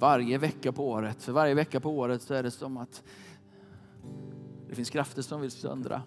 varje 0.00 0.38
vecka 0.38 0.72
på 0.72 0.88
året. 0.88 1.22
För 1.22 1.32
varje 1.32 1.54
vecka 1.54 1.80
på 1.80 1.90
året 1.90 2.22
så 2.22 2.34
är 2.34 2.42
det 2.42 2.50
som 2.50 2.76
att 2.76 3.02
det 4.68 4.74
finns 4.74 4.90
krafter 4.90 5.22
som 5.22 5.40
vill 5.40 5.50
söndra. 5.50 6.02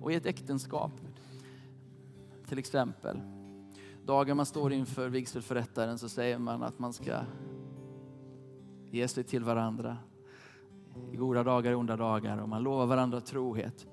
Och 0.00 0.12
i 0.12 0.14
ett 0.14 0.26
äktenskap, 0.26 0.92
till 2.48 2.58
exempel, 2.58 3.20
dagen 4.04 4.36
man 4.36 4.46
står 4.46 4.72
inför 4.72 5.08
vigselförrättaren 5.08 5.98
så 5.98 6.08
säger 6.08 6.38
man 6.38 6.62
att 6.62 6.78
man 6.78 6.92
ska 6.92 7.20
ge 8.90 9.08
sig 9.08 9.24
till 9.24 9.44
varandra 9.44 9.96
i 11.12 11.16
goda 11.16 11.42
dagar 11.42 11.72
och 11.72 11.78
onda 11.78 11.96
dagar 11.96 12.38
och 12.38 12.48
man 12.48 12.62
lovar 12.62 12.86
varandra 12.86 13.20
trohet. 13.20 13.86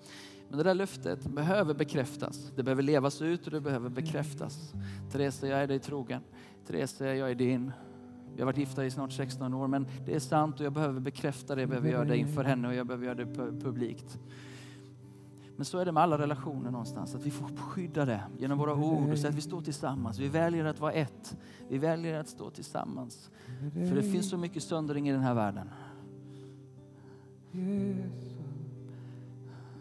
Men 0.50 0.58
det 0.58 0.64
där 0.64 0.74
löftet 0.74 1.24
behöver 1.24 1.74
bekräftas. 1.74 2.52
Det 2.56 2.64
behöver 2.64 2.84
levas 2.84 3.22
ut 3.22 3.46
och 3.46 3.52
det 3.52 3.62
behöver 3.62 3.90
bekräftas. 3.90 4.74
Therese, 5.12 5.44
jag 5.44 5.60
är 5.64 5.68
dig 5.68 5.80
trogen. 5.80 6.22
Therese, 6.68 7.02
jag 7.02 7.32
är 7.32 7.36
din. 7.36 7.72
Vi 8.36 8.42
har 8.42 8.46
varit 8.46 8.58
gifta 8.58 8.86
i 8.86 8.92
snart 8.92 9.12
16 9.12 9.54
år, 9.54 9.68
men 9.68 9.88
det 10.06 10.16
är 10.16 10.20
sant 10.20 10.60
och 10.60 10.66
jag 10.66 10.74
behöver 10.74 11.00
bekräfta 11.00 11.56
det. 11.56 11.62
Jag 11.62 11.70
behöver 11.70 11.90
göra 11.90 12.06
det 12.06 12.18
inför 12.18 12.44
henne 12.44 12.68
och 12.68 12.74
jag 12.74 12.88
behöver 12.88 13.06
göra 13.06 13.16
det 13.16 13.26
publikt. 13.62 14.20
Men 15.56 15.66
så 15.66 15.78
är 15.78 15.86
det 15.86 15.92
med 15.92 16.04
alla 16.04 16.18
relationer 16.18 16.72
någonstans, 16.72 17.16
att 17.16 17.26
vi 17.26 17.32
får 17.32 17.48
skydda 17.58 18.06
det 18.06 18.22
genom 18.38 18.58
våra 18.58 18.74
ord 18.76 19.12
och 19.12 19.18
säga 19.18 19.30
att 19.30 19.36
vi 19.36 19.42
står 19.42 19.62
tillsammans. 19.62 20.20
Vi 20.20 20.28
väljer 20.28 20.66
att 20.66 20.80
vara 20.80 20.92
ett. 20.92 21.38
Vi 21.70 21.78
väljer 21.78 22.20
att 22.20 22.28
stå 22.28 22.50
tillsammans. 22.50 23.30
För 23.74 23.96
det 23.96 24.04
finns 24.04 24.30
så 24.30 24.38
mycket 24.38 24.64
söndring 24.64 25.10
i 25.10 25.12
den 25.12 25.22
här 25.22 25.34
världen. 25.34 25.70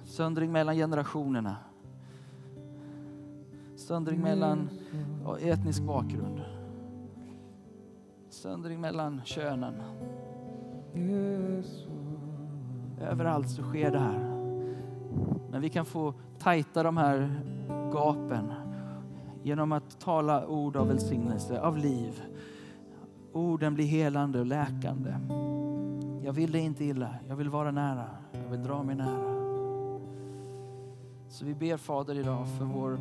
Söndring 0.05 0.53
mellan 0.53 0.77
generationerna. 0.77 1.57
Söndring 3.77 4.21
mellan 4.21 4.69
etnisk 5.41 5.83
bakgrund. 5.83 6.41
Söndring 8.41 8.81
mellan 8.81 9.21
könen. 9.25 9.75
Överallt 13.01 13.51
så 13.51 13.63
sker 13.63 13.91
det 13.91 13.99
här. 13.99 14.19
Men 15.51 15.61
vi 15.61 15.69
kan 15.69 15.85
få 15.85 16.15
tajta 16.39 16.83
de 16.83 16.97
här 16.97 17.41
gapen 17.93 18.53
genom 19.43 19.73
att 19.73 20.01
tala 20.01 20.47
ord 20.47 20.77
av 20.77 20.89
välsignelse, 20.89 21.61
av 21.61 21.77
liv. 21.77 22.23
Orden 23.33 23.75
blir 23.75 23.87
helande 23.87 24.41
och 24.41 24.47
läkande. 24.47 25.15
Jag 26.25 26.33
vill 26.33 26.53
det 26.53 26.61
inte 26.61 26.85
illa, 26.85 27.15
jag 27.29 27.37
vill 27.37 27.49
vara 27.49 27.71
nära, 27.71 28.07
jag 28.33 28.51
vill 28.51 28.63
dra 28.63 28.83
mig 28.83 28.97
nära. 28.97 29.40
Så 31.31 31.45
vi 31.45 31.55
ber 31.55 31.77
Fader 31.77 32.19
idag 32.19 32.47
för, 32.59 32.65
vår, 32.65 32.99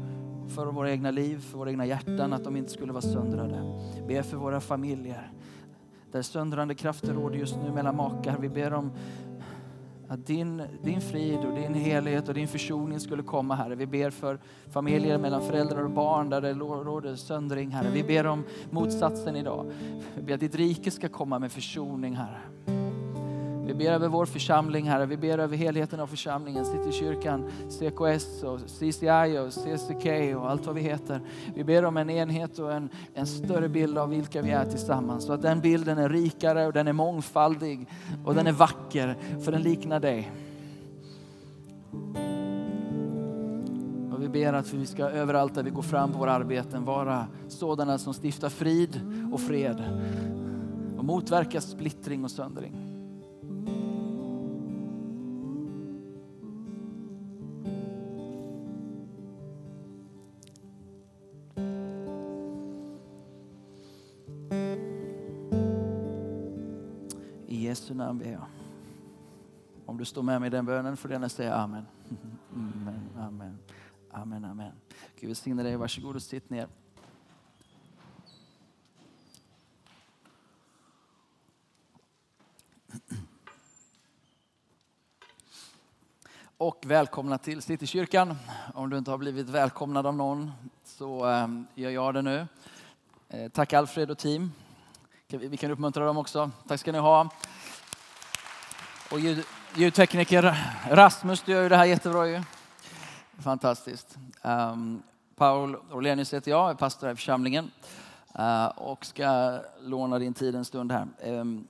för 0.56 0.66
våra 0.66 0.92
egna 0.92 1.12
liv, 1.12 1.40
för 1.40 1.58
våra 1.58 1.70
egna 1.70 1.86
hjärtan, 1.86 2.34
att 2.34 2.44
de 2.44 2.56
inte 2.56 2.72
skulle 2.72 2.92
vara 2.92 3.02
söndrade. 3.02 3.82
Ber 4.08 4.22
för 4.22 4.38
våra 4.38 4.62
familjer, 4.62 5.32
där 6.12 6.22
söndrande 6.22 6.76
krafter 6.76 7.14
råder 7.14 7.38
just 7.38 7.56
nu 7.64 7.72
mellan 7.72 7.96
makar. 7.96 8.38
Vi 8.40 8.50
ber 8.50 8.74
om 8.74 8.92
att 10.08 10.26
din, 10.26 10.62
din 10.84 11.02
frid 11.02 11.40
och 11.40 11.56
din 11.56 11.74
helhet 11.74 12.28
och 12.28 12.34
din 12.34 12.48
försoning 12.48 13.00
skulle 13.00 13.24
komma, 13.24 13.56
Herre. 13.56 13.76
Vi 13.76 13.86
ber 13.86 14.10
för 14.10 14.40
familjer 14.72 15.18
mellan 15.18 15.42
föräldrar 15.42 15.84
och 15.84 15.92
barn 15.92 16.30
där 16.30 16.42
det 16.42 16.54
råder 16.54 17.16
söndring, 17.16 17.72
Herre. 17.72 17.90
Vi 17.94 18.04
ber 18.04 18.28
om 18.28 18.44
motsatsen 18.70 19.36
idag. 19.36 19.72
Vi 20.16 20.22
ber 20.22 20.34
att 20.34 20.40
ditt 20.40 20.56
rike 20.56 20.92
ska 20.92 21.10
komma 21.10 21.40
med 21.40 21.52
försoning, 21.52 22.16
Herre. 22.16 22.79
Vi 23.70 23.76
ber 23.76 23.92
över 23.92 24.08
vår 24.08 24.26
församling, 24.26 24.86
Herre. 24.86 25.06
Vi 25.06 25.18
ber 25.18 25.38
över 25.38 25.58
helheten 25.58 26.00
av 26.00 26.08
församlingen, 26.08 26.66
Citykyrkan, 26.66 27.50
CKS 27.70 28.44
och 28.44 28.60
CCI 28.60 29.40
och 29.40 29.54
CCK 29.54 30.36
och 30.36 30.50
allt 30.50 30.66
vad 30.66 30.76
vi 30.76 30.82
heter. 30.82 31.22
Vi 31.56 31.64
ber 31.64 31.86
om 31.86 31.98
en 31.98 32.10
enhet 32.10 32.60
och 32.60 32.74
en, 32.74 32.90
en 33.14 33.28
större 33.28 33.70
bild 33.70 33.98
av 33.98 34.10
vilka 34.10 34.42
vi 34.42 34.52
är 34.52 34.66
tillsammans. 34.66 35.26
Så 35.26 35.34
att 35.34 35.42
den 35.42 35.62
bilden 35.62 35.98
är 35.98 36.10
rikare 36.10 36.68
och 36.68 36.74
den 36.74 36.88
är 36.88 36.94
mångfaldig 36.94 37.88
och 38.26 38.36
den 38.36 38.48
är 38.48 38.52
vacker, 38.52 39.18
för 39.44 39.52
den 39.52 39.62
liknar 39.62 40.00
dig. 40.00 40.32
Och 44.14 44.24
vi 44.24 44.30
ber 44.30 44.54
att 44.54 44.74
vi 44.74 44.86
ska 44.86 45.04
överallt 45.04 45.56
där 45.56 45.64
vi 45.64 45.70
går 45.70 45.82
fram 45.82 46.12
på 46.12 46.20
våra 46.20 46.32
arbeten 46.32 46.86
vara 46.86 47.28
sådana 47.48 47.98
som 47.98 48.14
stiftar 48.14 48.50
frid 48.50 49.02
och 49.34 49.42
fred 49.42 49.84
och 50.98 51.06
motverkar 51.06 51.60
splittring 51.60 52.24
och 52.24 52.32
söndring. 52.32 52.89
Jesu 68.10 68.18
namn 68.18 68.20
ber 68.20 68.32
jag. 68.32 68.46
Om 69.86 69.98
du 69.98 70.06
står 70.06 70.24
med 70.24 70.42
mig 70.42 70.48
i 70.48 70.50
den 70.50 70.66
bönen 70.66 70.98
får 70.98 71.10
du 71.10 71.16
gärna 71.16 71.30
säga 71.30 71.56
amen. 71.56 71.86
Amen, 72.54 73.10
amen, 73.18 73.60
amen, 74.12 74.46
amen. 74.46 74.72
Gud 75.20 75.30
välsigne 75.30 75.64
dig. 75.64 75.76
Varsågod 75.76 76.16
och 76.16 76.22
sitt 76.22 76.50
ner. 76.50 76.68
Och 86.58 86.84
välkomna 86.88 87.38
till 87.38 87.62
Citykyrkan. 87.62 88.36
Om 88.74 88.90
du 88.90 88.98
inte 88.98 89.12
har 89.12 89.18
blivit 89.18 89.50
välkomnad 89.50 90.06
av 90.06 90.16
någon 90.16 90.52
så 90.84 91.26
ehm, 91.26 91.68
gör 91.76 91.90
jag 91.90 92.14
det 92.14 92.22
nu. 92.22 92.48
Eh, 93.30 93.52
tack 93.52 93.74
Alfred 93.74 94.12
och 94.12 94.18
team. 94.18 94.52
Vi 95.28 95.58
kan 95.58 95.72
uppmuntra 95.72 96.06
dem 96.06 96.18
också. 96.18 96.52
Tack 96.68 96.80
ska 96.80 96.92
ni 96.92 96.98
ha. 96.98 97.30
Och 99.12 99.20
ljud, 99.20 99.44
ljudtekniker 99.76 100.56
Rasmus, 100.90 101.42
du 101.42 101.52
gör 101.52 101.64
ju 101.64 101.70
det 101.70 101.76
här 101.76 101.86
jättebra 101.86 102.28
ju. 102.28 102.42
Fantastiskt. 103.40 104.18
Um, 104.42 105.04
Paul 105.36 105.76
Orlenius 105.76 106.34
heter 106.34 106.52
jag, 106.52 106.70
är 106.70 106.74
pastor 106.74 107.08
här 107.08 107.14
i 107.14 107.16
församlingen 107.16 107.72
uh, 108.40 108.66
och 108.66 109.06
ska 109.06 109.60
låna 109.82 110.20
din 110.20 110.34
tid 110.34 110.56
en 110.56 110.66
stund 110.66 110.92
här. 110.92 111.08
Um, 111.24 111.68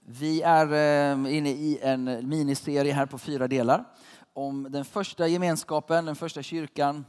vi 0.00 0.42
är 0.42 0.66
um, 1.12 1.26
inne 1.26 1.50
i 1.50 1.78
en 1.82 2.28
miniserie 2.28 2.92
här 2.92 3.06
på 3.06 3.18
fyra 3.18 3.48
delar 3.48 3.84
om 4.32 4.66
den 4.70 4.84
första 4.84 5.26
gemenskapen, 5.26 6.04
den 6.04 6.16
första 6.16 6.42
kyrkan, 6.42 7.04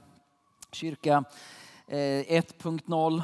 kyrka 0.72 1.23
eh, 1.88 1.97
1.0 1.97 3.23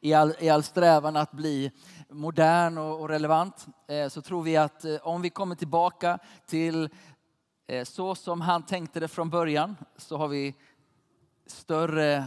i 0.00 0.14
all, 0.14 0.34
i 0.38 0.48
all 0.48 0.62
strävan 0.62 1.16
att 1.16 1.32
bli 1.32 1.72
modern 2.08 2.78
och 2.78 3.08
relevant 3.08 3.66
eh, 3.88 4.08
så 4.08 4.22
tror 4.22 4.42
vi 4.42 4.56
att 4.56 4.84
eh, 4.84 4.96
om 5.02 5.22
vi 5.22 5.30
kommer 5.30 5.54
tillbaka 5.54 6.18
till 6.46 6.88
eh, 7.66 7.84
så 7.84 8.14
som 8.14 8.40
han 8.40 8.62
tänkte 8.62 9.00
det 9.00 9.08
från 9.08 9.30
början 9.30 9.76
så 9.96 10.16
har 10.16 10.28
vi 10.28 10.54
större 11.46 12.24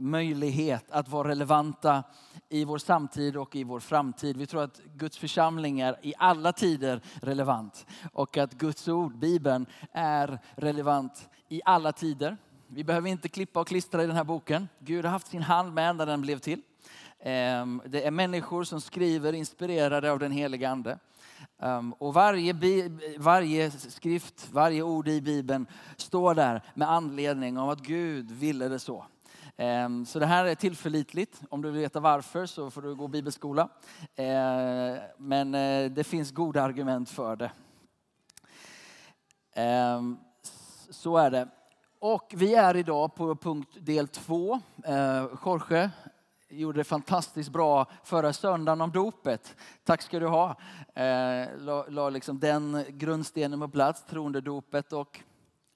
möjlighet 0.00 0.90
att 0.90 1.08
vara 1.08 1.28
relevanta 1.28 2.02
i 2.48 2.64
vår 2.64 2.78
samtid 2.78 3.36
och 3.36 3.56
i 3.56 3.64
vår 3.64 3.80
framtid. 3.80 4.36
Vi 4.36 4.46
tror 4.46 4.62
att 4.62 4.80
Guds 4.94 5.18
församling 5.18 5.80
är 5.80 5.96
i 6.02 6.14
alla 6.18 6.52
tider 6.52 7.00
relevant 7.14 7.86
och 8.12 8.36
att 8.36 8.52
Guds 8.52 8.88
ord, 8.88 9.18
Bibeln, 9.18 9.66
är 9.92 10.38
relevant 10.54 11.28
i 11.48 11.60
alla 11.64 11.92
tider. 11.92 12.36
Vi 12.66 12.84
behöver 12.84 13.08
inte 13.08 13.28
klippa 13.28 13.60
och 13.60 13.66
klistra 13.66 14.04
i 14.04 14.06
den 14.06 14.16
här 14.16 14.24
boken. 14.24 14.68
Gud 14.78 15.04
har 15.04 15.12
haft 15.12 15.26
sin 15.26 15.42
hand 15.42 15.74
med 15.74 15.96
när 15.96 16.06
den 16.06 16.20
blev 16.20 16.38
till. 16.38 16.62
Ehm, 17.24 17.82
det 17.86 18.06
är 18.06 18.10
människor 18.10 18.64
som 18.64 18.80
skriver 18.80 19.32
inspirerade 19.32 20.12
av 20.12 20.18
den 20.18 20.32
heliga 20.32 20.70
Ande. 20.70 20.98
Ehm, 21.58 21.92
och 21.92 22.14
varje, 22.14 22.54
varje 23.18 23.70
skrift, 23.70 24.48
varje 24.52 24.82
ord 24.82 25.08
i 25.08 25.20
Bibeln 25.20 25.66
står 25.96 26.34
där 26.34 26.62
med 26.74 26.90
anledning 26.90 27.58
av 27.58 27.70
att 27.70 27.80
Gud 27.80 28.30
ville 28.30 28.68
det 28.68 28.78
så. 28.78 29.06
Ehm, 29.56 30.06
så 30.06 30.18
det 30.18 30.26
här 30.26 30.44
är 30.44 30.54
tillförlitligt. 30.54 31.42
Om 31.48 31.62
du 31.62 31.70
vill 31.70 31.80
veta 31.80 32.00
varför 32.00 32.46
så 32.46 32.70
får 32.70 32.82
du 32.82 32.94
gå 32.94 33.08
bibelskola. 33.08 33.68
Men 35.16 35.54
eh, 35.54 35.90
det 35.90 36.04
finns 36.04 36.30
goda 36.30 36.62
argument 36.62 37.10
för 37.10 37.36
det. 37.36 37.50
Så 40.90 41.16
är 41.16 41.30
det. 41.30 41.48
Och 41.98 42.32
vi 42.36 42.54
är 42.54 42.76
idag 42.76 43.14
på 43.14 43.36
punkt 43.36 43.76
del 43.80 44.08
två. 44.08 44.60
Jorge 45.44 45.90
gjorde 46.52 46.80
det 46.80 46.84
fantastiskt 46.84 47.50
bra 47.50 47.86
förra 48.04 48.32
söndagen 48.32 48.80
om 48.80 48.90
dopet. 48.90 49.56
Tack 49.84 50.02
ska 50.02 50.18
du 50.18 50.26
ha. 50.26 50.56
Eh, 50.94 51.48
la, 51.58 51.86
la 51.88 52.10
liksom 52.10 52.38
den 52.38 52.84
grundstenen 52.88 53.60
på 53.60 53.68
plats, 53.68 54.04
troendedopet. 54.04 54.92
Och 54.92 55.20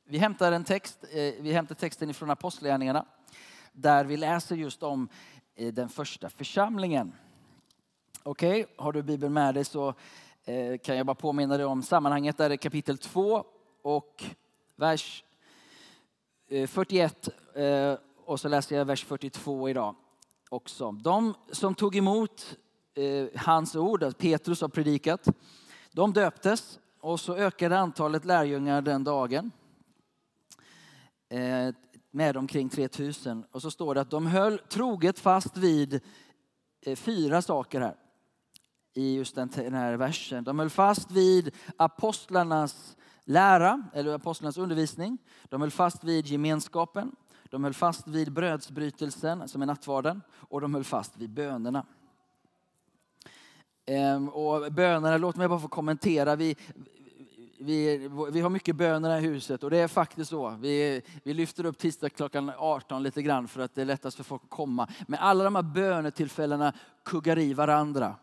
vi 0.04 0.18
hämtar 0.18 0.52
en 0.52 0.64
text, 0.64 1.04
eh, 1.12 1.34
vi 1.40 1.52
hämtar 1.52 1.74
texten 1.74 2.10
ifrån 2.10 2.30
Apostlagärningarna 2.30 3.06
där 3.72 4.04
vi 4.04 4.16
läser 4.16 4.56
just 4.56 4.82
om 4.82 5.08
eh, 5.54 5.72
den 5.74 5.88
första 5.88 6.28
församlingen. 6.30 7.12
Okej, 8.22 8.64
okay, 8.64 8.74
har 8.76 8.92
du 8.92 9.02
Bibeln 9.02 9.32
med 9.32 9.54
dig 9.54 9.64
så 9.64 9.94
eh, 10.44 10.78
kan 10.78 10.96
jag 10.96 11.06
bara 11.06 11.14
påminna 11.14 11.56
dig 11.56 11.66
om 11.66 11.82
sammanhanget. 11.82 12.38
Där 12.38 12.50
är 12.50 12.56
kapitel 12.56 12.98
2 12.98 13.44
och 13.82 14.24
vers 14.76 15.24
eh, 16.48 16.66
41 16.66 17.28
eh, 17.54 17.94
och 18.24 18.40
så 18.40 18.48
läser 18.48 18.76
jag 18.76 18.84
vers 18.84 19.04
42 19.04 19.68
idag 19.68 19.94
också. 20.48 20.92
De 20.92 21.34
som 21.52 21.74
tog 21.74 21.96
emot 21.96 22.56
eh, 22.94 23.40
hans 23.40 23.76
ord, 23.76 24.02
att 24.02 24.18
Petrus 24.18 24.60
har 24.60 24.68
predikat, 24.68 25.28
de 25.92 26.12
döptes 26.12 26.78
och 27.00 27.20
så 27.20 27.36
ökade 27.36 27.78
antalet 27.78 28.24
lärjungar 28.24 28.82
den 28.82 29.04
dagen 29.04 29.50
eh, 31.28 31.74
med 32.10 32.36
omkring 32.36 32.68
3000. 32.68 33.44
Och 33.50 33.62
så 33.62 33.70
står 33.70 33.94
det 33.94 34.00
att 34.00 34.10
de 34.10 34.26
höll 34.26 34.58
troget 34.58 35.18
fast 35.18 35.56
vid 35.56 36.00
eh, 36.80 36.96
fyra 36.96 37.42
saker 37.42 37.80
här 37.80 37.96
i 38.94 39.14
just 39.14 39.34
den, 39.34 39.48
den 39.54 39.74
här 39.74 39.94
versen. 39.94 40.44
De 40.44 40.58
höll 40.58 40.70
fast 40.70 41.10
vid 41.10 41.50
apostlarnas 41.76 42.96
lära, 43.24 43.82
eller 43.92 44.14
apostlarnas 44.14 44.58
undervisning. 44.58 45.18
De 45.44 45.60
höll 45.60 45.70
fast 45.70 46.04
vid 46.04 46.26
gemenskapen. 46.26 47.16
De 47.50 47.64
höll 47.64 47.74
fast 47.74 48.08
vid 48.08 48.32
brödsbrytelsen, 48.32 49.48
som 49.48 49.62
är 49.62 49.66
nattvarden. 49.66 50.22
Och 50.32 50.60
de 50.60 50.74
höll 50.74 50.84
fast 50.84 51.16
vid 51.16 51.30
bönerna. 51.30 51.86
Ehm, 53.86 54.28
och 54.28 54.72
bönerna, 54.72 55.16
låt 55.16 55.36
mig 55.36 55.48
bara 55.48 55.58
få 55.58 55.68
kommentera. 55.68 56.36
Vi, 56.36 56.56
vi, 57.58 58.10
vi 58.30 58.40
har 58.40 58.50
mycket 58.50 58.76
böner 58.76 59.10
här 59.10 59.18
i 59.18 59.20
huset 59.20 59.62
och 59.62 59.70
det 59.70 59.78
är 59.78 59.88
faktiskt 59.88 60.30
så. 60.30 60.50
Vi, 60.60 61.02
vi 61.22 61.34
lyfter 61.34 61.66
upp 61.66 61.78
tisdag 61.78 62.10
klockan 62.10 62.52
18 62.58 63.02
lite 63.02 63.22
grann 63.22 63.48
för 63.48 63.60
att 63.60 63.74
det 63.74 63.80
är 63.80 63.84
lättast 63.84 64.16
för 64.16 64.24
folk 64.24 64.42
att 64.44 64.50
komma. 64.50 64.88
Men 65.08 65.20
alla 65.20 65.44
de 65.44 65.54
här 65.54 65.62
bönetillfällena 65.62 66.72
kuggar 67.04 67.38
i 67.38 67.54
varandra 67.54 68.14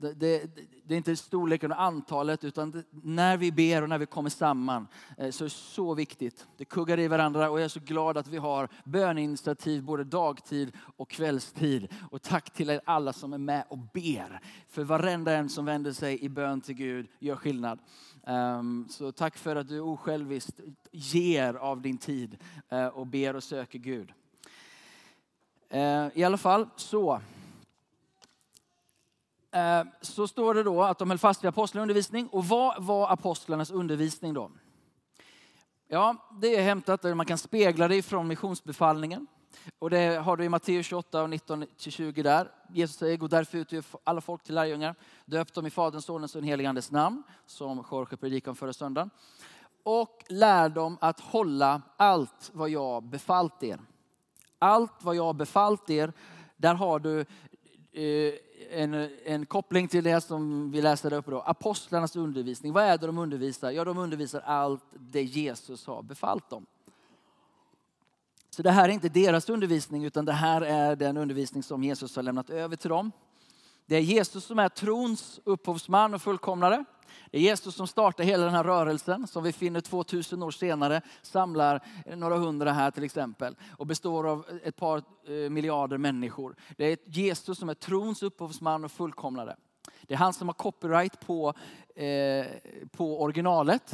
det, 0.00 0.14
det, 0.14 0.50
det, 0.84 0.94
är 0.94 0.96
inte 0.96 1.16
storleken 1.16 1.72
och 1.72 1.82
antalet, 1.82 2.44
utan 2.44 2.70
det, 2.70 2.84
när 2.90 3.36
vi 3.36 3.52
ber 3.52 3.82
och 3.82 3.88
när 3.88 3.98
vi 3.98 4.06
kommer 4.06 4.30
samman 4.30 4.86
eh, 5.18 5.30
så 5.30 5.44
är 5.44 5.46
det 5.46 5.50
så 5.50 5.94
viktigt. 5.94 6.46
Det 6.56 6.64
kuggar 6.64 6.98
i 6.98 7.08
varandra 7.08 7.50
och 7.50 7.58
jag 7.58 7.64
är 7.64 7.68
så 7.68 7.80
glad 7.80 8.16
att 8.16 8.28
vi 8.28 8.36
har 8.36 8.68
böninitiativ 8.84 9.82
både 9.82 10.04
dagtid 10.04 10.72
och 10.96 11.10
kvällstid. 11.10 11.88
Och 12.10 12.22
tack 12.22 12.50
till 12.50 12.70
er 12.70 12.80
alla 12.84 13.12
som 13.12 13.32
är 13.32 13.38
med 13.38 13.64
och 13.68 13.78
ber. 13.78 14.40
För 14.68 14.84
varenda 14.84 15.32
en 15.32 15.48
som 15.48 15.64
vänder 15.64 15.92
sig 15.92 16.24
i 16.24 16.28
bön 16.28 16.60
till 16.60 16.74
Gud 16.74 17.06
gör 17.18 17.36
skillnad. 17.36 17.78
Ehm, 18.26 18.86
så 18.90 19.12
tack 19.12 19.36
för 19.36 19.56
att 19.56 19.68
du 19.68 19.80
osjälviskt 19.80 20.60
ger 20.92 21.54
av 21.54 21.80
din 21.80 21.98
tid 21.98 22.36
eh, 22.68 22.86
och 22.86 23.06
ber 23.06 23.36
och 23.36 23.42
söker 23.42 23.78
Gud. 23.78 24.12
Eh, 25.68 26.06
I 26.14 26.24
alla 26.24 26.38
fall 26.38 26.68
så. 26.76 27.20
Eh, 29.52 29.82
så 30.00 30.28
står 30.28 30.54
det 30.54 30.62
då 30.62 30.82
att 30.82 30.98
de 30.98 31.10
höll 31.10 31.18
fast 31.18 31.44
vid 31.44 31.48
apostlundervisning. 31.48 32.28
Och 32.28 32.44
vad 32.44 32.84
var 32.84 33.12
apostlarnas 33.12 33.70
undervisning 33.70 34.34
då? 34.34 34.50
Ja, 35.88 36.16
det 36.40 36.56
är 36.56 36.62
hämtat 36.62 37.02
där 37.02 37.14
man 37.14 37.26
kan 37.26 37.38
spegla 37.38 37.88
det 37.88 37.96
ifrån 37.96 38.28
missionsbefallningen. 38.28 39.26
Och 39.78 39.90
det 39.90 40.16
har 40.22 40.36
du 40.36 40.44
i 40.44 40.48
Matteus 40.48 40.86
28 40.86 41.22
och 41.22 41.28
19-20 41.28 42.22
där. 42.22 42.50
Jesus 42.68 42.96
säger, 42.96 43.16
gå 43.16 43.28
därför 43.28 43.58
ut 43.58 43.72
och 43.72 44.00
alla 44.04 44.20
folk 44.20 44.42
till 44.42 44.54
lärjungar. 44.54 44.94
Döp 45.24 45.54
dem 45.54 45.66
i 45.66 45.70
Faderns, 45.70 46.04
Sonens 46.04 46.34
och 46.34 46.40
den 46.40 46.48
helige 46.48 46.68
Andes 46.68 46.90
namn, 46.90 47.22
som 47.46 47.84
Jorge 47.90 48.16
predikade 48.16 48.50
om 48.50 48.56
förra 48.56 48.72
söndagen. 48.72 49.10
Och 49.82 50.24
lär 50.28 50.68
dem 50.68 50.98
att 51.00 51.20
hålla 51.20 51.82
allt 51.96 52.50
vad 52.52 52.70
jag 52.70 53.02
befallt 53.02 53.62
er. 53.62 53.80
Allt 54.58 55.04
vad 55.04 55.16
jag 55.16 55.36
befallt 55.36 55.90
er, 55.90 56.12
där 56.56 56.74
har 56.74 56.98
du 56.98 57.24
Eh, 57.92 58.32
en, 58.70 59.08
en 59.24 59.46
koppling 59.46 59.88
till 59.88 60.04
det 60.04 60.20
som 60.20 60.70
vi 60.70 60.82
läste 60.82 61.10
där 61.10 61.16
uppe 61.16 61.30
då. 61.30 61.40
Apostlarnas 61.40 62.16
undervisning. 62.16 62.72
Vad 62.72 62.84
är 62.84 62.98
det 62.98 63.06
de 63.06 63.18
undervisar? 63.18 63.70
Ja, 63.70 63.84
de 63.84 63.98
undervisar 63.98 64.40
allt 64.40 64.84
det 64.92 65.22
Jesus 65.22 65.86
har 65.86 66.02
befallt 66.02 66.50
dem. 66.50 66.66
Så 68.50 68.62
det 68.62 68.70
här 68.70 68.88
är 68.88 68.92
inte 68.92 69.08
deras 69.08 69.48
undervisning 69.48 70.04
utan 70.04 70.24
det 70.24 70.32
här 70.32 70.62
är 70.62 70.96
den 70.96 71.16
undervisning 71.16 71.62
som 71.62 71.84
Jesus 71.84 72.16
har 72.16 72.22
lämnat 72.22 72.50
över 72.50 72.76
till 72.76 72.90
dem. 72.90 73.12
Det 73.90 73.96
är 73.96 74.00
Jesus 74.00 74.44
som 74.44 74.58
är 74.58 74.68
trons 74.68 75.40
upphovsman 75.44 76.14
och 76.14 76.22
fullkomnare. 76.22 76.84
Det 77.30 77.38
är 77.38 77.42
Jesus 77.42 77.74
som 77.74 77.86
startar 77.86 78.24
hela 78.24 78.44
den 78.44 78.54
här 78.54 78.64
rörelsen 78.64 79.26
som 79.26 79.44
vi 79.44 79.52
finner 79.52 79.80
2000 79.80 80.42
år 80.42 80.50
senare 80.50 81.00
samlar 81.22 81.82
några 82.16 82.36
hundra 82.36 82.72
här 82.72 82.90
till 82.90 83.04
exempel 83.04 83.56
och 83.76 83.86
består 83.86 84.28
av 84.28 84.46
ett 84.64 84.76
par 84.76 85.02
eh, 85.28 85.50
miljarder 85.50 85.98
människor. 85.98 86.56
Det 86.76 86.84
är 86.84 86.98
Jesus 87.04 87.58
som 87.58 87.68
är 87.68 87.74
trons 87.74 88.22
upphovsman 88.22 88.84
och 88.84 88.92
fullkomnare. 88.92 89.56
Det 90.02 90.14
är 90.14 90.18
han 90.18 90.32
som 90.32 90.48
har 90.48 90.54
copyright 90.54 91.20
på, 91.20 91.54
eh, 91.96 92.46
på 92.92 93.22
originalet. 93.22 93.92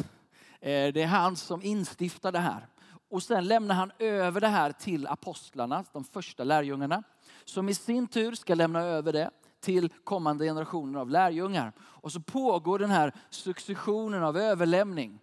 Eh, 0.60 0.92
det 0.92 1.02
är 1.02 1.06
han 1.06 1.36
som 1.36 1.62
instiftar 1.62 2.32
det 2.32 2.38
här. 2.38 2.66
Och 3.10 3.22
sen 3.22 3.44
lämnar 3.44 3.74
han 3.74 3.92
över 3.98 4.40
det 4.40 4.48
här 4.48 4.72
till 4.72 5.06
apostlarna, 5.06 5.84
de 5.92 6.04
första 6.04 6.44
lärjungarna. 6.44 7.02
Som 7.44 7.68
i 7.68 7.74
sin 7.74 8.06
tur 8.06 8.34
ska 8.34 8.54
lämna 8.54 8.80
över 8.80 9.12
det 9.12 9.30
till 9.66 9.92
kommande 10.04 10.44
generationer 10.44 11.00
av 11.00 11.10
lärjungar. 11.10 11.72
Och 11.80 12.12
så 12.12 12.20
pågår 12.20 12.78
den 12.78 12.90
här 12.90 13.12
successionen 13.30 14.22
av 14.22 14.36
överlämning. 14.36 15.18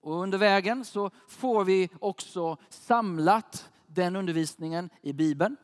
Och 0.00 0.22
under 0.22 0.38
vägen 0.38 0.84
så 0.84 1.10
får 1.28 1.64
vi 1.64 1.88
också 2.00 2.56
samlat 2.68 3.70
den 3.86 4.16
undervisningen 4.16 4.90
i 5.00 5.12
Bibeln. 5.12 5.56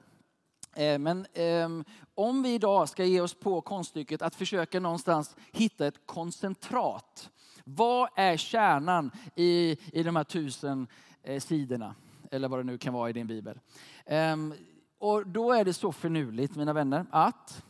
Eh, 0.74 0.98
men 0.98 1.26
ehm, 1.34 1.84
om 2.14 2.42
vi 2.42 2.54
idag 2.54 2.88
ska 2.88 3.04
ge 3.04 3.20
oss 3.20 3.34
på 3.34 3.60
konststycket 3.60 4.22
att 4.22 4.34
försöka 4.34 4.80
någonstans 4.80 5.36
hitta 5.52 5.86
ett 5.86 6.06
koncentrat. 6.06 7.30
Vad 7.64 8.08
är 8.16 8.36
kärnan 8.36 9.10
i, 9.34 9.78
i 9.92 10.02
de 10.02 10.16
här 10.16 10.24
tusen 10.24 10.86
eh, 11.22 11.40
sidorna? 11.40 11.94
Eller 12.30 12.48
vad 12.48 12.58
det 12.58 12.64
nu 12.64 12.78
kan 12.78 12.94
vara 12.94 13.10
i 13.10 13.12
din 13.12 13.26
bibel. 13.26 13.60
Ehm, 14.06 14.54
och 14.98 15.26
då 15.26 15.52
är 15.52 15.64
det 15.64 15.72
så 15.72 15.92
förnuligt, 15.92 16.56
mina 16.56 16.72
vänner, 16.72 17.06
att, 17.10 17.64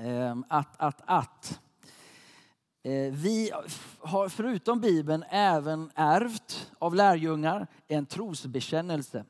Ehm, 0.00 0.44
att, 0.48 0.74
att, 0.76 1.02
att 1.04 1.60
eh, 2.82 3.12
vi 3.12 3.52
har 4.00 4.28
förutom 4.28 4.80
Bibeln 4.80 5.24
även 5.30 5.90
ärvt 5.94 6.70
av 6.78 6.94
lärjungar 6.94 7.66
en 7.88 8.06
trosbekännelse. 8.06 9.24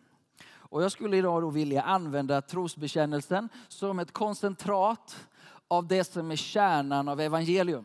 Och 0.51 0.83
jag 0.83 0.93
skulle 0.93 1.17
idag 1.17 1.43
då 1.43 1.51
vilja 1.51 1.83
använda 1.83 2.43
trosbekännelsen 2.43 3.49
som 3.69 3.99
ett 3.99 4.13
koncentrat 4.13 5.27
av 5.69 5.87
det 5.87 6.05
som 6.05 6.31
är 6.31 6.37
kärnan 6.37 7.09
av 7.09 7.21
evangelium. 7.21 7.85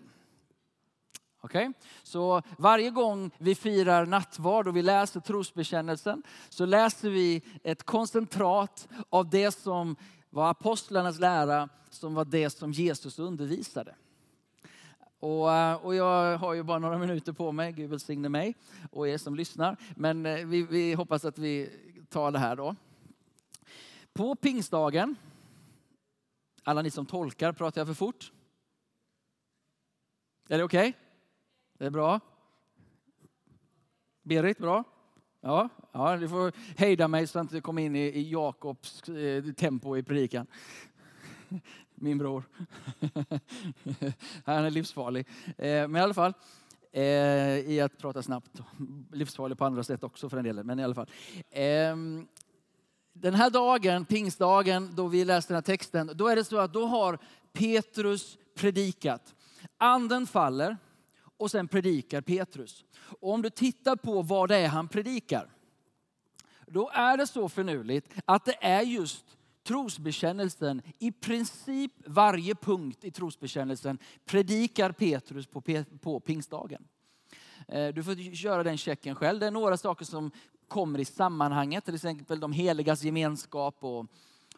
Okay? 1.42 1.72
Så 2.04 2.42
varje 2.58 2.90
gång 2.90 3.32
vi 3.38 3.56
firar 3.56 4.06
nattvard 4.06 4.68
och 4.68 4.76
vi 4.76 4.82
läser 4.82 5.20
trosbekännelsen 5.20 6.24
så 6.50 6.66
läser 6.66 7.10
vi 7.10 7.42
ett 7.64 7.84
koncentrat 7.84 8.88
av 9.10 9.30
det 9.30 9.52
som 9.52 9.96
var 10.34 10.50
apostlarnas 10.50 11.20
lära, 11.20 11.70
som 11.90 12.14
var 12.14 12.26
det 12.26 12.50
som 12.50 12.72
Jesus 12.72 13.20
undervisade. 13.20 13.96
Och, 15.20 15.54
eh, 15.54 15.76
och 15.76 15.96
jag 15.96 16.38
har 16.38 16.54
ju 16.54 16.64
bara 16.64 16.80
några 16.80 16.98
minuter 16.98 17.34
på 17.34 17.52
mig, 17.52 17.72
Gud 17.72 17.90
välsigne 17.90 18.30
mig 18.30 18.56
och 18.92 19.08
er 19.08 19.18
som 19.18 19.36
lyssnar. 19.36 19.78
Men 19.96 20.26
eh, 20.26 20.46
vi, 20.46 20.64
vi 20.64 20.94
hoppas 20.94 21.26
att 21.26 21.38
vi 21.38 21.70
tar 22.10 22.32
det 22.32 22.40
här 22.40 22.56
då. 22.56 22.76
På 24.14 24.36
pingstdagen, 24.36 25.16
alla 26.64 26.82
ni 26.82 26.92
som 26.92 27.06
tolkar, 27.06 27.52
pratar 27.52 27.82
jag 27.82 27.88
för 27.88 27.94
fort? 27.94 28.32
Är 30.50 30.58
det 30.58 30.64
okej? 30.64 30.90
Okay? 30.90 31.02
Det 31.78 31.86
är 31.86 31.90
bra. 31.90 32.20
Berit, 34.22 34.58
bra? 34.58 34.84
Ja, 35.46 35.70
ja, 35.92 36.18
du 36.18 36.30
får 36.30 36.52
hejda 36.78 37.08
mig 37.08 37.28
så 37.28 37.32
att 37.32 37.36
jag 37.36 37.44
inte 37.44 37.62
kommer 37.62 37.82
in 37.82 37.96
i, 37.96 38.00
i 38.00 38.32
Jakobs 38.32 39.10
eh, 39.10 39.44
tempo 39.44 39.98
i 39.98 40.04
predikan. 40.04 40.48
Min 41.96 42.18
bror. 42.18 42.44
Han 44.46 44.66
är 44.66 44.72
livsfarlig. 44.72 45.28
Eh, 45.48 45.88
men 45.88 45.96
i 45.96 46.00
alla 46.00 46.14
fall, 46.14 46.34
eh, 46.92 47.04
i 47.72 47.82
att 47.82 47.98
prata 47.98 48.24
snabbt. 48.24 48.62
Livsfarlig 49.12 49.58
på 49.58 49.66
andra 49.66 49.84
sätt 49.84 50.04
också 50.04 50.30
för 50.30 50.38
den 50.38 50.46
delen, 50.46 50.68
men 50.68 50.80
i 50.80 50.84
alla 50.84 50.96
fall. 50.96 51.10
Eh, 51.50 51.96
den 53.14 53.34
här 53.34 53.50
dagen, 53.50 54.06
pingstdagen, 54.06 54.96
då 54.96 55.08
vi 55.08 55.26
läste 55.26 55.54
den 55.54 55.58
här 55.58 55.62
texten, 55.62 56.12
då 56.16 56.28
är 56.28 56.36
det 56.36 56.44
så 56.44 56.58
att 56.58 56.74
då 56.74 56.86
har 56.86 57.18
Petrus 57.54 58.38
predikat. 58.56 59.36
Anden 59.78 60.28
faller 60.28 60.78
och 61.44 61.52
sen 61.52 61.68
predikar 61.68 62.22
Petrus. 62.22 62.86
Och 63.20 63.34
om 63.34 63.42
du 63.42 63.50
tittar 63.50 63.96
på 63.96 64.22
vad 64.22 64.50
det 64.50 64.58
är 64.58 64.68
han 64.68 64.88
predikar, 64.88 65.50
då 66.68 66.90
är 66.90 67.18
det 67.18 67.28
så 67.28 67.50
förnuligt 67.50 68.14
att 68.26 68.46
det 68.46 68.58
är 68.62 68.82
just 68.82 69.26
trosbekännelsen, 69.64 70.82
i 71.00 71.12
princip 71.12 71.92
varje 72.06 72.56
punkt 72.56 73.04
i 73.04 73.12
trosbekännelsen 73.12 73.98
predikar 74.26 74.92
Petrus 74.92 75.48
på, 75.48 75.62
på 76.02 76.20
pingstdagen. 76.20 76.88
Eh, 77.68 77.88
du 77.88 78.04
får 78.04 78.36
köra 78.36 78.64
den 78.64 78.78
checken 78.78 79.16
själv. 79.16 79.40
Det 79.40 79.48
är 79.48 79.52
några 79.52 79.78
saker 79.78 80.06
som 80.06 80.32
kommer 80.68 81.00
i 81.00 81.06
sammanhanget, 81.06 81.86
till 81.86 81.96
exempel 81.96 82.40
de 82.40 82.52
heligas 82.52 83.04
gemenskap 83.04 83.84
och, 83.84 84.06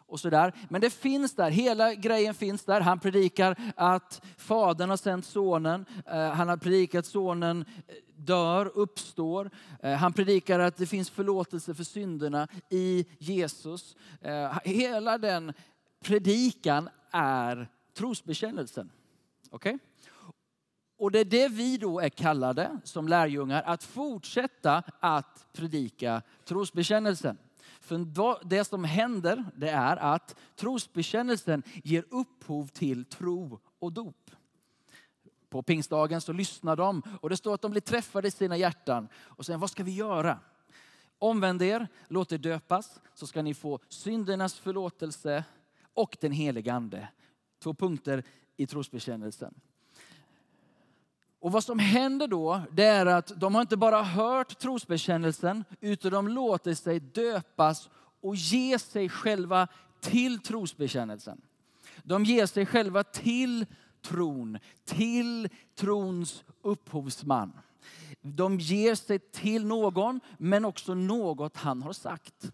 och 0.08 0.20
sådär. 0.20 0.52
Men 0.68 0.80
det 0.80 0.90
finns 0.90 1.34
där, 1.34 1.50
hela 1.50 1.94
grejen 1.94 2.34
finns 2.34 2.64
där. 2.64 2.80
Han 2.80 2.98
predikar 2.98 3.72
att 3.76 4.22
Fadern 4.36 4.90
har 4.90 4.96
sänt 4.96 5.24
Sonen. 5.24 5.86
Eh, 6.06 6.30
han 6.30 6.48
har 6.48 6.56
predikat 6.56 6.98
att 6.98 7.06
Sonen 7.06 7.64
eh, 7.88 7.94
dör, 8.16 8.72
uppstår. 8.74 9.50
Eh, 9.82 9.92
han 9.92 10.12
predikar 10.12 10.58
att 10.58 10.76
det 10.76 10.86
finns 10.86 11.10
förlåtelse 11.10 11.74
för 11.74 11.84
synderna 11.84 12.48
i 12.70 13.06
Jesus. 13.18 13.96
Hela 14.64 15.18
den 15.18 15.52
predikan 16.04 16.88
är 17.10 17.68
trosbekännelsen. 17.96 18.90
Okay? 19.50 19.78
Och 20.98 21.10
det 21.10 21.18
är 21.18 21.24
det 21.24 21.48
vi 21.48 21.76
då 21.76 22.00
är 22.00 22.08
kallade 22.08 22.80
som 22.84 23.08
lärjungar, 23.08 23.62
att 23.62 23.84
fortsätta 23.84 24.82
att 25.00 25.46
predika 25.52 26.22
trosbekännelsen. 26.44 27.38
För 27.86 28.48
det 28.48 28.64
som 28.64 28.84
händer 28.84 29.44
det 29.56 29.70
är 29.70 29.96
att 29.96 30.36
trosbekännelsen 30.56 31.62
ger 31.84 32.04
upphov 32.10 32.66
till 32.66 33.04
tro 33.04 33.58
och 33.78 33.92
dop. 33.92 34.30
På 35.48 35.62
pingstdagen 35.62 36.20
så 36.20 36.32
lyssnar 36.32 36.76
de 36.76 37.02
och 37.20 37.30
det 37.30 37.36
står 37.36 37.54
att 37.54 37.62
de 37.62 37.70
blir 37.70 37.80
träffade 37.80 38.28
i 38.28 38.30
sina 38.30 38.56
hjärtan. 38.56 39.08
Och 39.16 39.46
sen 39.46 39.60
vad 39.60 39.70
ska 39.70 39.84
vi 39.84 39.94
göra? 39.94 40.38
Omvänd 41.18 41.62
er, 41.62 41.88
låt 42.08 42.32
er 42.32 42.38
döpas 42.38 43.00
så 43.14 43.26
ska 43.26 43.42
ni 43.42 43.54
få 43.54 43.80
syndernas 43.88 44.58
förlåtelse 44.58 45.44
och 45.94 46.16
den 46.20 46.32
helige 46.32 46.72
ande. 46.72 47.08
Två 47.62 47.74
punkter 47.74 48.22
i 48.56 48.66
trosbekännelsen. 48.66 49.54
Och 51.46 51.52
vad 51.52 51.64
som 51.64 51.78
händer 51.78 52.26
då, 52.28 52.62
det 52.72 52.84
är 52.84 53.06
att 53.06 53.32
de 53.36 53.54
har 53.54 53.62
inte 53.62 53.76
bara 53.76 54.02
hört 54.02 54.58
trosbekännelsen, 54.58 55.64
utan 55.80 56.12
de 56.12 56.28
låter 56.28 56.74
sig 56.74 57.00
döpas 57.00 57.88
och 58.20 58.36
ge 58.36 58.78
sig 58.78 59.08
själva 59.08 59.68
till 60.00 60.38
trosbekännelsen. 60.38 61.40
De 62.02 62.24
ger 62.24 62.46
sig 62.46 62.66
själva 62.66 63.04
till 63.04 63.66
tron, 64.02 64.58
till 64.84 65.48
trons 65.74 66.44
upphovsman. 66.62 67.52
De 68.20 68.58
ger 68.60 68.94
sig 68.94 69.18
till 69.18 69.66
någon, 69.66 70.20
men 70.38 70.64
också 70.64 70.94
något 70.94 71.56
han 71.56 71.82
har 71.82 71.92
sagt. 71.92 72.52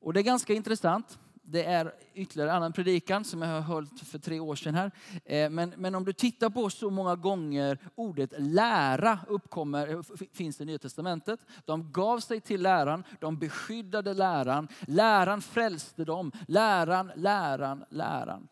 Och 0.00 0.12
det 0.12 0.20
är 0.20 0.24
ganska 0.24 0.54
intressant 0.54 1.18
det 1.48 1.64
är 1.64 1.94
ytterligare 2.14 2.50
en 2.50 2.56
annan 2.56 2.72
predikan 2.72 3.24
som 3.24 3.42
jag 3.42 3.48
har 3.48 3.60
hållit 3.60 4.00
för 4.00 4.18
tre 4.18 4.40
år 4.40 4.56
sedan 4.56 4.74
här. 4.74 4.90
Eh, 5.24 5.50
men, 5.50 5.74
men 5.76 5.94
om 5.94 6.04
du 6.04 6.12
tittar 6.12 6.50
på 6.50 6.70
så 6.70 6.90
många 6.90 7.16
gånger 7.16 7.78
ordet 7.94 8.32
lära 8.38 9.18
uppkommer, 9.28 9.88
eh, 9.88 10.02
finns 10.32 10.60
i 10.60 10.64
Nya 10.64 10.78
Testamentet. 10.78 11.40
De 11.64 11.92
gav 11.92 12.20
sig 12.20 12.40
till 12.40 12.62
läran, 12.62 13.04
de 13.20 13.38
beskyddade 13.38 14.14
läran, 14.14 14.68
läran 14.86 15.42
frälste 15.42 16.04
dem, 16.04 16.32
läran, 16.48 17.12
läran, 17.16 17.84
läran. 17.90 18.48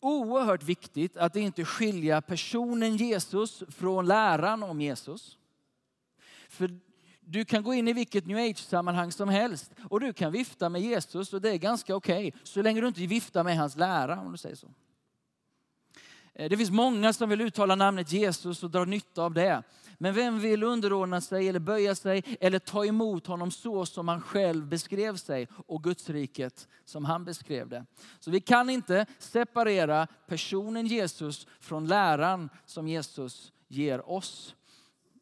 Oerhört 0.00 0.62
viktigt 0.62 1.16
att 1.16 1.36
inte 1.36 1.64
skilja 1.64 2.20
personen 2.20 2.96
Jesus 2.96 3.62
från 3.68 4.06
läran 4.06 4.62
om 4.62 4.80
Jesus. 4.80 5.38
För 6.48 6.87
du 7.30 7.44
kan 7.44 7.62
gå 7.62 7.74
in 7.74 7.88
i 7.88 7.92
vilket 7.92 8.26
new 8.26 8.38
age-sammanhang 8.38 9.12
som 9.12 9.28
helst 9.28 9.72
och 9.90 10.00
du 10.00 10.12
kan 10.12 10.32
vifta 10.32 10.68
med 10.68 10.82
Jesus 10.82 11.32
och 11.32 11.40
det 11.40 11.50
är 11.50 11.56
ganska 11.56 11.96
okej. 11.96 12.28
Okay, 12.28 12.40
så 12.44 12.62
länge 12.62 12.80
du 12.80 12.88
inte 12.88 13.06
viftar 13.06 13.44
med 13.44 13.56
hans 13.56 13.76
lära 13.76 14.20
om 14.20 14.32
du 14.32 14.38
säger 14.38 14.56
så. 14.56 14.68
Eh, 16.34 16.50
det 16.50 16.56
finns 16.56 16.70
många 16.70 17.12
som 17.12 17.28
vill 17.28 17.40
uttala 17.40 17.74
namnet 17.74 18.12
Jesus 18.12 18.62
och 18.62 18.70
dra 18.70 18.84
nytta 18.84 19.22
av 19.22 19.34
det. 19.34 19.62
Men 19.98 20.14
vem 20.14 20.40
vill 20.40 20.62
underordna 20.62 21.20
sig 21.20 21.48
eller 21.48 21.60
böja 21.60 21.94
sig 21.94 22.22
eller 22.40 22.58
ta 22.58 22.84
emot 22.84 23.26
honom 23.26 23.50
så 23.50 23.86
som 23.86 24.08
han 24.08 24.20
själv 24.20 24.66
beskrev 24.66 25.16
sig 25.16 25.48
och 25.66 25.84
Guds 25.84 26.10
riket 26.10 26.68
som 26.84 27.04
han 27.04 27.24
beskrev 27.24 27.68
det. 27.68 27.86
Så 28.20 28.30
vi 28.30 28.40
kan 28.40 28.70
inte 28.70 29.06
separera 29.18 30.06
personen 30.26 30.86
Jesus 30.86 31.46
från 31.60 31.86
läran 31.86 32.50
som 32.66 32.88
Jesus 32.88 33.52
ger 33.68 34.10
oss. 34.10 34.54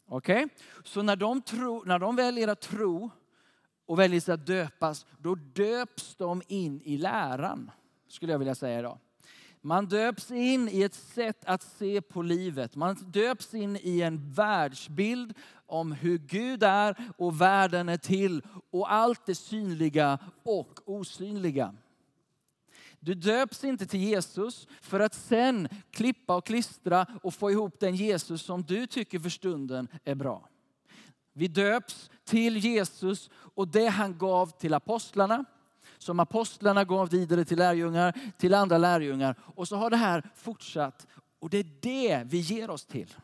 Okej? 0.08 0.44
Okay? 0.44 0.56
Så 0.84 1.02
när 1.02 1.16
de, 1.16 1.42
tro, 1.42 1.82
när 1.86 1.98
de 1.98 2.16
väljer 2.16 2.48
att 2.48 2.60
tro 2.60 3.10
och 3.86 3.98
väljer 3.98 4.30
att 4.30 4.46
döpas, 4.46 5.06
då 5.18 5.34
döps 5.34 6.16
de 6.16 6.42
in 6.48 6.82
i 6.84 6.96
läran. 6.96 7.70
Skulle 8.08 8.32
jag 8.32 8.38
vilja 8.38 8.54
säga 8.54 8.78
idag. 8.78 8.98
Man 9.60 9.86
döps 9.86 10.30
in 10.30 10.68
i 10.68 10.82
ett 10.82 10.94
sätt 10.94 11.44
att 11.44 11.62
se 11.62 12.00
på 12.00 12.22
livet. 12.22 12.76
Man 12.76 12.94
döps 12.94 13.54
in 13.54 13.78
i 13.82 14.02
en 14.02 14.32
världsbild 14.32 15.34
om 15.66 15.92
hur 15.92 16.18
Gud 16.18 16.62
är 16.62 16.96
och 17.16 17.40
världen 17.40 17.88
är 17.88 17.96
till 17.96 18.42
och 18.70 18.92
allt 18.92 19.26
det 19.26 19.34
synliga 19.34 20.18
och 20.44 20.80
osynliga. 20.84 21.74
Du 23.00 23.14
döps 23.14 23.64
inte 23.64 23.86
till 23.86 24.00
Jesus 24.00 24.68
för 24.80 25.00
att 25.00 25.14
sen 25.14 25.68
klippa 25.90 26.36
och 26.36 26.46
klistra 26.46 27.06
och 27.22 27.34
få 27.34 27.50
ihop 27.50 27.80
den 27.80 27.94
Jesus 27.94 28.42
som 28.42 28.62
du 28.62 28.86
tycker 28.86 29.18
för 29.18 29.30
stunden 29.30 29.88
är 30.04 30.14
bra. 30.14 30.48
Vi 31.32 31.48
döps 31.48 32.10
till 32.24 32.56
Jesus 32.56 33.30
och 33.32 33.68
det 33.68 33.86
han 33.86 34.18
gav 34.18 34.58
till 34.58 34.74
apostlarna, 34.74 35.44
som 35.98 36.20
apostlarna 36.20 36.84
gav 36.84 37.10
vidare 37.10 37.44
till 37.44 37.58
lärjungar, 37.58 38.32
till 38.38 38.54
andra 38.54 38.78
lärjungar. 38.78 39.36
Och 39.54 39.68
så 39.68 39.76
har 39.76 39.90
det 39.90 39.96
här 39.96 40.30
fortsatt 40.34 41.06
och 41.38 41.50
det 41.50 41.58
är 41.58 41.66
det 41.80 42.22
vi 42.26 42.38
ger 42.38 42.70
oss 42.70 42.86
till. 42.86 43.14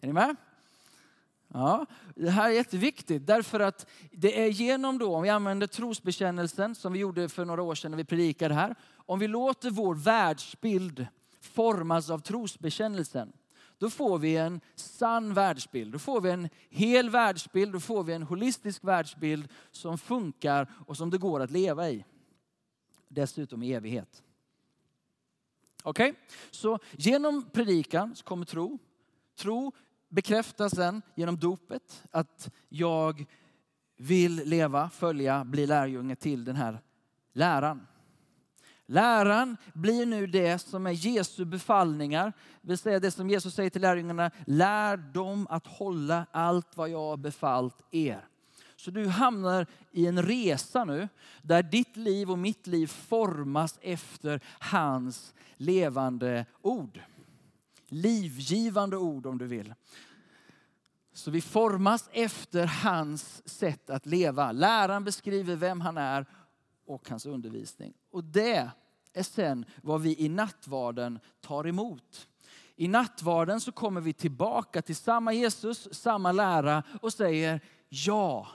Är 0.00 0.06
ni 0.06 0.12
med? 0.12 0.36
Ja, 1.48 1.86
det 2.14 2.30
här 2.30 2.50
är 2.50 2.54
jätteviktigt 2.54 3.26
därför 3.26 3.60
att 3.60 3.86
det 4.12 4.42
är 4.42 4.48
genom 4.48 4.98
då, 4.98 5.16
om 5.16 5.22
vi 5.22 5.28
använder 5.28 5.66
trosbekännelsen 5.66 6.74
som 6.74 6.92
vi 6.92 6.98
gjorde 6.98 7.28
för 7.28 7.44
några 7.44 7.62
år 7.62 7.74
sedan 7.74 7.90
när 7.90 7.98
vi 7.98 8.04
predikade 8.04 8.54
här. 8.54 8.74
Om 8.96 9.18
vi 9.18 9.28
låter 9.28 9.70
vår 9.70 9.94
världsbild 9.94 11.06
formas 11.40 12.10
av 12.10 12.18
trosbekännelsen. 12.18 13.32
Då 13.78 13.90
får 13.90 14.18
vi 14.18 14.36
en 14.36 14.60
sann 14.74 15.34
världsbild. 15.34 15.92
Då 15.92 15.98
får 15.98 16.20
vi 16.20 16.30
en 16.30 16.48
hel 16.70 17.10
världsbild. 17.10 17.72
Då 17.72 17.80
får 17.80 18.04
vi 18.04 18.12
en 18.12 18.22
holistisk 18.22 18.84
världsbild 18.84 19.48
som 19.70 19.98
funkar 19.98 20.68
och 20.86 20.96
som 20.96 21.10
det 21.10 21.18
går 21.18 21.40
att 21.40 21.50
leva 21.50 21.90
i. 21.90 22.04
Dessutom 23.08 23.62
i 23.62 23.72
evighet. 23.72 24.22
Okej, 25.82 26.10
okay? 26.10 26.22
så 26.50 26.78
genom 26.92 27.50
predikan 27.52 28.16
så 28.16 28.24
kommer 28.24 28.44
tro. 28.44 28.78
Tro 29.36 29.72
bekräftas 30.08 30.74
sen 30.74 31.02
genom 31.14 31.38
dopet 31.38 32.04
att 32.10 32.50
jag 32.68 33.26
vill 33.96 34.42
leva, 34.44 34.90
följa, 34.90 35.44
bli 35.44 35.66
lärjunge 35.66 36.16
till 36.16 36.44
den 36.44 36.56
här 36.56 36.80
läran. 37.32 37.86
Läran 38.86 39.56
blir 39.72 40.06
nu 40.06 40.26
det 40.26 40.58
som 40.58 40.86
är 40.86 40.90
Jesu 40.90 41.44
befallningar, 41.44 42.32
det 42.60 42.68
vill 42.68 42.78
säga 42.78 43.00
det 43.00 43.10
som 43.10 43.30
Jesus 43.30 43.54
säger 43.54 43.70
till 43.70 43.82
lärjungarna, 43.82 44.30
lär 44.46 44.96
dem 44.96 45.46
att 45.50 45.66
hålla 45.66 46.26
allt 46.30 46.76
vad 46.76 46.88
jag 46.88 46.98
har 46.98 47.16
befallt 47.16 47.82
er. 47.90 48.28
Så 48.76 48.90
du 48.90 49.08
hamnar 49.08 49.66
i 49.92 50.06
en 50.06 50.22
resa 50.22 50.84
nu 50.84 51.08
där 51.42 51.62
ditt 51.62 51.96
liv 51.96 52.30
och 52.30 52.38
mitt 52.38 52.66
liv 52.66 52.86
formas 52.86 53.78
efter 53.82 54.40
hans 54.58 55.34
levande 55.56 56.46
ord 56.62 57.00
livgivande 57.88 58.96
ord 58.96 59.26
om 59.26 59.38
du 59.38 59.46
vill. 59.46 59.74
Så 61.12 61.30
vi 61.30 61.40
formas 61.40 62.08
efter 62.12 62.66
hans 62.66 63.48
sätt 63.48 63.90
att 63.90 64.06
leva. 64.06 64.52
Läraren 64.52 65.04
beskriver 65.04 65.56
vem 65.56 65.80
han 65.80 65.98
är 65.98 66.26
och 66.86 67.08
hans 67.08 67.26
undervisning. 67.26 67.94
Och 68.10 68.24
det 68.24 68.70
är 69.12 69.22
sen 69.22 69.64
vad 69.82 70.02
vi 70.02 70.24
i 70.24 70.28
nattvarden 70.28 71.18
tar 71.40 71.66
emot. 71.66 72.28
I 72.76 72.88
nattvarden 72.88 73.60
så 73.60 73.72
kommer 73.72 74.00
vi 74.00 74.12
tillbaka 74.12 74.82
till 74.82 74.96
samma 74.96 75.32
Jesus, 75.32 75.88
samma 75.92 76.32
lära 76.32 76.82
och 77.02 77.12
säger 77.12 77.60
ja 77.88 78.48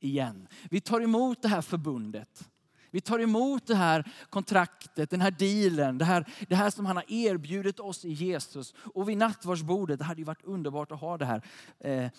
igen. 0.00 0.48
Vi 0.70 0.80
tar 0.80 1.00
emot 1.00 1.42
det 1.42 1.48
här 1.48 1.62
förbundet. 1.62 2.51
Vi 2.92 3.00
tar 3.00 3.18
emot 3.18 3.66
det 3.66 3.74
här 3.74 4.12
kontraktet, 4.30 5.10
den 5.10 5.20
här 5.20 5.30
dealen, 5.30 5.98
det 5.98 6.04
här, 6.04 6.32
det 6.48 6.54
här 6.54 6.70
som 6.70 6.86
han 6.86 6.96
har 6.96 7.04
erbjudit 7.08 7.80
oss 7.80 8.04
i 8.04 8.12
Jesus. 8.12 8.74
Och 8.94 9.08
vid 9.08 9.18
nattvardsbordet, 9.18 9.98
det 9.98 10.04
hade 10.04 10.20
ju 10.20 10.24
varit 10.24 10.44
underbart 10.44 10.92
att 10.92 11.00
ha 11.00 11.18
det 11.18 11.24
här. 11.24 11.42
Eh, 11.78 12.10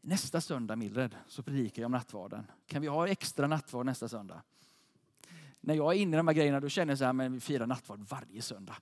nästa 0.00 0.40
söndag 0.40 0.76
Mildred, 0.76 1.14
så 1.28 1.42
predikar 1.42 1.82
jag 1.82 1.86
om 1.86 1.92
nattvarden. 1.92 2.46
Kan 2.66 2.82
vi 2.82 2.88
ha 2.88 3.08
extra 3.08 3.46
nattvard 3.46 3.86
nästa 3.86 4.08
söndag? 4.08 4.42
När 5.60 5.74
jag 5.74 5.94
är 5.94 5.98
inne 5.98 6.16
i 6.16 6.18
de 6.18 6.28
här 6.28 6.34
grejerna 6.34 6.60
då 6.60 6.68
känner 6.68 6.92
jag 6.92 6.98
så 6.98 7.04
här, 7.04 7.12
men 7.12 7.32
vi 7.32 7.40
firar 7.40 7.66
nattvard 7.66 8.00
varje 8.08 8.42
söndag. 8.42 8.76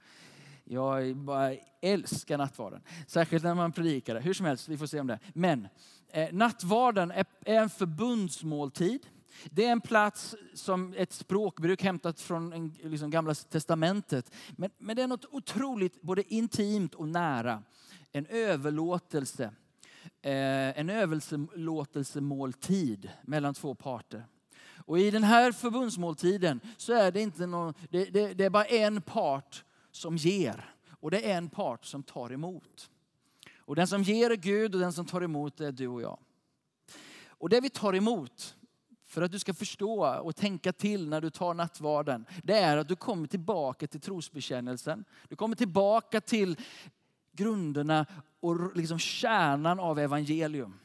Jag 0.64 1.16
bara 1.16 1.54
älskar 1.80 2.38
nattvarden. 2.38 2.82
Särskilt 3.06 3.44
när 3.44 3.54
man 3.54 3.72
predikar 3.72 4.14
det. 4.14 4.20
Hur 4.20 4.34
som 4.34 4.46
helst, 4.46 4.68
vi 4.68 4.78
får 4.78 4.86
se 4.86 5.00
om 5.00 5.06
det. 5.06 5.18
Men 5.34 5.68
eh, 6.08 6.32
nattvarden 6.32 7.10
är, 7.10 7.24
är 7.44 7.54
en 7.54 7.70
förbundsmåltid. 7.70 9.06
Det 9.50 9.64
är 9.64 9.72
en 9.72 9.80
plats 9.80 10.36
som 10.54 10.94
ett 10.96 11.12
språkbruk 11.12 11.82
hämtat 11.82 12.20
från 12.20 12.52
en, 12.52 12.74
liksom 12.82 13.10
gamla 13.10 13.34
testamentet. 13.34 14.32
Men, 14.56 14.70
men 14.78 14.96
det 14.96 15.02
är 15.02 15.06
något 15.06 15.26
otroligt 15.30 16.02
både 16.02 16.34
intimt 16.34 16.94
och 16.94 17.08
nära. 17.08 17.62
En 18.12 18.26
överlåtelse. 18.26 19.52
Eh, 20.22 20.78
en 20.78 20.90
överlåtelsemåltid 20.90 23.10
mellan 23.22 23.54
två 23.54 23.74
parter. 23.74 24.24
Och 24.84 24.98
i 24.98 25.10
den 25.10 25.24
här 25.24 25.52
förbundsmåltiden 25.52 26.60
så 26.76 26.92
är 26.92 27.12
det 27.12 27.20
inte 27.20 27.46
någon, 27.46 27.74
det, 27.90 28.04
det, 28.04 28.34
det 28.34 28.44
är 28.44 28.50
bara 28.50 28.64
en 28.64 29.02
part 29.02 29.64
som 29.90 30.16
ger 30.16 30.74
och 31.00 31.10
det 31.10 31.30
är 31.30 31.38
en 31.38 31.48
part 31.48 31.84
som 31.84 32.02
tar 32.02 32.32
emot. 32.32 32.90
Och 33.56 33.76
den 33.76 33.86
som 33.86 34.02
ger 34.02 34.30
är 34.30 34.36
Gud 34.36 34.74
och 34.74 34.80
den 34.80 34.92
som 34.92 35.06
tar 35.06 35.20
emot 35.20 35.60
är 35.60 35.72
du 35.72 35.88
och 35.88 36.02
jag. 36.02 36.18
Och 37.26 37.48
det 37.48 37.60
vi 37.60 37.70
tar 37.70 37.94
emot, 37.94 38.56
för 39.12 39.22
att 39.22 39.32
du 39.32 39.38
ska 39.38 39.54
förstå 39.54 40.06
och 40.06 40.36
tänka 40.36 40.72
till 40.72 41.08
när 41.08 41.20
du 41.20 41.30
tar 41.30 41.54
nattvarden, 41.54 42.26
det 42.42 42.58
är 42.58 42.76
att 42.76 42.88
du 42.88 42.96
kommer 42.96 43.26
tillbaka 43.26 43.86
till 43.86 44.00
trosbekännelsen. 44.00 45.04
Du 45.28 45.36
kommer 45.36 45.56
tillbaka 45.56 46.20
till 46.20 46.56
grunderna 47.32 48.06
och 48.40 48.76
liksom 48.76 48.98
kärnan 48.98 49.80
av 49.80 49.98
evangelium. 49.98 50.78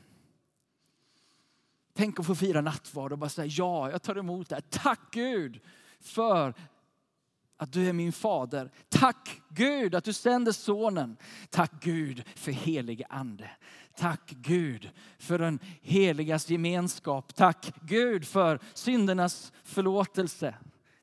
Tänk 1.94 2.20
att 2.20 2.26
få 2.26 2.36
fira 2.36 2.62
nattvard 2.62 3.12
och 3.12 3.18
bara 3.18 3.30
säga 3.30 3.48
ja, 3.48 3.92
jag 3.92 4.02
tar 4.02 4.16
emot 4.16 4.50
det 4.50 4.56
här. 4.56 4.62
Tack 4.62 5.12
Gud 5.12 5.60
för 6.00 6.54
att 7.58 7.72
du 7.72 7.90
är 7.90 7.94
min 7.94 8.12
fader. 8.12 8.72
Tack 8.90 9.42
Gud 9.50 9.96
att 9.96 10.04
du 10.04 10.14
sänder 10.14 10.52
sonen. 10.52 11.18
Tack 11.50 11.72
Gud 11.84 12.24
för 12.36 12.52
helige 12.52 13.06
ande. 13.10 13.50
Tack 13.96 14.30
Gud 14.30 14.90
för 15.18 15.40
den 15.40 15.60
heligas 15.82 16.50
gemenskap. 16.50 17.36
Tack 17.36 17.74
Gud 17.82 18.28
för 18.28 18.60
syndernas 18.74 19.52
förlåtelse. 19.64 20.56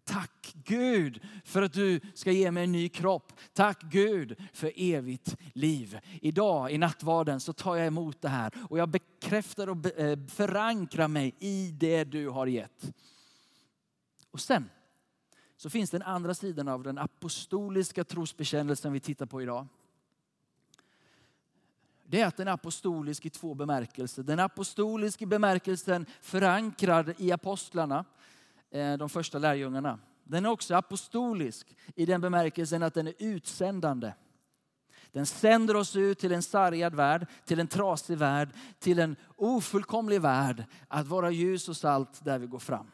Tack 0.04 0.54
Gud 0.64 1.20
för 1.44 1.62
att 1.62 1.72
du 1.72 2.00
ska 2.14 2.32
ge 2.32 2.50
mig 2.50 2.64
en 2.64 2.72
ny 2.72 2.88
kropp. 2.88 3.32
Tack 3.52 3.82
Gud 3.82 4.36
för 4.52 4.72
evigt 4.76 5.36
liv. 5.52 5.98
Idag 6.22 6.72
i 6.72 6.78
nattvarden 6.78 7.40
så 7.40 7.52
tar 7.52 7.76
jag 7.76 7.86
emot 7.86 8.22
det 8.22 8.28
här 8.28 8.52
och 8.70 8.78
jag 8.78 8.88
bekräftar 8.88 9.68
och 9.68 9.98
eh, 9.98 10.18
förankrar 10.28 11.08
mig 11.08 11.34
i 11.38 11.70
det 11.70 12.04
du 12.04 12.28
har 12.28 12.46
gett. 12.46 12.92
Och 14.30 14.40
sen 14.40 14.70
så 15.64 15.70
finns 15.70 15.90
den 15.90 16.02
andra 16.02 16.34
sidan 16.34 16.68
av 16.68 16.82
den 16.82 16.98
apostoliska 16.98 18.04
trosbekännelsen 18.04 18.92
vi 18.92 19.00
tittar 19.00 19.26
på 19.26 19.42
idag. 19.42 19.66
Det 22.06 22.20
är 22.20 22.26
att 22.26 22.36
den 22.36 22.48
är 22.48 22.52
apostolisk 22.52 23.26
i 23.26 23.30
två 23.30 23.54
bemärkelser. 23.54 24.22
Den 24.22 24.38
är 24.38 24.44
apostolisk 24.44 25.22
i 25.22 25.26
bemärkelsen 25.26 26.06
förankrad 26.20 27.14
i 27.18 27.32
apostlarna, 27.32 28.04
eh, 28.70 28.96
de 28.96 29.08
första 29.08 29.38
lärjungarna. 29.38 29.98
Den 30.24 30.44
är 30.44 30.50
också 30.50 30.74
apostolisk 30.74 31.76
i 31.94 32.06
den 32.06 32.20
bemärkelsen 32.20 32.82
att 32.82 32.94
den 32.94 33.06
är 33.06 33.14
utsändande. 33.18 34.12
Den 35.12 35.26
sänder 35.26 35.76
oss 35.76 35.96
ut 35.96 36.18
till 36.18 36.32
en 36.32 36.42
sargad 36.42 36.94
värld, 36.94 37.26
till 37.44 37.60
en 37.60 37.68
trasig 37.68 38.18
värld, 38.18 38.48
till 38.78 38.98
en 38.98 39.16
ofullkomlig 39.36 40.20
värld. 40.20 40.64
Att 40.88 41.06
vara 41.06 41.30
ljus 41.30 41.68
och 41.68 41.76
salt 41.76 42.24
där 42.24 42.38
vi 42.38 42.46
går 42.46 42.58
fram. 42.58 42.90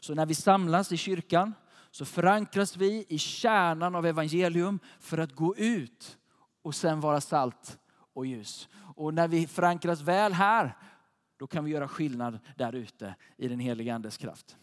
Så 0.00 0.14
när 0.14 0.26
vi 0.26 0.34
samlas 0.34 0.92
i 0.92 0.96
kyrkan 0.96 1.54
så 1.96 2.04
förankras 2.04 2.76
vi 2.76 3.04
i 3.08 3.18
kärnan 3.18 3.94
av 3.94 4.06
evangelium 4.06 4.78
för 5.00 5.18
att 5.18 5.32
gå 5.32 5.56
ut 5.56 6.18
och 6.62 6.74
sen 6.74 7.00
vara 7.00 7.20
salt 7.20 7.78
och 8.14 8.26
ljus. 8.26 8.68
Och 8.94 9.14
när 9.14 9.28
vi 9.28 9.46
förankras 9.46 10.00
väl 10.00 10.32
här, 10.32 10.76
då 11.36 11.46
kan 11.46 11.64
vi 11.64 11.70
göra 11.70 11.88
skillnad 11.88 12.38
där 12.56 12.72
ute 12.72 13.14
i 13.36 13.48
den 13.48 13.60
heliga 13.60 13.94
Andes 13.94 14.16
kraft. 14.16 14.56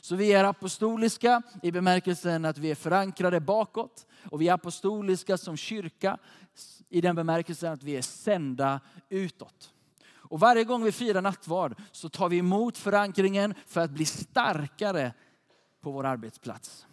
Så 0.00 0.16
vi 0.16 0.32
är 0.32 0.44
apostoliska 0.44 1.42
i 1.62 1.72
bemärkelsen 1.72 2.44
att 2.44 2.58
vi 2.58 2.70
är 2.70 2.74
förankrade 2.74 3.40
bakåt. 3.40 4.06
Och 4.30 4.40
vi 4.40 4.48
är 4.48 4.52
apostoliska 4.52 5.38
som 5.38 5.56
kyrka 5.56 6.18
i 6.88 7.00
den 7.00 7.16
bemärkelsen 7.16 7.72
att 7.72 7.82
vi 7.82 7.96
är 7.96 8.02
sända 8.02 8.80
utåt. 9.08 9.72
Och 10.28 10.40
varje 10.40 10.64
gång 10.64 10.84
vi 10.84 10.92
firar 10.92 11.22
nattvard 11.22 11.74
så 11.92 12.08
tar 12.08 12.28
vi 12.28 12.38
emot 12.38 12.78
förankringen 12.78 13.54
för 13.66 13.80
att 13.80 13.90
bli 13.90 14.04
starkare 14.04 15.12
på 15.86 15.90
vår 15.90 16.06
arbetsplats. 16.06 16.86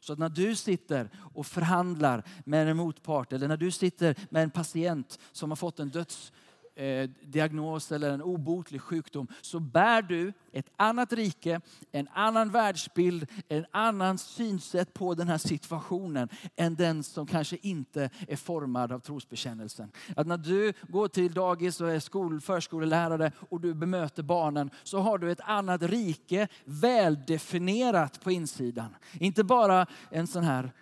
Så 0.00 0.12
att 0.12 0.18
när 0.18 0.28
du 0.28 0.56
sitter 0.56 1.10
och 1.34 1.46
förhandlar 1.46 2.24
med 2.44 2.68
en 2.68 2.76
motpart 2.76 3.32
eller 3.32 3.48
när 3.48 3.56
du 3.56 3.70
sitter 3.70 4.16
med 4.30 4.42
en 4.42 4.50
patient 4.50 5.18
som 5.32 5.50
har 5.50 5.56
fått 5.56 5.80
en 5.80 5.88
döds 5.88 6.32
eh, 6.74 7.10
diagnos 7.22 7.92
eller 7.92 8.10
en 8.10 8.22
obotlig 8.22 8.80
sjukdom 8.80 9.26
så 9.40 9.60
bär 9.60 10.02
du 10.02 10.32
ett 10.52 10.70
annat 10.76 11.12
rike, 11.12 11.60
en 11.92 12.08
annan 12.12 12.50
världsbild, 12.50 13.26
en 13.48 13.66
annan 13.70 14.18
synsätt 14.18 14.94
på 14.94 15.14
den 15.14 15.28
här 15.28 15.38
situationen 15.38 16.28
än 16.56 16.74
den 16.74 17.02
som 17.02 17.26
kanske 17.26 17.56
inte 17.62 18.10
är 18.28 18.36
formad 18.36 18.92
av 18.92 18.98
trosbekännelsen. 18.98 19.90
Att 20.16 20.26
när 20.26 20.36
du 20.36 20.72
går 20.88 21.08
till 21.08 21.32
dagis 21.32 21.80
och 21.80 21.90
är 21.90 22.00
skol, 22.00 22.40
förskolelärare 22.40 23.32
och 23.48 23.60
du 23.60 23.74
bemöter 23.74 24.22
barnen 24.22 24.70
så 24.82 24.98
har 24.98 25.18
du 25.18 25.32
ett 25.32 25.40
annat 25.40 25.82
rike 25.82 26.48
väldefinierat 26.64 28.20
på 28.24 28.30
insidan. 28.30 28.96
Inte 29.20 29.44
bara 29.44 29.86
en 30.10 30.26
sån 30.26 30.44
här 30.44 30.72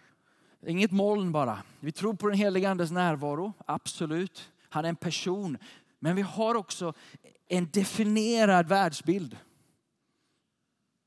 Inget 0.66 0.90
moln 0.90 1.32
bara. 1.32 1.58
Vi 1.80 1.92
tror 1.92 2.14
på 2.14 2.28
den 2.28 2.38
helige 2.38 2.70
Andes 2.70 2.90
närvaro, 2.90 3.52
absolut. 3.66 4.50
Han 4.70 4.84
är 4.84 4.88
en 4.88 4.96
person. 4.96 5.58
Men 6.00 6.16
vi 6.16 6.22
har 6.22 6.54
också 6.54 6.92
en 7.48 7.70
definierad 7.70 8.68
världsbild. 8.68 9.36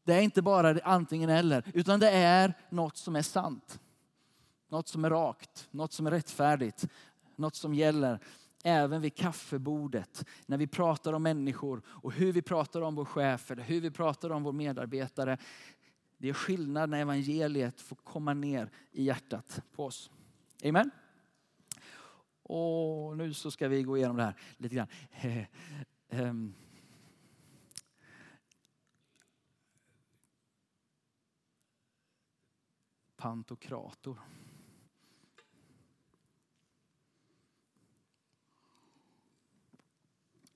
Det 0.06 0.13
är 0.13 0.21
inte 0.21 0.41
bara 0.41 0.79
antingen 0.84 1.29
eller, 1.29 1.71
utan 1.73 1.99
det 1.99 2.10
är 2.10 2.53
något 2.69 2.97
som 2.97 3.15
är 3.15 3.21
sant. 3.21 3.79
Något 4.69 4.88
som 4.88 5.06
är 5.06 5.10
rakt, 5.10 5.67
något 5.71 5.93
som 5.93 6.08
är 6.08 6.12
rättfärdigt, 6.12 6.88
något 7.36 7.56
som 7.56 7.73
gäller 7.73 8.19
även 8.63 9.01
vid 9.01 9.15
kaffebordet. 9.15 10.25
När 10.45 10.58
vi 10.58 10.67
pratar 10.67 11.13
om 11.13 11.23
människor 11.23 11.82
och 11.88 12.12
hur 12.13 12.32
vi 12.32 12.41
pratar 12.41 12.82
om 12.82 12.95
vår 12.95 13.06
chef 13.06 13.51
eller 13.51 13.63
hur 13.63 13.82
vi 13.82 13.91
pratar 13.91 14.29
om 14.29 14.43
vår 14.43 14.51
medarbetare. 14.51 15.38
Det 16.17 16.29
är 16.29 16.34
skillnad 16.34 16.89
när 16.89 16.99
evangeliet 16.99 17.82
får 17.82 17.95
komma 17.95 18.34
ner 18.34 18.69
i 18.91 19.03
hjärtat 19.03 19.62
på 19.75 19.86
oss. 19.86 20.12
Amen. 20.63 20.91
Och 22.43 23.17
nu 23.17 23.34
så 23.34 23.51
ska 23.51 23.67
vi 23.67 23.84
gå 23.84 23.97
igenom 23.97 24.17
det 24.17 24.23
här 24.23 24.36
lite 24.58 24.75
grann. 24.75 24.88
Eh, 25.12 25.45
ehm. 26.10 26.53
Pantokrator. 33.15 34.19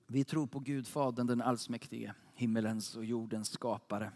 Vi 0.06 0.24
tror 0.24 0.46
på 0.46 0.58
Gud 0.58 0.88
Fadern 0.88 1.26
den 1.26 1.42
allsmäktige, 1.42 2.14
himmelens 2.34 2.96
och 2.96 3.04
jordens 3.04 3.50
skapare. 3.50 4.12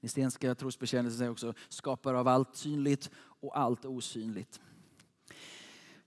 Nistenska 0.00 0.54
trosbekännelsen 0.54 1.18
säger 1.18 1.30
också 1.30 1.54
skapare 1.68 2.18
av 2.18 2.28
allt 2.28 2.56
synligt 2.56 3.10
och 3.16 3.58
allt 3.58 3.84
osynligt. 3.84 4.60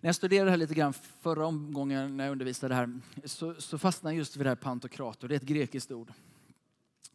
När 0.04 0.08
jag 0.08 0.16
studerade 0.16 0.46
det 0.46 0.52
här 0.52 0.58
lite 0.58 0.74
grann 0.74 0.94
förra 0.94 1.46
omgången 1.46 2.18
när 2.18 2.24
jag 2.24 2.32
undervisade 2.32 2.76
här 2.76 3.00
så, 3.26 3.54
så 3.54 3.78
fastnade 3.78 4.14
jag 4.14 4.18
just 4.18 4.38
vid 4.38 4.46
det 4.46 4.50
här 4.50 4.56
pantokrator. 4.56 5.28
Det 5.28 5.34
är 5.34 5.38
ett 5.38 5.44
grekiskt 5.44 5.92
ord. 5.92 6.14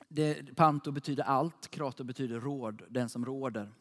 Det, 0.08 0.56
panto 0.56 0.90
betyder 0.90 1.24
allt, 1.24 1.70
krator 1.70 2.04
betyder 2.04 2.40
råd, 2.40 2.82
den 2.88 3.08
som 3.08 3.24
råder. 3.24 3.72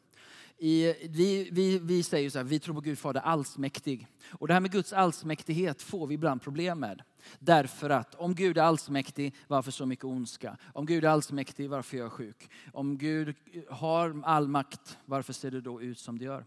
I, 0.59 0.93
vi, 1.09 1.49
vi, 1.51 1.79
vi 1.79 2.03
säger 2.03 2.29
så 2.29 2.37
här, 2.37 2.45
vi 2.45 2.59
tror 2.59 2.75
på 2.75 2.81
Gud 2.81 2.99
Fader 2.99 3.21
allsmäktig. 3.21 4.07
Och 4.31 4.47
det 4.47 4.53
här 4.53 4.61
med 4.61 4.71
Guds 4.71 4.93
allsmäktighet 4.93 5.81
får 5.81 6.07
vi 6.07 6.15
ibland 6.15 6.41
problem 6.41 6.79
med. 6.79 7.01
Därför 7.39 7.89
att 7.89 8.15
om 8.15 8.35
Gud 8.35 8.57
är 8.57 8.61
allsmäktig, 8.61 9.35
varför 9.47 9.71
så 9.71 9.85
mycket 9.85 10.05
ondska? 10.05 10.57
Om 10.73 10.85
Gud 10.85 11.05
är 11.05 11.09
allsmäktig, 11.09 11.69
varför 11.69 11.97
är 11.97 12.01
jag 12.01 12.11
sjuk? 12.11 12.49
Om 12.73 12.97
Gud 12.97 13.35
har 13.69 14.21
all 14.23 14.47
makt, 14.47 14.97
varför 15.05 15.33
ser 15.33 15.51
det 15.51 15.61
då 15.61 15.81
ut 15.81 15.99
som 15.99 16.19
det 16.19 16.25
gör? 16.25 16.45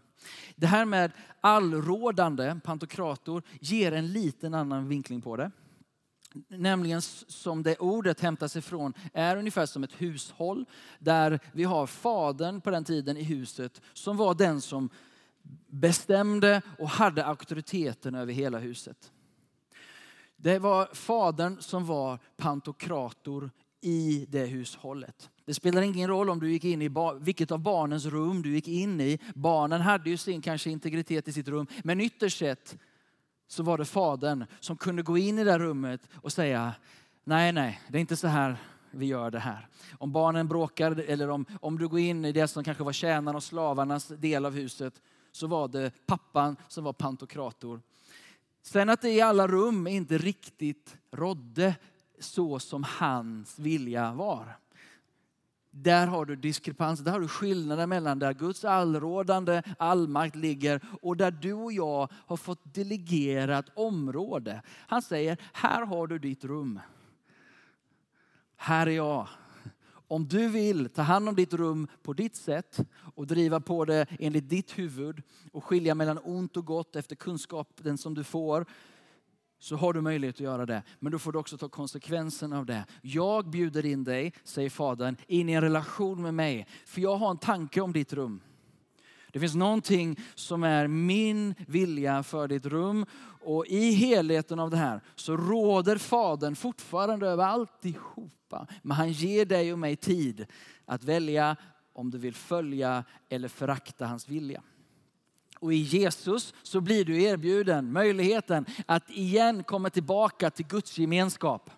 Det 0.55 0.67
här 0.67 0.85
med 0.85 1.11
allrådande, 1.41 2.59
pantokrator, 2.63 3.43
ger 3.59 3.91
en 3.91 4.11
liten 4.13 4.53
annan 4.53 4.87
vinkling 4.87 5.21
på 5.21 5.37
det. 5.37 5.51
Nämligen 6.47 7.01
som 7.01 7.63
det 7.63 7.77
ordet 7.77 8.19
hämtas 8.19 8.55
ifrån 8.55 8.93
är 9.13 9.37
ungefär 9.37 9.65
som 9.65 9.83
ett 9.83 10.01
hushåll 10.01 10.65
där 10.99 11.39
vi 11.53 11.63
har 11.63 11.87
fadern 11.87 12.61
på 12.61 12.69
den 12.69 12.83
tiden 12.83 13.17
i 13.17 13.23
huset 13.23 13.81
som 13.93 14.17
var 14.17 14.33
den 14.33 14.61
som 14.61 14.89
bestämde 15.67 16.61
och 16.79 16.89
hade 16.89 17.25
auktoriteten 17.25 18.15
över 18.15 18.33
hela 18.33 18.59
huset. 18.59 19.11
Det 20.37 20.59
var 20.59 20.89
fadern 20.93 21.57
som 21.61 21.85
var 21.85 22.19
pantokrator 22.37 23.51
i 23.81 24.25
det 24.29 24.45
hushållet. 24.45 25.29
Det 25.45 25.53
spelar 25.53 25.81
ingen 25.81 26.07
roll 26.07 26.29
om 26.29 26.39
du 26.39 26.51
gick 26.51 26.63
in 26.63 26.81
i 26.81 26.89
vilket 27.19 27.51
av 27.51 27.59
barnens 27.59 28.05
rum 28.05 28.41
du 28.41 28.53
gick 28.53 28.67
in 28.67 29.01
i. 29.01 29.19
Barnen 29.35 29.81
hade 29.81 30.09
ju 30.09 30.17
sin 30.17 30.41
kanske 30.41 30.69
integritet 30.69 31.27
i 31.27 31.33
sitt 31.33 31.47
rum. 31.47 31.67
Men 31.83 32.01
ytterst 32.01 32.37
sett 32.37 32.77
så 33.51 33.63
var 33.63 33.77
det 33.77 33.85
fadern 33.85 34.45
som 34.59 34.77
kunde 34.77 35.01
gå 35.01 35.17
in 35.17 35.39
i 35.39 35.43
det 35.43 35.59
rummet 35.59 36.09
och 36.15 36.31
säga 36.31 36.73
nej, 37.23 37.51
nej, 37.51 37.81
det 37.89 37.97
är 37.97 37.99
inte 37.99 38.17
så 38.17 38.27
här 38.27 38.57
vi 38.91 39.05
gör 39.05 39.31
det 39.31 39.39
här. 39.39 39.67
Om 39.97 40.11
barnen 40.11 40.47
bråkar 40.47 40.99
eller 40.99 41.29
om, 41.29 41.45
om 41.61 41.77
du 41.77 41.87
går 41.87 41.99
in 41.99 42.25
i 42.25 42.31
det 42.31 42.47
som 42.47 42.63
kanske 42.63 42.83
var 42.83 42.93
tjänarna 42.93 43.37
och 43.37 43.43
slavarnas 43.43 44.07
del 44.07 44.45
av 44.45 44.53
huset 44.53 45.01
så 45.31 45.47
var 45.47 45.67
det 45.67 45.91
pappan 46.05 46.55
som 46.67 46.83
var 46.83 46.93
pantokrator. 46.93 47.81
Sen 48.61 48.89
att 48.89 49.01
det 49.01 49.09
i 49.09 49.21
alla 49.21 49.47
rum 49.47 49.87
inte 49.87 50.17
riktigt 50.17 50.97
rådde 51.11 51.75
så 52.19 52.59
som 52.59 52.83
hans 52.83 53.59
vilja 53.59 54.13
var 54.13 54.57
där 55.71 56.07
har 56.07 56.25
du 56.25 56.35
diskrepans, 56.35 56.99
där 56.99 57.11
har 57.11 57.19
du 57.19 57.27
skillnaden 57.27 57.89
mellan 57.89 58.19
där 58.19 58.33
Guds 58.33 58.65
allrådande 58.65 59.61
allmakt 59.77 60.35
ligger 60.35 60.81
och 61.01 61.17
där 61.17 61.31
du 61.31 61.53
och 61.53 61.73
jag 61.73 62.09
har 62.13 62.37
fått 62.37 62.73
delegerat 62.73 63.65
område. 63.73 64.61
Han 64.87 65.01
säger, 65.01 65.37
här 65.53 65.85
har 65.85 66.07
du 66.07 66.19
ditt 66.19 66.43
rum. 66.43 66.79
Här 68.55 68.87
är 68.87 68.91
jag. 68.91 69.27
Om 70.07 70.27
du 70.27 70.49
vill 70.49 70.89
ta 70.89 71.01
hand 71.01 71.29
om 71.29 71.35
ditt 71.35 71.53
rum 71.53 71.87
på 72.03 72.13
ditt 72.13 72.35
sätt 72.35 72.79
och 73.15 73.27
driva 73.27 73.59
på 73.59 73.85
det 73.85 74.05
enligt 74.19 74.49
ditt 74.49 74.77
huvud 74.77 75.23
och 75.51 75.63
skilja 75.63 75.95
mellan 75.95 76.19
ont 76.23 76.57
och 76.57 76.65
gott 76.65 76.95
efter 76.95 77.15
kunskapen 77.15 77.97
som 77.97 78.13
du 78.13 78.23
får, 78.23 78.65
så 79.61 79.75
har 79.75 79.93
du 79.93 80.01
möjlighet 80.01 80.35
att 80.35 80.39
göra 80.39 80.65
det. 80.65 80.83
Men 80.99 81.11
då 81.11 81.19
får 81.19 81.31
du 81.31 81.39
också 81.39 81.57
ta 81.57 81.69
konsekvensen 81.69 82.53
av 82.53 82.65
det. 82.65 82.85
Jag 83.01 83.49
bjuder 83.49 83.85
in 83.85 84.03
dig, 84.03 84.33
säger 84.43 84.69
Fadern, 84.69 85.15
in 85.27 85.49
i 85.49 85.53
en 85.53 85.61
relation 85.61 86.21
med 86.21 86.33
mig. 86.33 86.67
För 86.85 87.01
jag 87.01 87.15
har 87.15 87.31
en 87.31 87.37
tanke 87.37 87.81
om 87.81 87.93
ditt 87.93 88.13
rum. 88.13 88.41
Det 89.31 89.39
finns 89.39 89.55
någonting 89.55 90.19
som 90.35 90.63
är 90.63 90.87
min 90.87 91.55
vilja 91.67 92.23
för 92.23 92.47
ditt 92.47 92.65
rum. 92.65 93.05
Och 93.43 93.65
i 93.67 93.91
helheten 93.91 94.59
av 94.59 94.69
det 94.69 94.77
här 94.77 95.01
så 95.15 95.37
råder 95.37 95.97
Fadern 95.97 96.55
fortfarande 96.55 97.27
över 97.27 97.43
alltihopa. 97.43 98.67
Men 98.81 98.97
han 98.97 99.11
ger 99.11 99.45
dig 99.45 99.73
och 99.73 99.79
mig 99.79 99.95
tid 99.95 100.45
att 100.85 101.03
välja 101.03 101.55
om 101.93 102.11
du 102.11 102.17
vill 102.17 102.35
följa 102.35 103.03
eller 103.29 103.47
förakta 103.47 104.05
hans 104.05 104.29
vilja. 104.29 104.61
Och 105.61 105.73
i 105.73 105.77
Jesus 105.77 106.53
så 106.63 106.81
blir 106.81 107.05
du 107.05 107.23
erbjuden 107.23 107.93
möjligheten 107.93 108.65
att 108.85 109.09
igen 109.09 109.63
komma 109.63 109.89
tillbaka 109.89 110.49
till 110.49 110.67
Guds 110.67 110.97
gemenskap. 110.97 111.69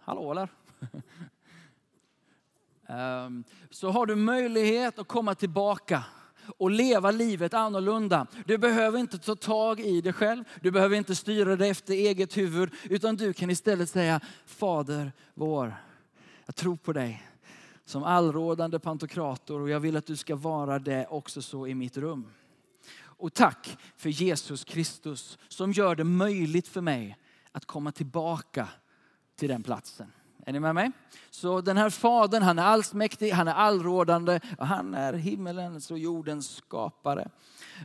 Hallå 0.00 0.30
eller? 0.30 0.48
Ehm, 2.86 3.44
så 3.70 3.90
har 3.90 4.06
du 4.06 4.16
möjlighet 4.16 4.98
att 4.98 5.08
komma 5.08 5.34
tillbaka 5.34 6.04
och 6.58 6.70
leva 6.70 7.10
livet 7.10 7.54
annorlunda. 7.54 8.26
Du 8.46 8.58
behöver 8.58 8.98
inte 8.98 9.18
ta 9.18 9.36
tag 9.36 9.80
i 9.80 10.00
det 10.00 10.12
själv. 10.12 10.44
Du 10.60 10.70
behöver 10.70 10.96
inte 10.96 11.14
styra 11.14 11.56
det 11.56 11.66
efter 11.66 11.94
eget 11.94 12.36
huvud. 12.36 12.70
Utan 12.84 13.16
du 13.16 13.32
kan 13.32 13.50
istället 13.50 13.90
säga, 13.90 14.20
Fader 14.46 15.12
vår, 15.34 15.74
jag 16.46 16.54
tror 16.54 16.76
på 16.76 16.92
dig 16.92 17.31
som 17.92 18.04
allrådande 18.04 18.78
pantokrator 18.78 19.60
och 19.60 19.70
jag 19.70 19.80
vill 19.80 19.96
att 19.96 20.06
du 20.06 20.16
ska 20.16 20.36
vara 20.36 20.78
det 20.78 21.06
också 21.06 21.42
så 21.42 21.66
i 21.66 21.74
mitt 21.74 21.96
rum. 21.96 22.26
Och 23.02 23.34
tack 23.34 23.78
för 23.96 24.08
Jesus 24.08 24.64
Kristus 24.64 25.38
som 25.48 25.72
gör 25.72 25.94
det 25.94 26.04
möjligt 26.04 26.68
för 26.68 26.80
mig 26.80 27.18
att 27.52 27.66
komma 27.66 27.92
tillbaka 27.92 28.68
till 29.36 29.48
den 29.48 29.62
platsen. 29.62 30.12
Är 30.46 30.52
ni 30.52 30.60
med 30.60 30.74
mig? 30.74 30.90
Så 31.30 31.60
den 31.60 31.76
här 31.76 31.90
fadern, 31.90 32.42
han 32.42 32.58
är 32.58 32.62
allsmäktig, 32.62 33.30
han 33.30 33.48
är 33.48 33.54
allrådande 33.54 34.40
och 34.58 34.66
han 34.66 34.94
är 34.94 35.12
himmelens 35.12 35.90
och 35.90 35.98
jordens 35.98 36.54
skapare. 36.56 37.28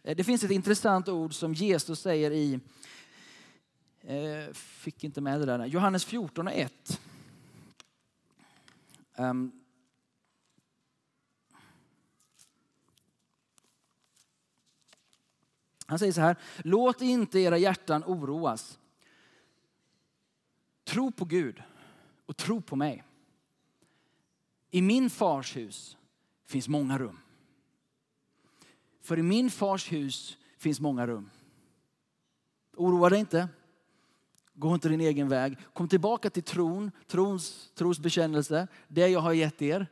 Eh, 0.03 0.15
det 0.15 0.23
finns 0.23 0.43
ett 0.43 0.51
intressant 0.51 1.09
ord 1.09 1.33
som 1.33 1.53
Jesus 1.53 1.99
säger 1.99 2.31
i, 2.31 2.59
eh, 4.01 4.53
fick 4.53 5.03
inte 5.03 5.21
med 5.21 5.39
det 5.39 5.45
där, 5.45 5.65
Johannes 5.65 6.05
14 6.05 6.47
och 6.47 6.53
1. 6.53 7.01
Um, 9.17 9.25
ehm, 9.25 9.51
Han 15.87 15.99
säger 15.99 16.13
så 16.13 16.21
här, 16.21 16.35
låt 16.57 17.01
inte 17.01 17.39
era 17.39 17.57
hjärtan 17.57 18.03
oroas. 18.03 18.79
Tro 20.83 21.11
på 21.11 21.25
Gud 21.25 21.63
och 22.25 22.37
tro 22.37 22.61
på 22.61 22.75
mig. 22.75 23.03
I 24.71 24.81
min 24.81 25.09
fars 25.09 25.55
hus 25.55 25.97
finns 26.45 26.67
många 26.67 26.97
rum. 26.97 27.19
För 29.01 29.19
i 29.19 29.23
min 29.23 29.51
fars 29.51 29.91
hus 29.91 30.37
finns 30.57 30.79
många 30.79 31.07
rum. 31.07 31.29
Oroa 32.73 33.09
dig 33.09 33.19
inte. 33.19 33.47
Gå 34.53 34.73
inte 34.73 34.89
din 34.89 35.01
egen 35.01 35.29
väg. 35.29 35.57
Kom 35.73 35.87
tillbaka 35.87 36.29
till 36.29 36.43
tron, 36.43 36.91
trons, 37.07 37.71
trons 37.75 37.99
bekännelse, 37.99 38.67
det 38.87 39.07
jag 39.07 39.19
har 39.19 39.33
gett 39.33 39.61
er. 39.61 39.87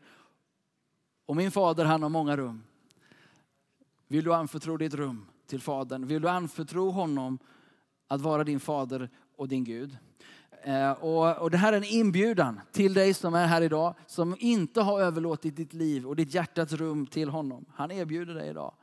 Och 1.25 1.35
min 1.35 1.51
fader 1.51 1.85
han 1.85 2.03
har 2.03 2.09
många 2.09 2.37
rum. 2.37 2.63
Vill 4.07 4.23
du 4.23 4.33
anförtro 4.33 4.77
ditt 4.77 4.93
rum 4.93 5.25
till 5.47 5.61
Fadern? 5.61 6.07
Vill 6.07 6.21
du 6.21 6.29
anförtro 6.29 6.89
honom 6.89 7.39
att 8.07 8.21
vara 8.21 8.43
din 8.43 8.59
fader 8.59 9.09
och 9.35 9.47
din 9.47 9.63
Gud? 9.63 9.97
Eh, 10.63 10.91
och, 10.91 11.37
och 11.37 11.51
det 11.51 11.57
här 11.57 11.73
är 11.73 11.77
en 11.77 11.83
inbjudan 11.83 12.61
till 12.71 12.93
dig 12.93 13.13
som 13.13 13.33
är 13.33 13.45
här 13.45 13.61
idag, 13.61 13.95
som 14.07 14.35
inte 14.39 14.81
har 14.81 15.01
överlåtit 15.01 15.55
ditt 15.55 15.73
liv 15.73 16.07
och 16.07 16.15
ditt 16.15 16.33
hjärtats 16.33 16.73
rum 16.73 17.07
till 17.07 17.29
honom. 17.29 17.65
Han 17.73 17.91
erbjuder 17.91 18.33
dig 18.33 18.49
idag. 18.49 18.73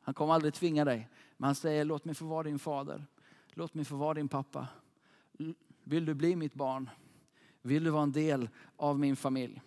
Han 0.00 0.14
kommer 0.14 0.34
aldrig 0.34 0.54
tvinga 0.54 0.84
dig. 0.84 1.08
Men 1.36 1.46
han 1.46 1.54
säger, 1.54 1.84
låt 1.84 2.04
mig 2.04 2.14
få 2.14 2.24
vara 2.24 2.42
din 2.42 2.58
fader. 2.58 3.06
Låt 3.52 3.74
mig 3.74 3.84
få 3.84 3.96
vara 3.96 4.14
din 4.14 4.28
pappa. 4.28 4.68
Vill 5.84 6.04
du 6.04 6.14
bli 6.14 6.36
mitt 6.36 6.54
barn? 6.54 6.90
Vill 7.62 7.84
du 7.84 7.90
vara 7.90 8.02
en 8.02 8.12
del 8.12 8.48
av 8.76 8.98
min 8.98 9.16
familj? 9.16 9.62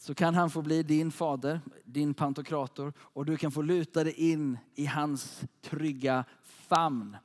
Så 0.00 0.14
kan 0.14 0.34
han 0.34 0.50
få 0.50 0.62
bli 0.62 0.82
din 0.82 1.10
fader, 1.12 1.60
din 1.84 2.14
pantokrator 2.14 2.92
och 2.98 3.26
du 3.26 3.36
kan 3.36 3.50
få 3.50 3.62
luta 3.62 4.04
dig 4.04 4.12
in 4.12 4.58
i 4.74 4.86
hans 4.86 5.42
trygga 5.62 6.24
famn. 6.44 7.16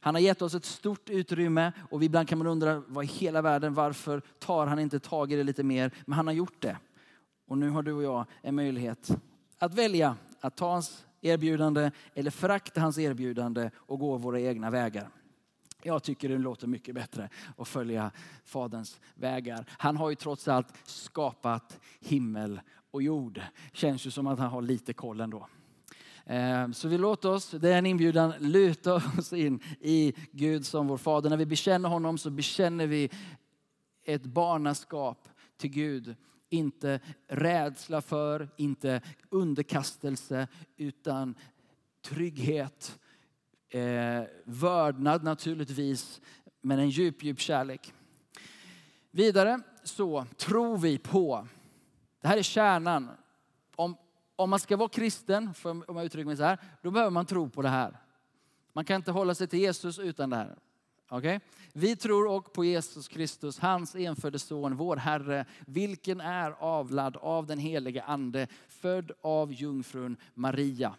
Han 0.00 0.14
har 0.14 0.22
gett 0.22 0.42
oss 0.42 0.54
ett 0.54 0.64
stort 0.64 1.10
utrymme 1.10 1.72
och 1.90 2.04
ibland 2.04 2.28
kan 2.28 2.38
man 2.38 2.46
undra 2.46 2.82
vad 2.86 3.04
i 3.04 3.08
hela 3.08 3.42
världen, 3.42 3.74
varför 3.74 4.22
tar 4.38 4.66
han 4.66 4.78
inte 4.78 5.00
tag 5.00 5.32
i 5.32 5.36
det 5.36 5.44
lite 5.44 5.62
mer? 5.62 5.90
Men 6.04 6.12
han 6.12 6.26
har 6.26 6.34
gjort 6.34 6.62
det. 6.62 6.76
Och 7.46 7.58
nu 7.58 7.70
har 7.70 7.82
du 7.82 7.92
och 7.92 8.02
jag 8.02 8.26
en 8.42 8.54
möjlighet 8.54 9.10
att 9.58 9.74
välja 9.74 10.16
att 10.40 10.56
ta 10.56 10.72
hans 10.72 11.04
erbjudande 11.20 11.90
eller 12.14 12.30
förakta 12.30 12.80
hans 12.80 12.98
erbjudande 12.98 13.70
och 13.76 13.98
gå 13.98 14.16
våra 14.16 14.40
egna 14.40 14.70
vägar. 14.70 15.08
Jag 15.86 16.02
tycker 16.02 16.28
det 16.28 16.38
låter 16.38 16.66
mycket 16.66 16.94
bättre 16.94 17.28
att 17.56 17.68
följa 17.68 18.10
Faderns 18.44 19.00
vägar. 19.14 19.66
Han 19.78 19.96
har 19.96 20.10
ju 20.10 20.16
trots 20.16 20.48
allt 20.48 20.68
skapat 20.84 21.80
himmel 22.00 22.60
och 22.90 23.02
jord. 23.02 23.40
Känns 23.72 24.06
ju 24.06 24.10
som 24.10 24.26
att 24.26 24.38
han 24.38 24.50
har 24.50 24.62
lite 24.62 24.92
koll 24.92 25.20
ändå. 25.20 25.48
Ehm, 26.26 26.74
så 26.74 26.88
vi 26.88 26.98
låter 26.98 27.30
oss, 27.30 27.50
det 27.50 27.72
är 27.72 27.78
en 27.78 27.86
inbjudan, 27.86 28.32
luta 28.38 28.94
oss 28.94 29.32
in 29.32 29.60
i 29.80 30.14
Gud 30.32 30.66
som 30.66 30.86
vår 30.86 30.96
fader. 30.96 31.30
När 31.30 31.36
vi 31.36 31.46
bekänner 31.46 31.88
honom 31.88 32.18
så 32.18 32.30
bekänner 32.30 32.86
vi 32.86 33.10
ett 34.04 34.24
barnaskap 34.24 35.28
till 35.56 35.70
Gud. 35.70 36.16
Inte 36.48 37.00
rädsla 37.28 38.00
för, 38.00 38.48
inte 38.56 39.00
underkastelse, 39.30 40.48
utan 40.76 41.34
trygghet, 42.02 42.98
eh, 43.68 44.22
vördnad 44.44 45.24
naturligtvis, 45.24 46.20
men 46.60 46.78
en 46.78 46.90
djup, 46.90 47.22
djup 47.22 47.40
kärlek. 47.40 47.92
Vidare 49.10 49.60
så 49.82 50.26
tror 50.36 50.78
vi 50.78 50.98
på, 50.98 51.48
det 52.20 52.28
här 52.28 52.38
är 52.38 52.42
kärnan, 52.42 53.10
om, 53.76 53.96
om 54.36 54.50
man 54.50 54.60
ska 54.60 54.76
vara 54.76 54.88
kristen, 54.88 55.54
om 55.62 55.84
jag 55.86 56.04
uttrycker 56.04 56.26
mig 56.26 56.36
så 56.36 56.42
här, 56.42 56.58
då 56.82 56.90
behöver 56.90 57.10
man 57.10 57.26
tro 57.26 57.50
på 57.50 57.62
det 57.62 57.68
här. 57.68 57.96
Man 58.72 58.84
kan 58.84 58.96
inte 58.96 59.10
hålla 59.10 59.34
sig 59.34 59.46
till 59.46 59.58
Jesus 59.58 59.98
utan 59.98 60.30
det 60.30 60.36
här. 60.36 60.56
Okay? 61.10 61.40
Vi 61.72 61.96
tror 61.96 62.28
och 62.28 62.52
på 62.52 62.64
Jesus 62.64 63.08
Kristus, 63.08 63.58
hans 63.58 63.94
enfödde 63.94 64.38
son, 64.38 64.76
vår 64.76 64.96
Herre, 64.96 65.44
vilken 65.66 66.20
är 66.20 66.50
avlad 66.50 67.16
av 67.16 67.46
den 67.46 67.58
helige 67.58 68.02
Ande, 68.02 68.46
född 68.68 69.12
av 69.20 69.52
jungfrun 69.52 70.16
Maria. 70.34 70.94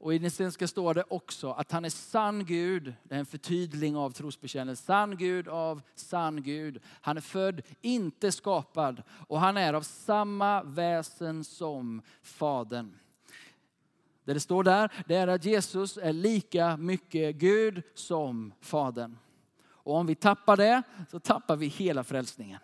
Och 0.00 0.14
i 0.14 0.18
den 0.18 0.30
svenska 0.30 0.68
står 0.68 0.94
det 0.94 1.04
också 1.08 1.50
att 1.52 1.72
han 1.72 1.84
är 1.84 1.90
sann 1.90 2.44
Gud. 2.44 2.94
Det 3.02 3.14
är 3.14 3.18
en 3.18 3.26
förtydling 3.26 3.96
av 3.96 4.10
trosbekännelsen. 4.10 4.86
Sann 4.86 5.16
Gud 5.16 5.48
av 5.48 5.82
sann 5.94 6.42
Gud. 6.42 6.82
Han 7.00 7.16
är 7.16 7.20
född, 7.20 7.62
inte 7.80 8.32
skapad. 8.32 9.02
Och 9.28 9.40
han 9.40 9.56
är 9.56 9.74
av 9.74 9.82
samma 9.82 10.62
väsen 10.62 11.44
som 11.44 12.02
Fadern. 12.22 12.94
Det 14.24 14.34
det 14.34 14.40
står 14.40 14.64
där, 14.64 14.92
det 15.06 15.14
är 15.14 15.28
att 15.28 15.44
Jesus 15.44 15.96
är 15.96 16.12
lika 16.12 16.76
mycket 16.76 17.36
Gud 17.36 17.82
som 17.94 18.52
Fadern. 18.60 19.16
Och 19.66 19.94
om 19.94 20.06
vi 20.06 20.14
tappar 20.14 20.56
det, 20.56 20.82
så 21.10 21.20
tappar 21.20 21.56
vi 21.56 21.66
hela 21.66 22.04
frälsningen. 22.04 22.60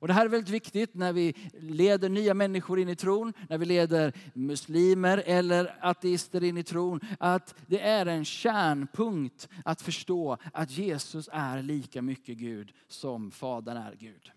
Och 0.00 0.08
det 0.08 0.14
här 0.14 0.24
är 0.24 0.28
väldigt 0.28 0.50
viktigt 0.50 0.94
när 0.94 1.12
vi 1.12 1.34
leder 1.52 2.08
nya 2.08 2.34
människor 2.34 2.78
in 2.78 2.88
i 2.88 2.96
tron, 2.96 3.32
när 3.48 3.58
vi 3.58 3.66
leder 3.66 4.12
muslimer 4.34 5.22
eller 5.26 5.76
ateister 5.80 6.44
in 6.44 6.58
i 6.58 6.62
tron. 6.62 7.00
Att 7.18 7.54
det 7.66 7.80
är 7.80 8.06
en 8.06 8.24
kärnpunkt 8.24 9.48
att 9.64 9.82
förstå 9.82 10.36
att 10.52 10.70
Jesus 10.70 11.28
är 11.32 11.62
lika 11.62 12.02
mycket 12.02 12.38
Gud 12.38 12.72
som 12.88 13.30
Fadern 13.30 13.76
är 13.76 13.94
Gud. 13.98 14.30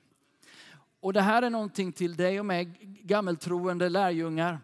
Och 1.00 1.14
det 1.14 1.22
här 1.22 1.42
är 1.42 1.50
någonting 1.50 1.92
till 1.92 2.16
dig 2.16 2.40
och 2.40 2.46
mig, 2.46 2.66
gammeltroende 3.04 3.90
lärjungar. 3.90 4.60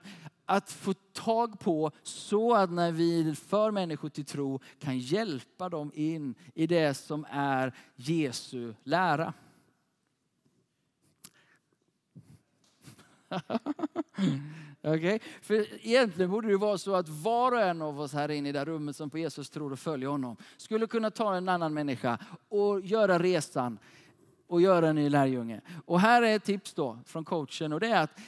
att 0.45 0.71
få 0.71 0.93
tag 1.13 1.59
på 1.59 1.91
så 2.03 2.55
att 2.55 2.71
när 2.71 2.91
vi 2.91 3.35
för 3.35 3.71
människor 3.71 4.09
till 4.09 4.25
tro 4.25 4.59
kan 4.79 4.99
hjälpa 4.99 5.69
dem 5.69 5.91
in 5.95 6.35
i 6.53 6.67
det 6.67 6.93
som 6.93 7.25
är 7.29 7.73
Jesu 7.95 8.73
lära. 8.83 9.33
Okay? 14.83 15.19
För 15.41 15.87
egentligen 15.87 16.31
borde 16.31 16.47
det 16.47 16.57
vara 16.57 16.77
så 16.77 16.95
att 16.95 17.09
var 17.09 17.51
och 17.51 17.61
en 17.61 17.81
av 17.81 18.01
oss 18.01 18.13
här 18.13 18.31
inne 18.31 18.49
i 18.49 18.51
det 18.51 18.65
rummet 18.65 18.95
som 18.95 19.09
på 19.09 19.17
Jesus 19.17 19.49
tror 19.49 19.71
och 19.71 19.79
följer 19.79 20.09
honom 20.09 20.37
skulle 20.57 20.87
kunna 20.87 21.11
ta 21.11 21.35
en 21.35 21.49
annan 21.49 21.73
människa 21.73 22.19
och 22.49 22.81
göra 22.81 23.19
resan 23.19 23.79
och 24.47 24.61
göra 24.61 24.87
en 24.87 24.95
ny 24.95 25.09
lärjunge. 25.09 25.61
Och 25.85 25.99
här 25.99 26.21
är 26.21 26.35
ett 26.35 26.43
tips 26.43 26.73
då 26.73 26.99
från 27.05 27.25
coachen 27.25 27.73
och 27.73 27.79
det 27.79 27.87
är 27.87 28.03
att 28.03 28.19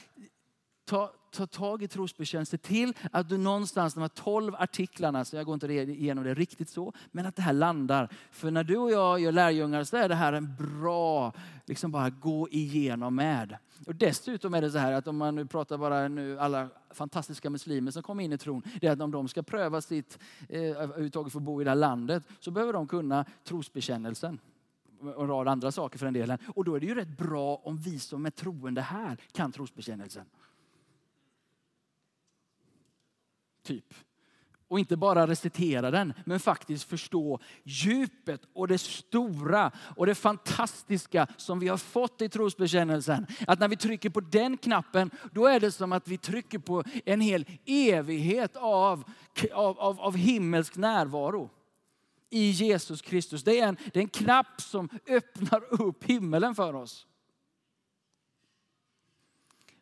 ta, 0.84 1.12
ta 1.32 1.46
tag 1.46 1.82
i 1.82 1.88
trosbekännelse 1.88 2.58
till 2.58 2.92
att 3.12 3.28
du 3.28 3.38
någonstans, 3.38 3.94
de 3.94 4.00
här 4.00 4.08
12 4.08 4.54
artiklarna, 4.54 5.24
så 5.24 5.36
jag 5.36 5.46
går 5.46 5.54
inte 5.54 5.72
igenom 5.72 6.24
det 6.24 6.34
riktigt 6.34 6.68
så, 6.68 6.92
men 7.12 7.26
att 7.26 7.36
det 7.36 7.42
här 7.42 7.52
landar. 7.52 8.08
För 8.30 8.50
när 8.50 8.64
du 8.64 8.76
och 8.76 8.90
jag 8.90 9.20
gör 9.20 9.32
lärjungar 9.32 9.84
så 9.84 9.96
är 9.96 10.08
det 10.08 10.14
här 10.14 10.32
en 10.32 10.56
bra, 10.56 11.32
liksom 11.66 11.90
bara 11.90 12.10
gå 12.10 12.48
igenom 12.50 13.14
med. 13.14 13.56
Och 13.86 13.94
dessutom 13.94 14.54
är 14.54 14.62
det 14.62 14.70
så 14.70 14.78
här 14.78 14.92
att 14.92 15.06
om 15.06 15.16
man 15.16 15.34
nu 15.34 15.46
pratar 15.46 15.78
bara 15.78 16.08
nu 16.08 16.38
alla 16.38 16.68
fantastiska 16.90 17.50
muslimer 17.50 17.90
som 17.90 18.02
kommer 18.02 18.24
in 18.24 18.32
i 18.32 18.38
tron, 18.38 18.62
det 18.80 18.86
är 18.86 18.92
att 18.92 19.00
om 19.00 19.10
de 19.10 19.28
ska 19.28 19.42
pröva 19.42 19.80
sitt, 19.80 20.18
eh, 20.48 20.60
överhuvudtaget 20.60 21.32
få 21.32 21.40
bo 21.40 21.60
i 21.60 21.64
det 21.64 21.70
här 21.70 21.76
landet, 21.76 22.22
så 22.40 22.50
behöver 22.50 22.72
de 22.72 22.88
kunna 22.88 23.24
trosbekännelsen 23.44 24.38
och 25.00 25.22
en 25.22 25.28
rad 25.28 25.48
andra 25.48 25.72
saker 25.72 25.98
för 25.98 26.06
den 26.06 26.14
delen. 26.14 26.38
Och 26.54 26.64
då 26.64 26.74
är 26.74 26.80
det 26.80 26.86
ju 26.86 26.94
rätt 26.94 27.18
bra 27.18 27.60
om 27.64 27.78
vi 27.78 27.98
som 27.98 28.26
är 28.26 28.30
troende 28.30 28.80
här 28.80 29.16
kan 29.32 29.52
trosbekännelsen. 29.52 30.24
Typ. 33.62 33.94
Och 34.68 34.78
inte 34.78 34.96
bara 34.96 35.26
recitera 35.26 35.90
den, 35.90 36.14
men 36.26 36.40
faktiskt 36.40 36.84
förstå 36.84 37.40
djupet 37.64 38.40
och 38.52 38.68
det 38.68 38.78
stora 38.78 39.70
och 39.96 40.06
det 40.06 40.14
fantastiska 40.14 41.26
som 41.36 41.58
vi 41.58 41.68
har 41.68 41.76
fått 41.76 42.22
i 42.22 42.28
trosbekännelsen. 42.28 43.26
Att 43.46 43.60
när 43.60 43.68
vi 43.68 43.76
trycker 43.76 44.10
på 44.10 44.20
den 44.20 44.56
knappen, 44.56 45.10
då 45.32 45.46
är 45.46 45.60
det 45.60 45.72
som 45.72 45.92
att 45.92 46.08
vi 46.08 46.18
trycker 46.18 46.58
på 46.58 46.84
en 47.04 47.20
hel 47.20 47.46
evighet 47.66 48.56
av, 48.56 49.04
av, 49.52 49.78
av, 49.78 50.00
av 50.00 50.16
himmelsk 50.16 50.76
närvaro 50.76 51.50
i 52.30 52.50
Jesus 52.50 53.02
Kristus. 53.02 53.44
Det 53.44 53.60
är, 53.60 53.68
en, 53.68 53.76
det 53.92 53.98
är 53.98 54.02
en 54.02 54.08
knapp 54.08 54.60
som 54.60 54.88
öppnar 55.06 55.82
upp 55.82 56.04
himmelen 56.04 56.54
för 56.54 56.74
oss. 56.74 57.06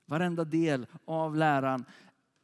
Varenda 0.06 0.44
del 0.44 0.86
av 1.04 1.36
läran 1.36 1.84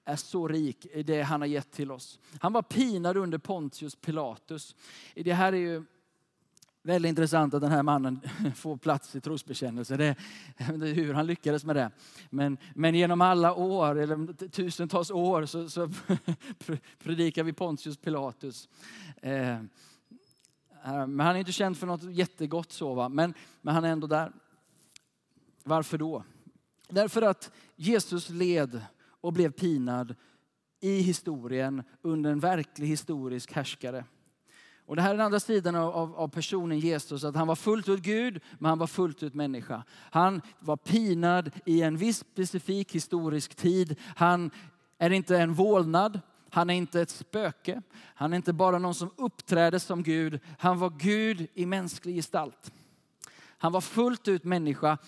är 0.06 0.16
så 0.16 0.48
rik 0.48 0.86
i 0.92 1.02
det 1.02 1.22
han 1.22 1.40
har 1.40 1.48
gett 1.48 1.70
till 1.70 1.90
oss. 1.90 2.18
Han 2.40 2.52
var 2.52 2.62
pinad 2.62 3.16
under 3.16 3.38
Pontius 3.38 3.94
Pilatus. 3.94 4.74
Det 5.14 5.32
här 5.32 5.52
är 5.52 5.56
ju 5.56 5.84
väldigt 6.82 7.08
intressant 7.08 7.54
att 7.54 7.60
den 7.60 7.70
här 7.70 7.82
mannen 7.82 8.20
får 8.54 8.76
plats 8.76 9.16
i 9.16 9.20
trosbekännelsen. 9.20 9.98
Det, 9.98 10.16
det 10.58 10.86
hur 10.86 11.14
han 11.14 11.26
lyckades 11.26 11.64
med 11.64 11.76
det. 11.76 11.90
Men, 12.30 12.58
men 12.74 12.94
genom 12.94 13.20
alla 13.20 13.54
år, 13.54 13.98
eller 13.98 14.48
tusentals 14.48 15.10
år, 15.10 15.46
så, 15.46 15.70
så 15.70 15.90
predikar 16.98 17.44
vi 17.44 17.52
Pontius 17.52 17.96
Pilatus. 17.96 18.68
Eh, 19.22 19.50
eh, 19.50 19.58
men 20.84 21.20
han 21.20 21.36
är 21.36 21.40
inte 21.40 21.52
känd 21.52 21.78
för 21.78 21.86
något 21.86 22.02
jättegott 22.02 22.72
så, 22.72 22.94
va? 22.94 23.08
Men, 23.08 23.34
men 23.62 23.74
han 23.74 23.84
är 23.84 23.88
ändå 23.88 24.06
där. 24.06 24.32
Varför 25.64 25.98
då? 25.98 26.24
Därför 26.88 27.22
att 27.22 27.50
Jesus 27.76 28.28
led 28.30 28.82
och 29.26 29.32
blev 29.32 29.50
pinad 29.50 30.14
i 30.80 31.00
historien 31.00 31.82
under 32.02 32.30
en 32.30 32.40
verklig 32.40 32.86
historisk 32.88 33.52
härskare. 33.52 34.04
Och 34.86 34.96
det 34.96 35.02
här 35.02 35.10
är 35.10 35.14
den 35.14 35.26
andra 35.26 35.40
sidan 35.40 35.74
av, 35.74 36.16
av, 36.16 36.28
personen 36.28 36.78
Jesus, 36.78 37.24
att 37.24 37.36
han 37.36 37.46
var 37.46 37.56
fullt 37.56 37.88
ut 37.88 38.00
Gud, 38.00 38.40
men 38.58 38.68
han 38.68 38.78
var 38.78 38.86
fullt 38.86 39.22
ut 39.22 39.34
människa. 39.34 39.82
Han 39.90 40.42
var 40.58 40.76
pinad 40.76 41.50
i 41.64 41.82
en 41.82 41.96
viss 41.96 42.18
specifik 42.18 42.94
historisk 42.94 43.54
tid. 43.54 43.96
Han 44.16 44.50
är 44.98 45.10
inte 45.10 45.38
en 45.38 45.54
vålnad, 45.54 46.20
han 46.50 46.70
är 46.70 46.74
inte 46.74 47.00
ett 47.00 47.10
spöke. 47.10 47.82
Han 48.14 48.32
är 48.32 48.36
inte 48.36 48.52
bara 48.52 48.78
någon 48.78 48.94
som 48.94 49.10
uppträder 49.16 49.78
som 49.78 50.02
Gud. 50.02 50.40
Han 50.58 50.78
var 50.78 50.90
Gud 50.90 51.46
i 51.54 51.66
mänsklig 51.66 52.14
gestalt. 52.14 52.72
Han 53.58 53.72
var 53.72 53.80
fullt 53.80 54.28
ut 54.28 54.44
människa 54.44 54.98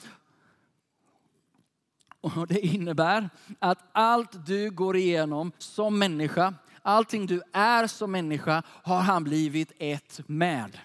och 2.36 2.46
det 2.46 2.60
innebär 2.66 3.30
att 3.58 3.78
allt 3.92 4.46
du 4.46 4.70
går 4.70 4.96
igenom 4.96 5.52
som 5.58 5.98
människa, 5.98 6.54
allting 6.82 7.26
du 7.26 7.42
är 7.52 7.86
som 7.86 8.12
människa 8.12 8.62
har 8.66 9.00
han 9.00 9.24
blivit 9.24 9.72
ett 9.78 10.20
med. 10.26 10.78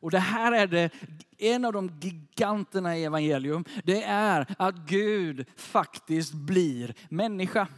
Och 0.00 0.10
det 0.10 0.18
här 0.18 0.52
är 0.52 0.66
det, 0.66 0.90
en 1.38 1.64
av 1.64 1.72
de 1.72 1.90
giganterna 2.00 2.98
i 2.98 3.04
evangelium. 3.04 3.64
Det 3.84 4.02
är 4.02 4.46
att 4.58 4.74
Gud 4.74 5.46
faktiskt 5.56 6.32
blir 6.32 6.94
människa. 7.08 7.68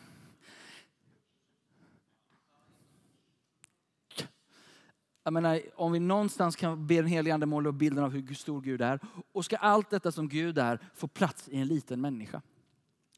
Jag 5.25 5.33
menar, 5.33 5.61
om 5.77 5.93
vi 5.93 6.01
någonstans 6.01 6.57
kan 6.57 6.87
be 6.87 6.95
den 6.95 7.07
helige 7.07 7.35
Ande 7.35 7.47
måla 7.47 7.69
upp 7.69 7.75
bilden 7.75 8.05
av 8.05 8.11
hur 8.11 8.35
stor 8.35 8.61
Gud 8.61 8.81
är. 8.81 9.01
Och 9.33 9.45
ska 9.45 9.57
allt 9.57 9.91
detta 9.91 10.13
som 10.13 10.29
Gud 10.29 10.59
är 10.59 10.79
få 10.95 11.09
plats 11.09 11.49
i 11.49 11.57
en 11.57 11.67
liten 11.67 12.01
människa. 12.01 12.43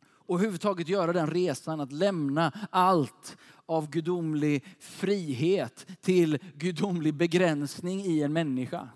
Och 0.05 0.35
överhuvudtaget 0.35 0.89
göra 0.89 1.13
den 1.13 1.31
resan 1.31 1.81
att 1.81 1.93
lämna 1.93 2.53
allt 2.71 3.37
av 3.67 3.91
gudomlig 3.91 4.65
frihet 4.79 5.87
till 6.01 6.39
gudomlig 6.55 7.15
begränsning 7.15 8.01
i 8.01 8.23
en 8.23 8.33
människa. 8.33 8.89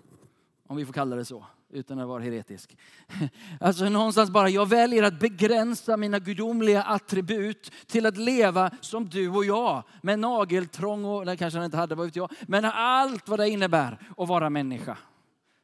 Om 0.67 0.77
vi 0.77 0.85
får 0.85 0.93
kalla 0.93 1.15
det 1.15 1.25
så 1.25 1.45
utan 1.69 1.99
att 1.99 2.07
vara 2.07 2.23
heretisk. 2.23 2.77
Alltså 3.59 3.89
någonstans 3.89 4.29
bara, 4.29 4.49
jag 4.49 4.69
väljer 4.69 5.03
att 5.03 5.19
begränsa 5.19 5.97
mina 5.97 6.19
gudomliga 6.19 6.83
attribut 6.83 7.71
till 7.87 8.05
att 8.05 8.17
leva 8.17 8.71
som 8.81 9.09
du 9.09 9.29
och 9.29 9.45
jag. 9.45 9.83
Med 10.01 10.19
nageltrång 10.19 11.05
och, 11.05 11.25
det 11.25 11.37
kanske 11.37 11.57
han 11.57 11.65
inte 11.65 11.77
hade, 11.77 11.95
vad 11.95 12.05
vet 12.05 12.15
jag. 12.15 12.31
Men 12.47 12.65
allt 12.65 13.29
vad 13.29 13.39
det 13.39 13.49
innebär 13.49 13.99
att 14.17 14.27
vara 14.27 14.49
människa. 14.49 14.97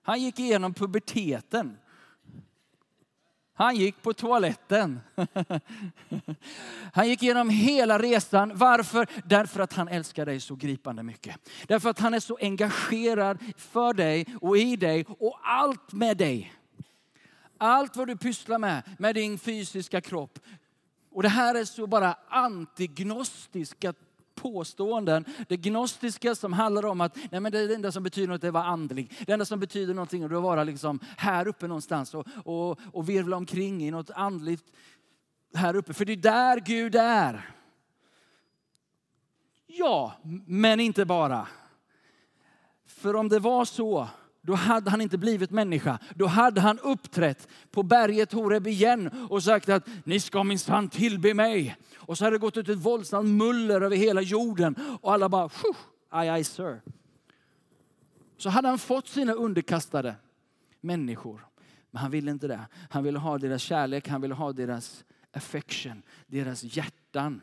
Han 0.03 0.21
gick 0.21 0.39
igenom 0.39 0.73
puberteten. 0.73 1.77
Han 3.55 3.75
gick 3.75 4.01
på 4.01 4.13
toaletten. 4.13 4.99
Han 6.93 7.07
gick 7.07 7.23
igenom 7.23 7.49
hela 7.49 7.99
resan. 7.99 8.51
Varför? 8.55 9.07
Därför 9.25 9.59
att 9.59 9.73
han 9.73 9.87
älskar 9.87 10.25
dig 10.25 10.39
så 10.39 10.55
gripande 10.55 11.03
mycket. 11.03 11.35
Därför 11.67 11.89
att 11.89 11.99
han 11.99 12.13
är 12.13 12.19
så 12.19 12.37
engagerad 12.41 13.37
för 13.57 13.93
dig 13.93 14.25
och 14.41 14.57
i 14.57 14.75
dig 14.75 15.05
och 15.19 15.39
allt 15.43 15.93
med 15.93 16.17
dig. 16.17 16.53
Allt 17.57 17.95
vad 17.95 18.07
du 18.07 18.17
pysslar 18.17 18.57
med, 18.57 18.83
med 18.99 19.15
din 19.15 19.39
fysiska 19.39 20.01
kropp. 20.01 20.39
Och 21.11 21.23
det 21.23 21.29
här 21.29 21.55
är 21.55 21.65
så 21.65 21.87
bara 21.87 22.15
antignostiska 22.29 23.93
påståenden. 24.35 25.25
Det 25.47 25.57
gnostiska 25.57 26.35
som 26.35 26.53
handlar 26.53 26.85
om 26.85 27.01
att 27.01 27.15
nej 27.31 27.41
men 27.41 27.51
det 27.51 27.75
enda 27.75 27.91
som 27.91 28.03
betyder 28.03 28.27
något 28.27 28.43
är 28.43 28.47
att 28.47 28.53
vara 28.53 28.63
andlig. 28.63 29.11
Det 29.25 29.33
enda 29.33 29.45
som 29.45 29.59
betyder 29.59 29.93
någonting 29.93 30.23
är 30.23 30.35
att 30.35 30.43
vara 30.43 30.63
liksom 30.63 30.99
här 31.17 31.47
uppe 31.47 31.67
någonstans 31.67 32.13
och, 32.13 32.27
och, 32.45 32.79
och 32.93 33.09
virvla 33.09 33.37
omkring 33.37 33.83
i 33.83 33.91
något 33.91 34.09
andligt 34.09 34.63
här 35.53 35.75
uppe. 35.75 35.93
För 35.93 36.05
det 36.05 36.13
är 36.13 36.17
där 36.17 36.59
Gud 36.59 36.95
är. 36.95 37.49
Ja, 39.65 40.13
men 40.45 40.79
inte 40.79 41.05
bara. 41.05 41.47
För 42.85 43.15
om 43.15 43.29
det 43.29 43.39
var 43.39 43.65
så 43.65 44.07
då 44.45 44.53
hade 44.53 44.89
han 44.89 45.01
inte 45.01 45.17
blivit 45.17 45.51
människa. 45.51 45.99
Då 46.15 46.25
hade 46.25 46.61
han 46.61 46.79
uppträtt 46.79 47.47
på 47.71 47.83
berget 47.83 48.31
Horeb 48.31 48.67
igen 48.67 49.27
och 49.29 49.43
sagt 49.43 49.69
att 49.69 49.87
ni 50.03 50.19
ska 50.19 50.43
minsann 50.43 50.89
tillbe 50.89 51.33
mig. 51.33 51.77
Och 51.95 52.17
så 52.17 52.23
hade 52.23 52.35
det 52.35 52.39
gått 52.39 52.57
ut 52.57 52.69
ett 52.69 52.77
våldsamt 52.77 53.29
muller 53.29 53.81
över 53.81 53.95
hela 53.95 54.21
jorden 54.21 54.75
och 55.01 55.13
alla 55.13 55.29
bara, 55.29 55.49
aj, 56.09 56.29
aj, 56.29 56.43
sir. 56.43 56.81
Så 58.37 58.49
hade 58.49 58.67
han 58.67 58.79
fått 58.79 59.07
sina 59.07 59.33
underkastade 59.33 60.15
människor. 60.81 61.45
Men 61.91 62.01
han 62.01 62.11
ville 62.11 62.31
inte 62.31 62.47
det. 62.47 62.67
Han 62.89 63.03
ville 63.03 63.19
ha 63.19 63.37
deras 63.37 63.61
kärlek, 63.61 64.07
han 64.07 64.21
ville 64.21 64.33
ha 64.33 64.53
deras 64.53 65.05
affection, 65.31 66.01
deras 66.27 66.63
hjärtan. 66.63 67.41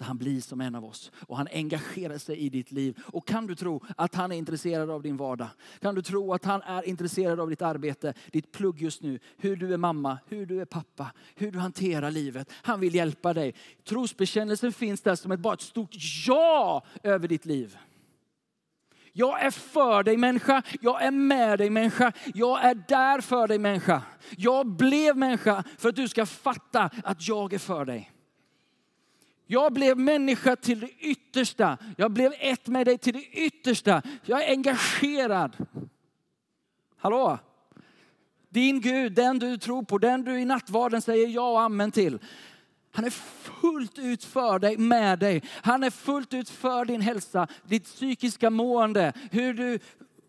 Så 0.00 0.04
han 0.04 0.18
blir 0.18 0.40
som 0.40 0.60
en 0.60 0.74
av 0.74 0.84
oss 0.84 1.12
och 1.28 1.36
han 1.36 1.48
engagerar 1.52 2.18
sig 2.18 2.38
i 2.38 2.48
ditt 2.48 2.72
liv. 2.72 2.98
Och 3.06 3.26
kan 3.26 3.46
du 3.46 3.54
tro 3.54 3.84
att 3.96 4.14
han 4.14 4.32
är 4.32 4.36
intresserad 4.36 4.90
av 4.90 5.02
din 5.02 5.16
vardag? 5.16 5.48
Kan 5.80 5.94
du 5.94 6.02
tro 6.02 6.32
att 6.34 6.44
han 6.44 6.62
är 6.62 6.88
intresserad 6.88 7.40
av 7.40 7.50
ditt 7.50 7.62
arbete, 7.62 8.14
ditt 8.32 8.52
plugg 8.52 8.82
just 8.82 9.02
nu? 9.02 9.18
Hur 9.36 9.56
du 9.56 9.72
är 9.72 9.76
mamma, 9.76 10.18
hur 10.26 10.46
du 10.46 10.60
är 10.60 10.64
pappa, 10.64 11.12
hur 11.34 11.52
du 11.52 11.58
hanterar 11.58 12.10
livet. 12.10 12.50
Han 12.52 12.80
vill 12.80 12.94
hjälpa 12.94 13.32
dig. 13.32 13.54
Trosbekännelsen 13.84 14.72
finns 14.72 15.00
där 15.00 15.14
som 15.14 15.32
ett, 15.32 15.40
bara 15.40 15.54
ett 15.54 15.60
stort 15.60 15.94
ja 16.26 16.84
över 17.02 17.28
ditt 17.28 17.44
liv. 17.44 17.78
Jag 19.12 19.42
är 19.42 19.50
för 19.50 20.02
dig 20.02 20.16
människa, 20.16 20.62
jag 20.80 21.02
är 21.02 21.10
med 21.10 21.58
dig 21.58 21.70
människa, 21.70 22.12
jag 22.34 22.64
är 22.64 22.74
där 22.88 23.20
för 23.20 23.48
dig 23.48 23.58
människa. 23.58 24.02
Jag 24.36 24.66
blev 24.66 25.16
människa 25.16 25.64
för 25.78 25.88
att 25.88 25.96
du 25.96 26.08
ska 26.08 26.26
fatta 26.26 26.90
att 27.04 27.28
jag 27.28 27.52
är 27.52 27.58
för 27.58 27.84
dig. 27.84 28.09
Jag 29.52 29.72
blev 29.72 29.98
människa 29.98 30.56
till 30.56 30.80
det 30.80 30.90
yttersta. 30.90 31.78
Jag 31.96 32.10
blev 32.10 32.32
ett 32.38 32.66
med 32.66 32.86
dig 32.86 32.98
till 32.98 33.12
det 33.12 33.24
yttersta. 33.24 34.02
Jag 34.24 34.44
är 34.44 34.50
engagerad. 34.50 35.56
Hallå? 36.96 37.38
Din 38.48 38.80
Gud, 38.80 39.12
den 39.12 39.38
du 39.38 39.58
tror 39.58 39.82
på, 39.82 39.98
den 39.98 40.24
du 40.24 40.40
i 40.40 40.44
nattvarden 40.44 41.02
säger 41.02 41.28
ja 41.28 41.50
och 41.50 41.60
amen 41.60 41.90
till. 41.90 42.18
Han 42.90 43.04
är 43.04 43.10
fullt 43.10 43.98
ut 43.98 44.24
för 44.24 44.58
dig, 44.58 44.76
med 44.76 45.18
dig. 45.18 45.42
Han 45.62 45.84
är 45.84 45.90
fullt 45.90 46.34
ut 46.34 46.48
för 46.48 46.84
din 46.84 47.00
hälsa, 47.00 47.46
ditt 47.64 47.84
psykiska 47.84 48.50
mående, 48.50 49.12
hur 49.30 49.54
du 49.54 49.78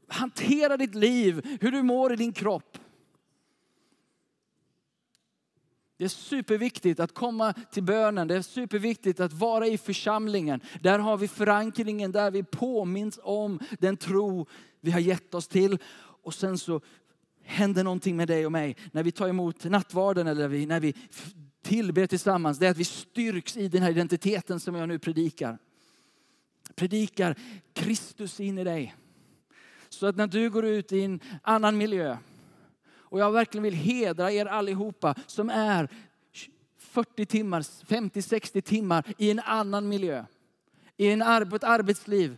hanterar 0.07 0.77
ditt 0.77 0.95
liv, 0.95 1.57
hur 1.61 1.71
du 1.71 1.83
mår 1.83 2.13
i 2.13 2.15
din 2.15 2.33
kropp. 2.33 2.77
Det 6.01 6.05
är 6.05 6.09
superviktigt 6.09 6.99
att 6.99 7.13
komma 7.13 7.53
till 7.53 7.83
bönen. 7.83 8.27
Det 8.27 8.35
är 8.35 8.41
superviktigt 8.41 9.19
att 9.19 9.33
vara 9.33 9.67
i 9.67 9.77
församlingen. 9.77 10.61
Där 10.81 10.99
har 10.99 11.17
vi 11.17 11.27
förankringen, 11.27 12.11
där 12.11 12.31
vi 12.31 12.43
påminns 12.43 13.19
om 13.23 13.59
den 13.79 13.97
tro 13.97 14.47
vi 14.79 14.91
har 14.91 14.99
gett 14.99 15.33
oss 15.33 15.47
till. 15.47 15.77
Och 16.23 16.33
sen 16.33 16.57
så 16.57 16.81
händer 17.43 17.83
någonting 17.83 18.15
med 18.15 18.27
dig 18.27 18.45
och 18.45 18.51
mig 18.51 18.77
när 18.91 19.03
vi 19.03 19.11
tar 19.11 19.27
emot 19.27 19.63
nattvarden 19.63 20.27
eller 20.27 20.65
när 20.65 20.79
vi 20.79 20.93
tillber 21.63 22.07
tillsammans. 22.07 22.59
Det 22.59 22.67
är 22.67 22.71
att 22.71 22.77
vi 22.77 22.85
styrks 22.85 23.57
i 23.57 23.67
den 23.67 23.83
här 23.83 23.91
identiteten 23.91 24.59
som 24.59 24.75
jag 24.75 24.89
nu 24.89 24.99
predikar. 24.99 25.57
Predikar 26.75 27.35
Kristus 27.73 28.39
in 28.39 28.57
i 28.57 28.63
dig. 28.63 28.95
Så 29.89 30.05
att 30.05 30.15
när 30.15 30.27
du 30.27 30.49
går 30.49 30.65
ut 30.65 30.91
i 30.91 31.01
en 31.01 31.19
annan 31.41 31.77
miljö, 31.77 32.17
och 33.11 33.19
jag 33.19 33.31
verkligen 33.31 33.63
vill 33.63 33.73
hedra 33.73 34.31
er 34.31 34.45
allihopa 34.45 35.15
som 35.27 35.49
är 35.49 35.89
40 36.77 37.25
timmar, 37.25 37.61
50-60 37.61 38.61
timmar 38.61 39.05
i 39.17 39.31
en 39.31 39.39
annan 39.39 39.89
miljö. 39.89 40.25
I 40.97 41.11
en 41.11 41.21
ett 41.21 41.63
arbetsliv. 41.63 42.37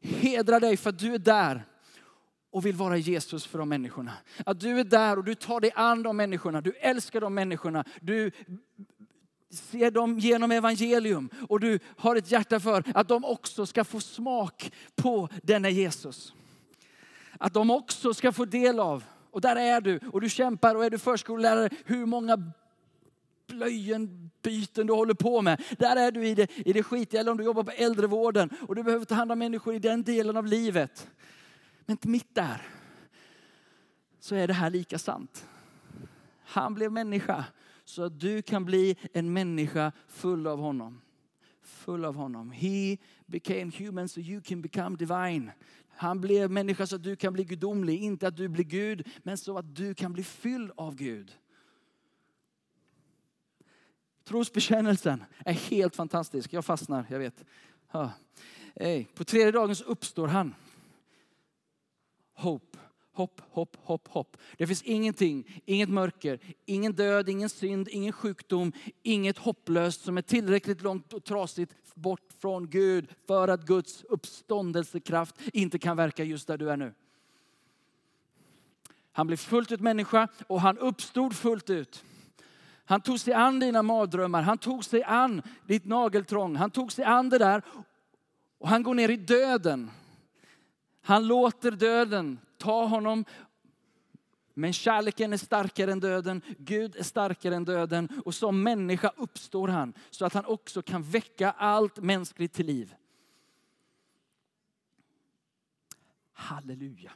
Hedra 0.00 0.60
dig 0.60 0.76
för 0.76 0.90
att 0.90 0.98
du 0.98 1.14
är 1.14 1.18
där 1.18 1.64
och 2.50 2.66
vill 2.66 2.76
vara 2.76 2.96
Jesus 2.96 3.46
för 3.46 3.58
de 3.58 3.68
människorna. 3.68 4.12
Att 4.46 4.60
du 4.60 4.80
är 4.80 4.84
där 4.84 5.18
och 5.18 5.24
du 5.24 5.34
tar 5.34 5.60
dig 5.60 5.72
an 5.74 6.02
de 6.02 6.16
människorna. 6.16 6.60
Du 6.60 6.72
älskar 6.72 7.20
de 7.20 7.34
människorna. 7.34 7.84
Du 8.00 8.30
ser 9.50 9.90
dem 9.90 10.18
genom 10.18 10.50
evangelium 10.50 11.30
och 11.48 11.60
du 11.60 11.78
har 11.96 12.16
ett 12.16 12.30
hjärta 12.30 12.60
för 12.60 12.84
att 12.94 13.08
de 13.08 13.24
också 13.24 13.66
ska 13.66 13.84
få 13.84 14.00
smak 14.00 14.72
på 14.94 15.28
denna 15.42 15.70
Jesus. 15.70 16.34
Att 17.38 17.54
de 17.54 17.70
också 17.70 18.14
ska 18.14 18.32
få 18.32 18.44
del 18.44 18.80
av 18.80 19.04
och 19.32 19.40
där 19.40 19.56
är 19.56 19.80
du 19.80 20.00
och 20.12 20.20
du 20.20 20.30
kämpar 20.30 20.74
och 20.74 20.84
är 20.84 20.90
du 20.90 20.98
förskollärare, 20.98 21.70
hur 21.84 22.06
många 22.06 22.52
blöjenbyten 23.46 24.86
du 24.86 24.92
håller 24.92 25.14
på 25.14 25.42
med. 25.42 25.62
Där 25.78 25.96
är 25.96 26.12
du 26.12 26.26
i 26.26 26.34
det, 26.34 26.50
i 26.56 26.72
det 26.72 26.82
skitiga. 26.82 27.20
Eller 27.20 27.30
om 27.30 27.38
du 27.38 27.44
jobbar 27.44 27.62
på 27.62 27.70
äldrevården 27.70 28.50
och 28.68 28.74
du 28.74 28.82
behöver 28.82 29.04
ta 29.04 29.14
hand 29.14 29.32
om 29.32 29.38
människor 29.38 29.74
i 29.74 29.78
den 29.78 30.02
delen 30.02 30.36
av 30.36 30.46
livet. 30.46 31.10
Men 31.86 31.98
mitt 32.02 32.34
där 32.34 32.62
så 34.20 34.34
är 34.34 34.46
det 34.46 34.54
här 34.54 34.70
lika 34.70 34.98
sant. 34.98 35.46
Han 36.44 36.74
blev 36.74 36.92
människa 36.92 37.44
så 37.84 38.02
att 38.04 38.20
du 38.20 38.42
kan 38.42 38.64
bli 38.64 38.96
en 39.12 39.32
människa 39.32 39.92
full 40.08 40.46
av 40.46 40.58
honom. 40.58 41.01
Full 41.72 42.04
av 42.04 42.14
honom. 42.14 42.50
He 42.50 42.96
became 43.26 43.72
human 43.78 44.08
so 44.08 44.20
you 44.20 44.40
can 44.40 44.62
become 44.62 44.96
divine. 44.96 45.52
Han 45.88 46.20
blev 46.20 46.50
människa 46.50 46.86
så 46.86 46.96
att 46.96 47.02
du 47.02 47.16
kan 47.16 47.32
bli 47.32 47.44
gudomlig. 47.44 48.02
Inte 48.02 48.28
att 48.28 48.36
du 48.36 48.48
blir 48.48 48.64
Gud, 48.64 49.08
men 49.22 49.38
så 49.38 49.58
att 49.58 49.76
du 49.76 49.94
kan 49.94 50.12
bli 50.12 50.24
fylld 50.24 50.70
av 50.76 50.94
Gud. 50.94 51.32
Trosbekännelsen 54.24 55.24
är 55.38 55.52
helt 55.52 55.96
fantastisk. 55.96 56.52
Jag 56.52 56.64
fastnar, 56.64 57.06
jag 57.08 57.18
vet. 57.18 57.44
På 59.14 59.24
tredje 59.24 59.52
dagen 59.52 59.76
så 59.76 59.84
uppstår 59.84 60.28
han. 60.28 60.54
Hope. 62.34 62.71
Hopp, 63.14 63.40
hopp, 63.50 63.76
hopp, 63.80 64.08
hopp. 64.08 64.36
Det 64.58 64.66
finns 64.66 64.82
ingenting, 64.82 65.62
inget 65.64 65.88
mörker, 65.88 66.38
ingen 66.66 66.92
död, 66.92 67.28
ingen 67.28 67.48
synd, 67.48 67.88
ingen 67.88 68.12
sjukdom, 68.12 68.72
inget 69.02 69.38
hopplöst 69.38 70.04
som 70.04 70.18
är 70.18 70.22
tillräckligt 70.22 70.82
långt 70.82 71.12
och 71.12 71.24
trasigt 71.24 71.74
bort 71.94 72.32
från 72.38 72.70
Gud 72.70 73.08
för 73.26 73.48
att 73.48 73.66
Guds 73.66 74.04
uppståndelsekraft 74.04 75.34
inte 75.52 75.78
kan 75.78 75.96
verka 75.96 76.24
just 76.24 76.46
där 76.46 76.58
du 76.58 76.70
är 76.70 76.76
nu. 76.76 76.94
Han 79.12 79.26
blev 79.26 79.36
fullt 79.36 79.72
ut 79.72 79.80
människa 79.80 80.28
och 80.46 80.60
han 80.60 80.78
uppstod 80.78 81.36
fullt 81.36 81.70
ut. 81.70 82.04
Han 82.84 83.00
tog 83.00 83.20
sig 83.20 83.34
an 83.34 83.60
dina 83.60 83.82
mardrömmar, 83.82 84.42
han 84.42 84.58
tog 84.58 84.84
sig 84.84 85.02
an 85.02 85.42
ditt 85.66 85.84
nageltrång, 85.84 86.56
han 86.56 86.70
tog 86.70 86.92
sig 86.92 87.04
an 87.04 87.28
det 87.28 87.38
där 87.38 87.62
och 88.58 88.68
han 88.68 88.82
går 88.82 88.94
ner 88.94 89.08
i 89.08 89.16
döden. 89.16 89.90
Han 91.02 91.26
låter 91.26 91.70
döden 91.70 92.38
ta 92.62 92.84
honom. 92.84 93.24
Men 94.54 94.72
kärleken 94.72 95.32
är 95.32 95.36
starkare 95.36 95.92
än 95.92 96.00
döden, 96.00 96.42
Gud 96.58 96.96
är 96.96 97.02
starkare 97.02 97.56
än 97.56 97.64
döden 97.64 98.08
och 98.24 98.34
som 98.34 98.62
människa 98.62 99.12
uppstår 99.16 99.68
han 99.68 99.92
så 100.10 100.24
att 100.24 100.34
han 100.34 100.44
också 100.44 100.82
kan 100.82 101.02
väcka 101.02 101.50
allt 101.50 101.98
mänskligt 101.98 102.52
till 102.52 102.66
liv. 102.66 102.94
Halleluja. 106.32 107.12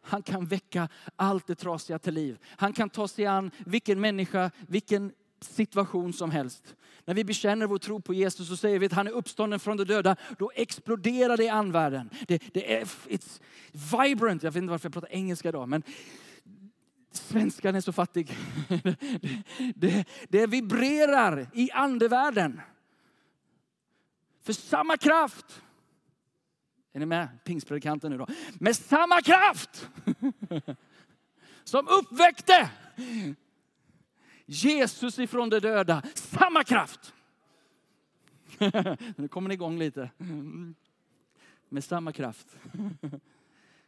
Han 0.00 0.22
kan 0.22 0.46
väcka 0.46 0.88
allt 1.16 1.46
det 1.46 1.54
trasiga 1.54 1.98
till 1.98 2.14
liv. 2.14 2.38
Han 2.44 2.72
kan 2.72 2.90
ta 2.90 3.08
sig 3.08 3.26
an 3.26 3.50
vilken 3.66 4.00
människa, 4.00 4.50
vilken 4.68 5.12
situation 5.44 6.12
som 6.12 6.30
helst. 6.30 6.74
När 7.04 7.14
vi 7.14 7.24
bekänner 7.24 7.66
vår 7.66 7.78
tro 7.78 8.00
på 8.00 8.14
Jesus 8.14 8.50
och 8.50 8.58
säger 8.58 8.78
vi 8.78 8.86
att 8.86 8.92
han 8.92 9.06
är 9.06 9.10
uppstånden 9.10 9.60
från 9.60 9.76
de 9.76 9.84
döda, 9.84 10.16
då 10.38 10.50
exploderar 10.54 11.36
det 11.36 11.44
i 11.44 11.48
andvärlden. 11.48 12.10
Det, 12.28 12.42
det 12.54 12.74
är 12.74 12.84
it's 12.84 13.40
vibrant. 13.92 14.42
Jag 14.42 14.50
vet 14.50 14.62
inte 14.62 14.70
varför 14.70 14.86
jag 14.86 14.92
pratar 14.92 15.12
engelska 15.12 15.48
idag, 15.48 15.68
men 15.68 15.82
svenskan 17.12 17.74
är 17.74 17.80
så 17.80 17.92
fattig. 17.92 18.36
Det, 18.68 18.96
det, 19.76 20.04
det 20.28 20.46
vibrerar 20.46 21.46
i 21.52 21.70
andevärlden. 21.70 22.60
För 24.42 24.52
samma 24.52 24.96
kraft 24.96 25.62
är 26.92 27.00
ni 27.00 27.06
med? 27.06 27.28
Pingstpredikanten 27.44 28.10
nu 28.10 28.18
då. 28.18 28.26
Med 28.52 28.76
samma 28.76 29.22
kraft 29.22 29.88
som 31.64 31.88
uppväckte 31.88 32.70
Jesus 34.52 35.18
ifrån 35.18 35.50
de 35.50 35.60
döda. 35.60 36.02
Samma 36.14 36.64
kraft. 36.64 37.14
nu 39.16 39.28
kommer 39.28 39.48
ni 39.48 39.54
igång 39.54 39.78
lite. 39.78 40.10
Med 41.68 41.84
samma 41.84 42.12
kraft. 42.12 42.46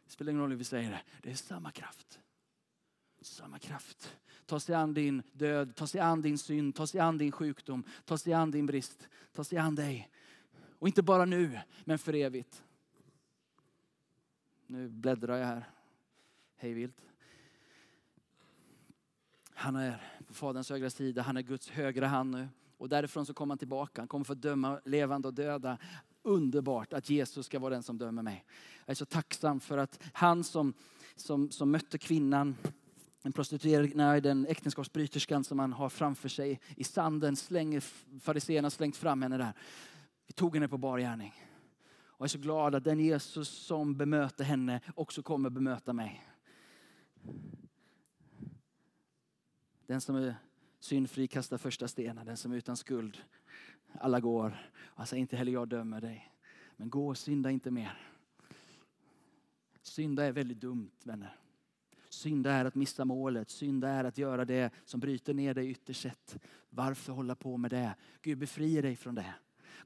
Det 0.05 0.11
spelar 0.11 0.31
ingen 0.31 0.41
roll 0.41 0.49
hur 0.49 0.57
vi 0.57 0.63
säger 0.63 0.91
det. 0.91 1.01
Det 1.21 1.31
är 1.31 1.35
samma 1.35 1.71
kraft. 1.71 2.19
Samma 3.21 3.59
kraft. 3.59 4.17
Ta 4.45 4.59
sig 4.59 4.75
an 4.75 4.93
din 4.93 5.23
död, 5.33 5.75
ta 5.75 5.87
sig 5.87 6.01
an 6.01 6.21
din 6.21 6.37
synd, 6.37 6.75
ta 6.75 6.87
sig 6.87 6.99
an 6.99 7.17
din 7.17 7.31
sjukdom, 7.31 7.83
ta 8.05 8.17
sig 8.17 8.33
an 8.33 8.51
din 8.51 8.65
brist, 8.65 9.07
ta 9.33 9.43
sig 9.43 9.57
an 9.57 9.75
dig. 9.75 10.09
Och 10.79 10.87
inte 10.87 11.01
bara 11.01 11.25
nu, 11.25 11.59
men 11.83 11.99
för 11.99 12.15
evigt. 12.15 12.63
Nu 14.67 14.89
bläddrar 14.89 15.37
jag 15.37 15.45
här. 15.45 15.69
Hej 16.55 16.73
vilt. 16.73 17.12
Han 19.55 19.75
är 19.75 20.01
på 20.27 20.33
Faderns 20.33 20.69
högra 20.69 20.89
sida, 20.89 21.21
han 21.21 21.37
är 21.37 21.41
Guds 21.41 21.69
högra 21.69 22.07
hand 22.07 22.31
nu. 22.31 22.47
Och 22.77 22.89
därifrån 22.89 23.25
så 23.25 23.33
kommer 23.33 23.51
han 23.51 23.57
tillbaka, 23.57 24.01
han 24.01 24.07
kommer 24.07 24.25
få 24.25 24.33
döma 24.33 24.79
levande 24.85 25.27
och 25.27 25.33
döda. 25.33 25.77
Underbart 26.21 26.93
att 26.93 27.09
Jesus 27.09 27.45
ska 27.45 27.59
vara 27.59 27.73
den 27.73 27.83
som 27.83 27.97
dömer 27.97 28.21
mig. 28.21 28.45
Jag 28.85 28.91
är 28.91 28.95
så 28.95 29.05
tacksam 29.05 29.59
för 29.59 29.77
att 29.77 29.99
han 30.13 30.43
som, 30.43 30.73
som, 31.15 31.51
som 31.51 31.71
mötte 31.71 31.97
kvinnan, 31.97 32.55
en 33.23 33.31
prostituerad, 33.31 33.95
nej, 33.95 34.21
den 34.21 34.47
äktenskapsbryterskan 34.47 35.43
som 35.43 35.59
han 35.59 35.73
har 35.73 35.89
framför 35.89 36.29
sig 36.29 36.59
i 36.75 36.83
sanden, 36.83 37.35
slänger, 37.35 37.83
fariséerna 38.19 38.69
slängt 38.69 38.97
fram 38.97 39.21
henne 39.21 39.37
där. 39.37 39.53
Vi 40.27 40.33
tog 40.33 40.55
henne 40.55 40.67
på 40.67 40.77
bar 40.77 40.99
gärning. 40.99 41.33
Och 42.05 42.21
jag 42.21 42.25
är 42.25 42.29
så 42.29 42.37
glad 42.37 42.75
att 42.75 42.83
den 42.83 42.99
Jesus 42.99 43.49
som 43.49 43.97
bemöter 43.97 44.43
henne 44.43 44.81
också 44.95 45.23
kommer 45.23 45.49
bemöta 45.49 45.93
mig. 45.93 46.25
Den 49.93 50.01
som 50.01 50.15
är 50.15 50.35
syndfri 50.79 51.27
kastar 51.27 51.57
första 51.57 51.87
stenen, 51.87 52.25
den 52.25 52.37
som 52.37 52.51
är 52.51 52.55
utan 52.55 52.77
skuld. 52.77 53.17
Alla 53.99 54.19
går. 54.19 54.71
Han 54.73 55.07
säger 55.07 55.21
inte 55.21 55.37
heller 55.37 55.51
jag 55.51 55.67
dömer 55.67 56.01
dig. 56.01 56.31
Men 56.77 56.89
gå 56.89 57.07
och 57.07 57.17
synda 57.17 57.51
inte 57.51 57.71
mer. 57.71 57.97
Synda 59.81 60.23
är 60.23 60.31
väldigt 60.31 60.61
dumt 60.61 60.91
vänner. 61.03 61.35
Synda 62.09 62.51
är 62.51 62.65
att 62.65 62.75
missa 62.75 63.05
målet. 63.05 63.49
Synda 63.49 63.89
är 63.89 64.03
att 64.03 64.17
göra 64.17 64.45
det 64.45 64.71
som 64.85 64.99
bryter 64.99 65.33
ner 65.33 65.53
dig 65.53 65.69
ytterst 65.69 66.01
sett. 66.01 66.37
Varför 66.69 67.13
hålla 67.13 67.35
på 67.35 67.57
med 67.57 67.71
det? 67.71 67.95
Gud 68.21 68.37
befriar 68.37 68.81
dig 68.81 68.95
från 68.95 69.15
det. 69.15 69.33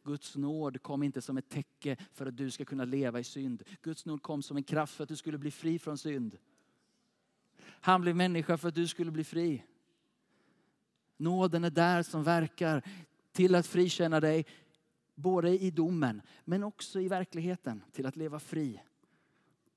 Guds 0.04 0.36
nåd 0.36 0.82
kom 0.82 1.04
inte 1.04 1.22
som 1.22 1.38
ett 1.38 1.50
täcke 1.50 1.98
för 2.14 2.26
att 2.26 2.38
du 2.38 2.52
ska 2.52 2.66
kunna 2.66 2.86
leva 2.86 3.20
i 3.20 3.24
synd. 3.24 3.64
Guds 3.82 4.06
nåd 4.06 4.22
kom 4.22 4.44
som 4.44 4.58
en 4.58 4.64
kraft 4.64 4.94
för 4.94 5.04
att 5.04 5.10
du 5.10 5.16
skulle 5.16 5.38
bli 5.38 5.52
fri 5.52 5.80
från 5.80 5.98
synd. 5.98 6.38
Han 7.62 8.02
blev 8.02 8.16
människa 8.16 8.58
för 8.58 8.68
att 8.68 8.76
du 8.76 8.88
skulle 8.88 9.12
bli 9.12 9.24
fri. 9.24 9.64
Nåden 11.18 11.64
är 11.64 11.70
där 11.70 12.04
som 12.04 12.24
verkar 12.24 12.84
till 13.32 13.56
att 13.56 13.68
frikänna 13.68 14.20
dig 14.20 14.46
både 15.16 15.64
i 15.64 15.72
domen 15.72 16.22
men 16.46 16.64
också 16.64 17.00
i 17.00 17.08
verkligheten 17.08 17.84
till 17.92 18.06
att 18.06 18.16
leva 18.16 18.40
fri 18.40 18.82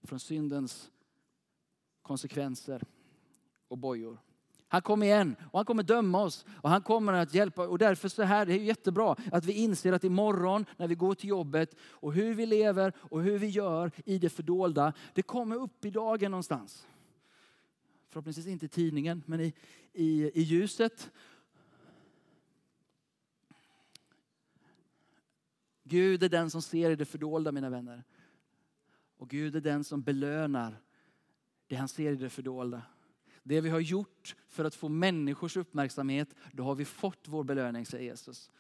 från 0.03 0.21
syndens 0.21 0.91
konsekvenser 2.03 2.83
och 3.69 3.79
bojor. 3.79 4.19
Han 4.69 4.83
kommer 4.83 5.07
igen 5.07 5.37
och 5.51 5.59
han 5.59 5.67
kommer 5.67 5.83
döma 5.83 6.23
oss 6.23 6.47
och 6.49 6.71
han 6.71 6.83
kommer 6.83 7.13
att 7.13 7.35
hjälpa. 7.35 7.69
Och 7.69 7.79
därför 7.79 8.09
så 8.09 8.23
här, 8.23 8.47
det 8.47 8.53
är 8.53 8.59
jättebra 8.59 9.17
att 9.33 9.45
vi 9.45 9.53
inser 9.53 9.93
att 9.93 10.05
imorgon 10.05 10.67
när 10.77 10.89
vi 10.89 10.95
går 10.95 11.15
till 11.15 11.29
jobbet 11.29 11.77
och 11.83 12.13
hur 12.13 12.35
vi 12.35 12.47
lever 12.47 12.93
och 12.99 13.23
hur 13.23 13.39
vi 13.39 13.47
gör 13.47 13.91
i 14.05 14.19
det 14.19 14.31
fördolda, 14.31 14.93
det 15.15 15.23
kommer 15.23 15.57
upp 15.57 15.85
i 15.85 15.91
dagen 15.91 16.31
någonstans. 16.31 16.87
Förhoppningsvis 18.09 18.47
inte 18.47 18.67
i 18.67 18.69
tidningen, 18.69 19.23
men 19.27 19.41
i, 19.41 19.55
i, 19.93 20.31
i 20.35 20.43
ljuset. 20.43 21.11
Gud 25.91 26.23
är 26.23 26.29
den 26.29 26.51
som 26.51 26.63
ser 26.63 26.91
i 26.91 26.97
det 26.97 27.05
fördolda 27.05 27.53
mina 27.53 27.71
vänner. 27.71 28.05
Och 29.17 29.29
Gud 29.29 29.57
är 29.57 29.61
den 29.61 29.85
som 29.85 30.03
belönar 30.03 30.77
det 31.67 31.77
han 31.77 31.89
ser 31.89 32.13
i 32.13 32.17
det 32.17 32.31
fördolda. 32.31 32.83
Det 33.43 33.61
vi 33.61 33.71
har 33.71 33.81
gjort 33.81 34.37
för 34.49 34.65
att 34.65 34.75
få 34.75 34.89
människors 34.89 35.57
uppmärksamhet, 35.57 36.35
då 36.53 36.63
har 36.63 36.75
vi 36.75 36.85
fått 36.85 37.29
vår 37.29 37.45
belöning, 37.45 37.87
säger 37.87 38.05
Jesus. 38.05 38.51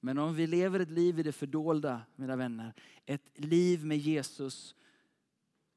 Men 0.00 0.18
om 0.18 0.34
vi 0.34 0.46
lever 0.46 0.80
ett 0.80 0.90
liv 0.90 1.18
i 1.18 1.22
det 1.22 1.32
fördolda, 1.32 2.02
mina 2.16 2.36
vänner, 2.36 2.74
ett 3.06 3.40
liv 3.40 3.84
med 3.84 3.98
Jesus, 3.98 4.74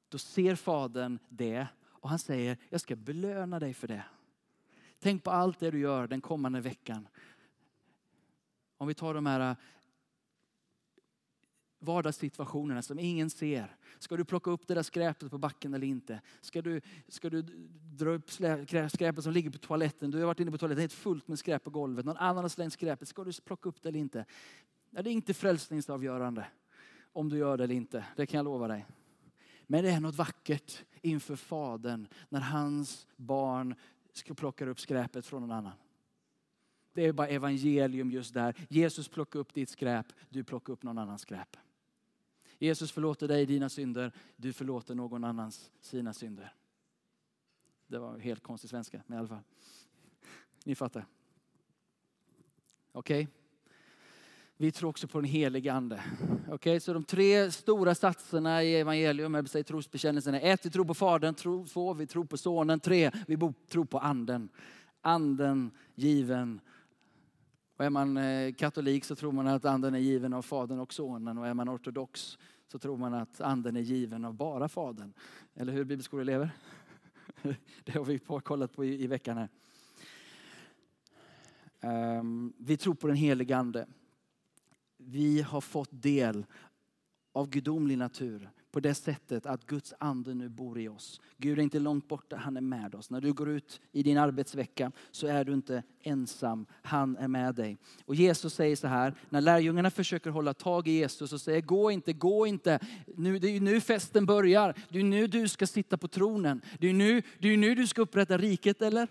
då 0.10 0.18
ser 0.18 0.56
Fadern 0.56 1.20
det 1.30 1.68
och 1.82 2.10
han 2.10 2.20
säger, 2.20 2.58
jag 2.70 2.82
ska 2.82 2.96
belöna 2.96 3.60
dig 3.60 3.74
för 3.74 3.88
det. 3.88 4.04
Tänk 5.00 5.24
på 5.24 5.32
allt 5.32 5.60
det 5.60 5.72
du 5.72 5.80
gör 5.80 6.08
den 6.08 6.22
kommande 6.22 6.62
veckan. 6.62 7.08
Om 8.78 8.88
vi 8.88 8.94
tar 8.94 9.14
de 9.14 9.26
här 9.26 9.56
vardagssituationerna 11.80 12.82
som 12.82 13.00
ingen 13.00 13.30
ser. 13.30 13.76
Ska 14.00 14.18
du 14.18 14.26
plocka 14.26 14.52
upp 14.52 14.68
det 14.68 14.74
där 14.74 14.84
skräpet 14.84 15.32
på 15.32 15.38
backen 15.38 15.74
eller 15.74 15.88
inte? 15.88 16.22
Ska 16.42 16.62
du, 16.62 16.82
ska 17.08 17.30
du 17.30 17.42
dra 17.98 18.10
upp 18.10 18.32
skräpet 18.92 19.24
som 19.24 19.34
ligger 19.34 19.50
på 19.50 19.58
toaletten? 19.58 20.12
Du 20.12 20.20
har 20.20 20.26
varit 20.26 20.40
inne 20.40 20.52
på 20.52 20.58
toaletten, 20.58 20.76
det 20.76 20.80
är 20.80 20.84
helt 20.84 20.94
fullt 20.94 21.28
med 21.28 21.40
skräp 21.40 21.64
på 21.64 21.70
golvet. 21.70 22.06
Någon 22.06 22.18
annan 22.18 22.44
har 22.44 22.50
slängt 22.50 22.74
skräpet. 22.74 23.08
Ska 23.08 23.24
du 23.24 23.32
plocka 23.46 23.70
upp 23.70 23.82
det 23.82 23.90
eller 23.90 24.00
inte? 24.00 24.26
Ja, 24.90 25.02
det 25.02 25.10
är 25.10 25.12
inte 25.12 25.34
frälsningsavgörande 25.34 26.46
om 27.14 27.30
du 27.30 27.38
gör 27.38 27.58
det 27.58 27.64
eller 27.64 27.76
inte. 27.76 28.06
Det 28.16 28.26
kan 28.26 28.38
jag 28.38 28.46
lova 28.46 28.68
dig. 28.68 28.86
Men 29.68 29.84
det 29.84 29.90
är 29.90 30.00
något 30.00 30.16
vackert 30.16 30.84
inför 31.02 31.36
Fadern 31.36 32.08
när 32.30 32.40
hans 32.40 33.08
barn 33.16 33.76
ska 34.14 34.34
plocka 34.34 34.66
upp 34.66 34.80
skräpet 34.80 35.26
från 35.26 35.42
någon 35.42 35.52
annan. 35.52 35.74
Det 36.94 37.06
är 37.06 37.14
bara 37.14 37.28
evangelium 37.28 38.12
just 38.12 38.34
där. 38.34 38.56
Jesus 38.70 39.08
plockar 39.08 39.40
upp 39.40 39.54
ditt 39.54 39.70
skräp, 39.70 40.06
du 40.30 40.44
plockar 40.44 40.74
upp 40.74 40.84
någon 40.84 40.98
annans 40.98 41.22
skräp. 41.22 41.58
Jesus 42.60 42.92
förlåter 42.92 43.28
dig 43.28 43.46
dina 43.46 43.70
synder, 43.70 44.12
du 44.36 44.54
förlåter 44.54 44.96
någon 44.96 45.24
annans 45.24 45.72
sina 45.82 46.14
synder. 46.14 46.54
Det 47.88 48.00
var 48.00 48.18
helt 48.18 48.44
konstig 48.44 48.70
svenska, 48.70 49.02
men 49.08 49.16
i 49.16 49.20
alla 49.20 49.28
fall. 49.28 49.44
Ni 50.66 50.76
fattar. 50.76 51.06
Okej? 52.92 53.24
Okay? 53.24 53.34
Vi 54.58 54.72
tror 54.72 54.90
också 54.90 55.08
på 55.08 55.22
den 55.22 55.30
helige 55.30 55.74
ande. 55.74 56.04
Okay? 56.52 56.80
Så 56.80 56.94
de 56.94 57.04
tre 57.04 57.52
stora 57.52 57.96
satserna 57.96 58.64
i 58.64 58.76
evangelium, 58.76 59.36
eller 59.36 59.50
säger 59.50 59.64
trosbekännelsen 59.64 60.34
är 60.34 60.54
ett, 60.54 60.66
vi 60.66 60.70
tror 60.70 60.86
på 60.86 60.94
Fadern, 60.94 61.36
två, 61.66 61.94
vi 61.94 62.08
tror 62.08 62.26
på 62.26 62.38
Sonen, 62.38 62.80
tre, 62.80 63.12
vi 63.28 63.38
tror 63.70 63.86
på 63.86 64.00
anden. 64.00 64.50
Anden 65.02 65.72
given 65.96 66.62
och 67.80 67.86
är 67.86 67.90
man 67.90 68.18
eh, 68.18 68.54
katolik 68.54 69.06
så 69.06 69.16
tror 69.16 69.32
man 69.32 69.48
att 69.48 69.66
anden 69.66 69.96
är 69.96 70.00
given 70.00 70.34
av 70.34 70.42
Fadern 70.42 70.80
och 70.80 70.94
Sonen. 70.94 71.38
Och 71.38 71.48
är 71.48 71.54
man 71.54 71.70
ortodox 71.70 72.38
så 72.68 72.80
tror 72.80 72.98
man 72.98 73.14
att 73.14 73.42
anden 73.42 73.76
är 73.76 73.82
given 73.82 74.26
av 74.26 74.34
bara 74.34 74.70
Fadern. 74.70 75.14
Eller 75.56 75.74
hur 75.74 75.84
bibelskoleelever? 75.84 76.52
Det 77.84 77.92
har 77.92 78.06
vi 78.06 78.20
kollat 78.20 78.74
på 78.74 78.86
i 78.86 79.08
veckan 79.08 79.38
här. 79.38 79.50
Ehm, 81.80 82.54
vi 82.58 82.78
tror 82.78 82.94
på 82.94 83.08
den 83.08 83.16
helige 83.16 83.58
ande. 83.58 83.88
Vi 84.98 85.42
har 85.42 85.62
fått 85.62 85.90
del 85.92 86.46
av 87.34 87.50
gudomlig 87.50 87.98
natur 87.98 88.50
på 88.72 88.80
det 88.80 88.94
sättet 88.94 89.46
att 89.46 89.66
Guds 89.66 89.94
ande 90.00 90.34
nu 90.34 90.50
bor 90.50 90.80
i 90.80 90.88
oss. 90.88 91.22
Gud 91.38 91.60
är 91.60 91.64
inte 91.64 91.80
långt 91.80 92.08
borta, 92.08 92.36
han 92.36 92.58
är 92.58 92.62
med 92.62 92.96
oss. 92.96 93.10
När 93.10 93.22
du 93.22 93.34
går 93.34 93.50
ut 93.50 93.82
i 93.92 94.04
din 94.04 94.18
arbetsvecka 94.18 94.92
så 95.12 95.28
är 95.28 95.46
du 95.46 95.54
inte 95.54 95.84
ensam, 96.02 96.66
han 96.82 97.18
är 97.18 97.28
med 97.28 97.56
dig. 97.56 97.78
Och 98.06 98.16
Jesus 98.16 98.54
säger 98.54 98.76
så 98.76 98.88
här, 98.88 99.14
när 99.30 99.42
lärjungarna 99.42 99.92
försöker 99.92 100.30
hålla 100.30 100.54
tag 100.54 100.88
i 100.88 100.92
Jesus 100.92 101.34
och 101.34 101.42
säger 101.42 101.62
gå 101.62 101.92
inte, 101.92 102.14
gå 102.14 102.48
inte. 102.48 102.80
Nu, 103.16 103.40
det 103.40 103.48
är 103.48 103.52
ju 103.52 103.60
nu 103.60 103.82
festen 103.82 104.26
börjar, 104.26 104.76
det 104.90 105.00
är 105.00 105.04
nu 105.04 105.28
du 105.28 105.48
ska 105.48 105.68
sitta 105.68 105.98
på 105.98 106.08
tronen. 106.08 106.62
Det 106.80 106.90
är 106.90 106.94
nu, 106.94 107.22
det 107.40 107.48
är 107.48 107.58
nu 107.58 107.76
du 107.76 107.88
ska 107.88 108.02
upprätta 108.02 108.38
riket 108.38 108.82
eller? 108.82 109.08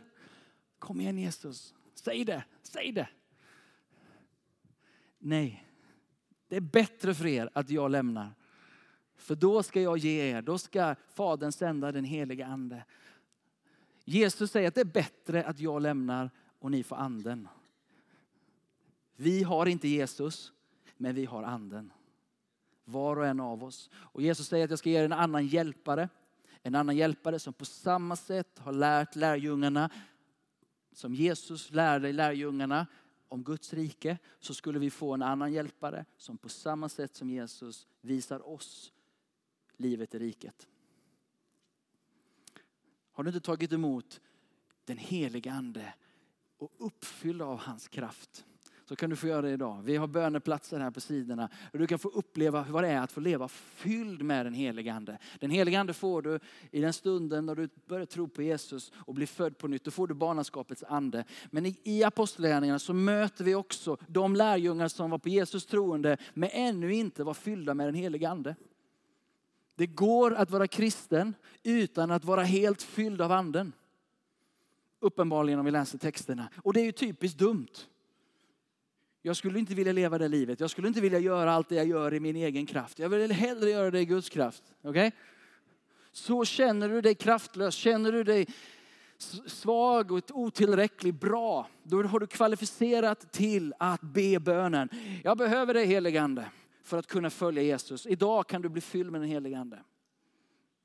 Kom 0.78 1.00
igen 1.00 1.18
Jesus, 1.18 1.74
säg 1.94 2.24
det, 2.24 2.44
säg 2.62 2.92
det. 2.92 3.08
Nej, 5.18 5.64
det 6.48 6.56
är 6.56 6.60
bättre 6.60 7.14
för 7.14 7.26
er 7.26 7.50
att 7.52 7.70
jag 7.70 7.90
lämnar 7.90 8.37
för 9.18 9.34
då 9.34 9.62
ska 9.62 9.80
jag 9.80 9.98
ge 9.98 10.30
er, 10.30 10.42
då 10.42 10.58
ska 10.58 10.94
Fadern 11.08 11.52
sända 11.52 11.92
den 11.92 12.04
heliga 12.04 12.46
ande. 12.46 12.84
Jesus 14.04 14.50
säger 14.50 14.68
att 14.68 14.74
det 14.74 14.80
är 14.80 14.84
bättre 14.84 15.44
att 15.44 15.60
jag 15.60 15.82
lämnar 15.82 16.30
och 16.58 16.70
ni 16.70 16.82
får 16.82 16.96
anden. 16.96 17.48
Vi 19.16 19.42
har 19.42 19.66
inte 19.66 19.88
Jesus, 19.88 20.52
men 20.96 21.14
vi 21.14 21.24
har 21.24 21.42
anden. 21.42 21.92
Var 22.84 23.16
och 23.16 23.26
en 23.26 23.40
av 23.40 23.64
oss. 23.64 23.90
Och 23.94 24.22
Jesus 24.22 24.48
säger 24.48 24.64
att 24.64 24.70
jag 24.70 24.78
ska 24.78 24.90
ge 24.90 24.98
er 24.98 25.04
en 25.04 25.12
annan 25.12 25.46
hjälpare. 25.46 26.08
En 26.62 26.74
annan 26.74 26.96
hjälpare 26.96 27.38
som 27.38 27.52
på 27.52 27.64
samma 27.64 28.16
sätt 28.16 28.58
har 28.58 28.72
lärt 28.72 29.16
lärjungarna, 29.16 29.90
som 30.92 31.14
Jesus 31.14 31.70
lärde 31.70 32.12
lärjungarna 32.12 32.86
om 33.28 33.44
Guds 33.44 33.72
rike, 33.72 34.18
så 34.38 34.54
skulle 34.54 34.78
vi 34.78 34.90
få 34.90 35.14
en 35.14 35.22
annan 35.22 35.52
hjälpare 35.52 36.04
som 36.16 36.38
på 36.38 36.48
samma 36.48 36.88
sätt 36.88 37.14
som 37.14 37.30
Jesus 37.30 37.86
visar 38.00 38.48
oss 38.48 38.92
livet 39.78 40.14
i 40.14 40.18
riket. 40.18 40.68
Har 43.12 43.24
du 43.24 43.30
inte 43.30 43.40
tagit 43.40 43.72
emot 43.72 44.20
den 44.84 44.98
heliga 44.98 45.52
ande 45.52 45.94
och 46.58 46.72
uppfylld 46.78 47.42
av 47.42 47.58
hans 47.58 47.88
kraft 47.88 48.44
så 48.88 48.96
kan 48.96 49.10
du 49.10 49.16
få 49.16 49.26
göra 49.26 49.42
det 49.42 49.50
idag. 49.50 49.82
Vi 49.82 49.96
har 49.96 50.06
böneplatser 50.06 50.80
här 50.80 50.90
på 50.90 51.00
sidorna. 51.00 51.48
Och 51.72 51.78
du 51.78 51.86
kan 51.86 51.98
få 51.98 52.08
uppleva 52.08 52.66
vad 52.68 52.84
det 52.84 52.88
är 52.88 53.00
att 53.00 53.12
få 53.12 53.20
leva 53.20 53.48
fylld 53.48 54.22
med 54.22 54.46
den 54.46 54.54
heliga 54.54 54.94
ande. 54.94 55.18
Den 55.38 55.50
heliga 55.50 55.80
ande 55.80 55.92
får 55.92 56.22
du 56.22 56.38
i 56.70 56.80
den 56.80 56.92
stunden 56.92 57.46
när 57.46 57.54
du 57.54 57.68
börjar 57.86 58.06
tro 58.06 58.28
på 58.28 58.42
Jesus 58.42 58.92
och 58.94 59.14
blir 59.14 59.26
född 59.26 59.58
på 59.58 59.68
nytt. 59.68 59.84
Då 59.84 59.90
får 59.90 60.06
du 60.06 60.14
barnaskapets 60.14 60.84
ande. 60.88 61.24
Men 61.50 61.66
i, 61.66 61.80
i 61.84 62.04
apostlagärningarna 62.04 62.78
så 62.78 62.92
möter 62.92 63.44
vi 63.44 63.54
också 63.54 63.96
de 64.06 64.36
lärjungar 64.36 64.88
som 64.88 65.10
var 65.10 65.18
på 65.18 65.28
Jesus 65.28 65.66
troende 65.66 66.16
men 66.34 66.48
ännu 66.52 66.94
inte 66.94 67.24
var 67.24 67.34
fyllda 67.34 67.74
med 67.74 67.86
den 67.86 67.94
heliga 67.94 68.30
ande. 68.30 68.54
Det 69.78 69.86
går 69.86 70.34
att 70.34 70.50
vara 70.50 70.66
kristen 70.66 71.34
utan 71.62 72.10
att 72.10 72.24
vara 72.24 72.42
helt 72.42 72.82
fylld 72.82 73.20
av 73.20 73.32
anden. 73.32 73.72
Uppenbarligen 75.00 75.58
om 75.58 75.64
vi 75.64 75.70
läser 75.70 75.98
texterna. 75.98 76.48
Och 76.62 76.72
det 76.72 76.80
är 76.80 76.84
ju 76.84 76.92
typiskt 76.92 77.38
dumt. 77.38 77.68
Jag 79.22 79.36
skulle 79.36 79.58
inte 79.58 79.74
vilja 79.74 79.92
leva 79.92 80.18
det 80.18 80.28
livet. 80.28 80.60
Jag 80.60 80.70
skulle 80.70 80.88
inte 80.88 81.00
vilja 81.00 81.18
göra 81.18 81.52
allt 81.52 81.68
det 81.68 81.74
jag 81.74 81.86
gör 81.86 82.14
i 82.14 82.20
min 82.20 82.36
egen 82.36 82.66
kraft. 82.66 82.98
Jag 82.98 83.08
vill 83.08 83.32
hellre 83.32 83.70
göra 83.70 83.90
det 83.90 84.00
i 84.00 84.04
Guds 84.04 84.28
kraft. 84.28 84.62
Okay? 84.82 85.10
Så 86.12 86.44
känner 86.44 86.88
du 86.88 87.00
dig 87.00 87.14
kraftlös, 87.14 87.74
känner 87.74 88.12
du 88.12 88.24
dig 88.24 88.46
svag 89.46 90.12
och 90.12 90.22
otillräcklig, 90.30 91.14
bra. 91.14 91.68
Då 91.82 92.02
har 92.02 92.20
du 92.20 92.26
kvalificerat 92.26 93.32
till 93.32 93.74
att 93.78 94.00
be 94.00 94.40
bönen. 94.40 94.88
Jag 95.24 95.38
behöver 95.38 95.74
dig 95.74 95.86
heligande 95.86 96.46
för 96.88 96.98
att 96.98 97.06
kunna 97.06 97.30
följa 97.30 97.62
Jesus. 97.62 98.06
Idag 98.06 98.46
kan 98.46 98.62
du 98.62 98.68
bli 98.68 98.80
fylld 98.80 99.12
med 99.12 99.20
den 99.20 99.30
helige 99.30 99.58
Ande. 99.58 99.78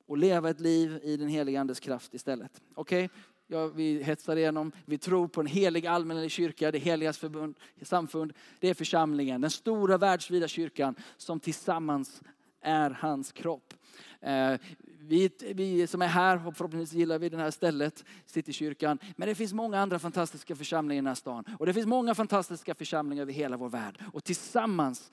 Och 0.05 0.17
leva 0.17 0.49
ett 0.49 0.59
liv 0.59 0.99
i 1.03 1.17
den 1.17 1.27
helige 1.27 1.61
Andes 1.61 1.79
kraft 1.79 2.13
istället. 2.13 2.61
Okej? 2.75 3.05
Okay? 3.05 3.17
Ja, 3.47 3.67
vi 3.67 4.03
hetsar 4.03 4.35
igenom. 4.35 4.71
Vi 4.85 4.97
tror 4.97 5.27
på 5.27 5.41
en 5.41 5.47
helig 5.47 5.87
allmänlig 5.87 6.31
kyrka, 6.31 6.71
det 6.71 6.77
heligas 6.77 7.17
förbund, 7.17 7.55
samfund. 7.81 8.33
Det 8.59 8.69
är 8.69 8.73
församlingen, 8.73 9.41
den 9.41 9.51
stora 9.51 9.97
världsvida 9.97 10.47
kyrkan 10.47 10.95
som 11.17 11.39
tillsammans 11.39 12.21
är 12.61 12.89
hans 12.89 13.31
kropp. 13.31 13.73
Eh, 14.21 14.59
vi, 14.99 15.31
vi, 15.55 15.87
som 15.87 16.01
är 16.01 16.07
här, 16.07 16.51
förhoppningsvis 16.55 16.93
gillar 16.93 17.19
vi 17.19 17.29
det 17.29 17.37
här 17.37 17.51
stället, 17.51 18.05
Citykyrkan. 18.25 18.99
Men 19.15 19.27
det 19.27 19.35
finns 19.35 19.53
många 19.53 19.79
andra 19.79 19.99
fantastiska 19.99 20.55
församlingar 20.55 20.97
i 20.97 21.01
den 21.01 21.07
här 21.07 21.15
stan. 21.15 21.43
Och 21.59 21.65
det 21.65 21.73
finns 21.73 21.85
många 21.85 22.15
fantastiska 22.15 22.75
församlingar 22.75 23.21
över 23.21 23.33
hela 23.33 23.57
vår 23.57 23.69
värld. 23.69 24.03
Och 24.13 24.23
tillsammans 24.23 25.11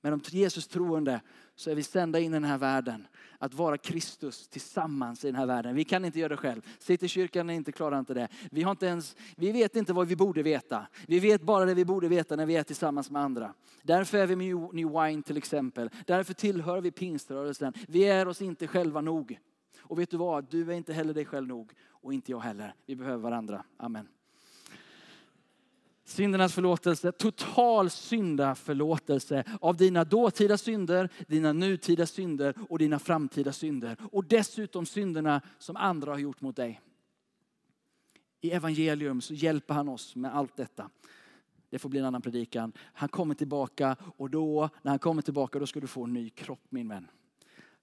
med 0.00 0.12
de 0.12 0.20
Jesus 0.24 0.68
troende 0.68 1.20
så 1.54 1.70
är 1.70 1.74
vi 1.74 1.82
sända 1.82 2.18
in 2.18 2.32
i 2.32 2.36
den 2.36 2.44
här 2.44 2.58
världen. 2.58 3.06
Att 3.38 3.54
vara 3.54 3.78
Kristus 3.78 4.48
tillsammans 4.48 5.24
i 5.24 5.28
den 5.28 5.36
här 5.36 5.46
världen. 5.46 5.74
Vi 5.74 5.84
kan 5.84 6.04
inte 6.04 6.18
göra 6.18 6.28
det 6.28 6.36
själv. 6.36 6.62
Citykyrkan 6.78 7.50
är 7.50 7.54
inte 7.54 7.72
klarar 7.72 7.98
inte 7.98 8.14
det. 8.14 8.28
Vi, 8.50 8.62
har 8.62 8.70
inte 8.70 8.86
ens, 8.86 9.16
vi 9.36 9.52
vet 9.52 9.76
inte 9.76 9.92
vad 9.92 10.06
vi 10.06 10.16
borde 10.16 10.42
veta. 10.42 10.86
Vi 11.06 11.20
vet 11.20 11.42
bara 11.42 11.64
det 11.64 11.74
vi 11.74 11.84
borde 11.84 12.08
veta 12.08 12.36
när 12.36 12.46
vi 12.46 12.56
är 12.56 12.62
tillsammans 12.62 13.10
med 13.10 13.22
andra. 13.22 13.54
Därför 13.82 14.18
är 14.18 14.26
vi 14.26 14.36
med 14.36 14.74
New 14.74 15.02
Wine 15.02 15.22
till 15.22 15.36
exempel. 15.36 15.90
Därför 16.06 16.34
tillhör 16.34 16.80
vi 16.80 16.90
pingströrelsen. 16.90 17.72
Vi 17.88 18.04
är 18.04 18.28
oss 18.28 18.42
inte 18.42 18.66
själva 18.66 19.00
nog. 19.00 19.38
Och 19.80 19.98
vet 19.98 20.10
du 20.10 20.16
vad? 20.16 20.50
Du 20.50 20.72
är 20.72 20.76
inte 20.76 20.92
heller 20.92 21.14
dig 21.14 21.24
själv 21.24 21.48
nog. 21.48 21.72
Och 21.88 22.14
inte 22.14 22.30
jag 22.30 22.40
heller. 22.40 22.74
Vi 22.86 22.96
behöver 22.96 23.22
varandra. 23.22 23.64
Amen. 23.76 24.08
Syndernas 26.10 26.54
förlåtelse, 26.54 27.12
total 27.12 27.90
syndaförlåtelse 27.90 29.44
av 29.60 29.76
dina 29.76 30.04
dåtida 30.04 30.58
synder, 30.58 31.08
dina 31.26 31.52
nutida 31.52 32.06
synder 32.06 32.54
och 32.68 32.78
dina 32.78 32.98
framtida 32.98 33.52
synder. 33.52 33.96
Och 34.12 34.24
dessutom 34.24 34.86
synderna 34.86 35.40
som 35.58 35.76
andra 35.76 36.12
har 36.12 36.18
gjort 36.18 36.40
mot 36.40 36.56
dig. 36.56 36.80
I 38.40 38.50
evangelium 38.50 39.20
så 39.20 39.34
hjälper 39.34 39.74
han 39.74 39.88
oss 39.88 40.16
med 40.16 40.36
allt 40.36 40.56
detta. 40.56 40.90
Det 41.68 41.78
får 41.78 41.88
bli 41.88 42.00
en 42.00 42.06
annan 42.06 42.22
predikan. 42.22 42.72
Han 42.78 43.08
kommer 43.08 43.34
tillbaka 43.34 43.96
och 44.16 44.30
då, 44.30 44.68
när 44.82 44.90
han 44.90 44.98
kommer 44.98 45.22
tillbaka, 45.22 45.58
då 45.58 45.66
ska 45.66 45.80
du 45.80 45.86
få 45.86 46.04
en 46.04 46.12
ny 46.12 46.30
kropp 46.30 46.66
min 46.68 46.88
vän. 46.88 47.06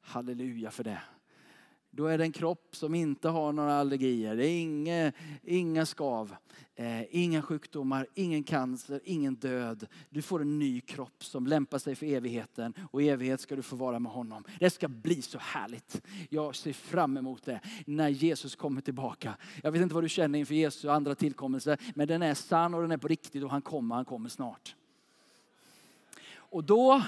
Halleluja 0.01 0.71
för 0.71 0.84
det. 0.84 1.01
Då 1.98 2.06
är 2.06 2.18
det 2.18 2.24
en 2.24 2.32
kropp 2.32 2.76
som 2.76 2.95
inte 2.95 3.30
har 3.30 3.54
några 3.54 3.74
allergier. 3.74 4.36
Det 4.36 4.48
är 4.48 4.62
inga, 4.62 5.12
inga 5.43 5.86
skav, 5.86 6.36
eh, 6.76 7.16
inga 7.16 7.41
sjukdomar, 7.41 8.08
ingen 8.14 8.43
cancer, 8.43 9.02
ingen 9.04 9.36
död. 9.36 9.88
Du 10.10 10.22
får 10.22 10.41
en 10.41 10.60
ny 10.60 10.82
kropp 10.82 11.24
som 11.24 11.48
lämpar 11.48 11.78
sig 11.78 11.95
för 11.95 12.06
evigheten 12.06 12.74
och 12.91 13.02
i 13.02 13.10
evighet 13.10 13.41
ska 13.41 13.56
du 13.56 13.62
få 13.62 13.76
vara 13.76 14.00
med 14.00 14.12
honom. 14.12 14.43
Det 14.60 14.70
ska 14.70 14.88
bli 14.88 15.22
så 15.22 15.38
härligt. 15.38 16.02
Jag 16.30 16.56
ser 16.56 16.74
fram 16.74 17.18
emot 17.18 17.45
det 17.45 17.60
när 17.86 18.10
Jesus 18.10 18.56
kommer 18.56 18.82
tillbaka. 18.82 19.38
Jag 19.64 19.72
vet 19.72 19.82
inte 19.82 19.95
vad 19.95 20.04
du 20.04 20.10
känner 20.10 20.39
inför 20.39 20.56
Jesu 20.56 20.89
andra 20.89 21.16
tillkommelse, 21.16 21.78
men 21.95 22.08
den 22.08 22.22
är 22.22 22.34
sann 22.34 22.74
och 22.74 22.82
den 22.82 22.91
är 22.91 22.98
på 22.98 23.08
riktigt 23.08 23.43
och 23.43 23.52
han 23.52 23.62
kommer, 23.62 23.95
han 23.95 24.06
kommer 24.06 24.30
snart. 24.30 24.76
Och 26.50 26.64
då 26.64 27.04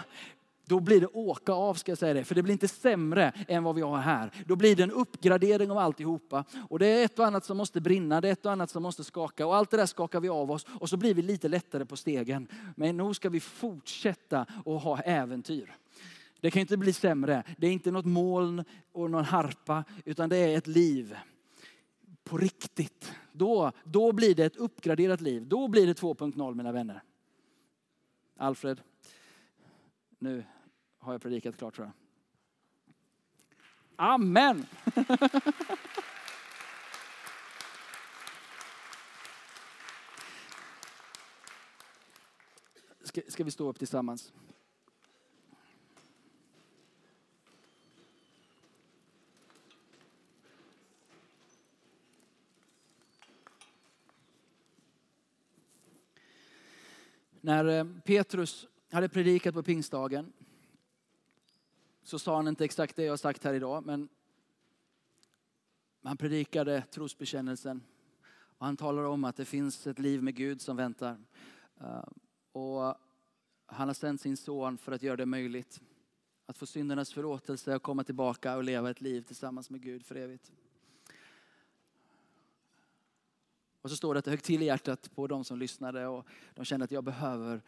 då 0.69 0.79
blir 0.79 1.01
det 1.01 1.07
åka 1.07 1.53
av 1.53 1.73
ska 1.73 1.91
jag 1.91 1.97
säga 1.97 2.13
det. 2.13 2.23
För 2.23 2.35
det 2.35 2.43
blir 2.43 2.53
inte 2.53 2.67
sämre 2.67 3.33
än 3.47 3.63
vad 3.63 3.75
vi 3.75 3.81
har 3.81 3.97
här. 3.97 4.31
Då 4.45 4.55
blir 4.55 4.75
det 4.75 4.83
en 4.83 4.91
uppgradering 4.91 5.71
av 5.71 5.77
alltihopa. 5.77 6.45
Och 6.69 6.79
det 6.79 6.87
är 6.87 7.05
ett 7.05 7.19
och 7.19 7.25
annat 7.25 7.45
som 7.45 7.57
måste 7.57 7.81
brinna, 7.81 8.21
det 8.21 8.27
är 8.27 8.31
ett 8.31 8.45
och 8.45 8.51
annat 8.51 8.69
som 8.69 8.83
måste 8.83 9.03
skaka. 9.03 9.47
Och 9.47 9.55
allt 9.55 9.71
det 9.71 9.77
där 9.77 9.85
skakar 9.85 10.19
vi 10.19 10.29
av 10.29 10.51
oss 10.51 10.65
och 10.79 10.89
så 10.89 10.97
blir 10.97 11.13
vi 11.13 11.21
lite 11.21 11.47
lättare 11.47 11.85
på 11.85 11.95
stegen. 11.95 12.47
Men 12.75 12.97
nog 12.97 13.15
ska 13.15 13.29
vi 13.29 13.39
fortsätta 13.39 14.45
att 14.65 14.83
ha 14.83 14.99
äventyr. 14.99 15.75
Det 16.39 16.51
kan 16.51 16.59
inte 16.59 16.77
bli 16.77 16.93
sämre. 16.93 17.43
Det 17.57 17.67
är 17.67 17.71
inte 17.71 17.91
något 17.91 18.05
moln 18.05 18.63
och 18.91 19.11
någon 19.11 19.25
harpa, 19.25 19.83
utan 20.05 20.29
det 20.29 20.37
är 20.37 20.57
ett 20.57 20.67
liv 20.67 21.17
på 22.23 22.37
riktigt. 22.37 23.13
Då, 23.31 23.71
då 23.83 24.11
blir 24.11 24.35
det 24.35 24.45
ett 24.45 24.57
uppgraderat 24.57 25.21
liv. 25.21 25.47
Då 25.47 25.67
blir 25.67 25.87
det 25.87 26.01
2.0 26.01 26.55
mina 26.55 26.71
vänner. 26.71 27.03
Alfred, 28.37 28.81
nu 30.19 30.43
har 31.09 31.13
jag 31.13 31.21
predikat 31.21 31.57
klart 31.57 31.75
tror 31.75 31.87
jag. 31.87 31.93
Amen! 33.95 34.65
Ska, 43.03 43.21
ska 43.27 43.43
vi 43.43 43.51
stå 43.51 43.69
upp 43.69 43.79
tillsammans? 43.79 44.33
När 57.41 57.65
eh, 57.65 57.85
Petrus 58.05 58.67
hade 58.91 59.09
predikat 59.09 59.53
på 59.53 59.63
pingstdagen 59.63 60.33
så 62.09 62.19
sa 62.19 62.35
han 62.35 62.47
inte 62.47 62.65
exakt 62.65 62.95
det 62.95 63.03
jag 63.03 63.11
har 63.11 63.17
sagt 63.17 63.43
här 63.43 63.53
idag, 63.53 63.85
men 63.85 64.09
han 66.03 66.17
predikade 66.17 66.81
trosbekännelsen. 66.81 67.83
Och 68.31 68.65
han 68.65 68.77
talar 68.77 69.03
om 69.03 69.23
att 69.23 69.35
det 69.35 69.45
finns 69.45 69.87
ett 69.87 69.99
liv 69.99 70.23
med 70.23 70.35
Gud 70.35 70.61
som 70.61 70.77
väntar. 70.77 71.17
Eh, 71.77 72.03
och 72.51 72.95
han 73.65 73.87
har 73.87 73.93
sänt 73.93 74.21
sin 74.21 74.37
son 74.37 74.77
för 74.77 74.91
att 74.91 75.03
göra 75.03 75.15
det 75.15 75.25
möjligt. 75.25 75.81
Att 76.45 76.57
få 76.57 76.65
syndernas 76.65 77.13
förlåtelse 77.13 77.75
och 77.75 77.83
komma 77.83 78.03
tillbaka 78.03 78.57
och 78.57 78.63
leva 78.63 78.89
ett 78.89 79.01
liv 79.01 79.21
tillsammans 79.21 79.69
med 79.69 79.81
Gud 79.81 80.05
för 80.05 80.15
evigt. 80.15 80.51
Och 83.81 83.89
så 83.89 83.95
står 83.95 84.13
det 84.13 84.19
att 84.19 84.25
det 84.25 84.31
högg 84.31 84.43
till 84.43 84.61
i 84.61 84.65
hjärtat 84.65 85.11
på 85.15 85.27
de 85.27 85.43
som 85.43 85.59
lyssnade 85.59 86.07
och 86.07 86.27
de 86.53 86.65
kände 86.65 86.83
att 86.83 86.91
jag 86.91 87.03
behöver 87.03 87.61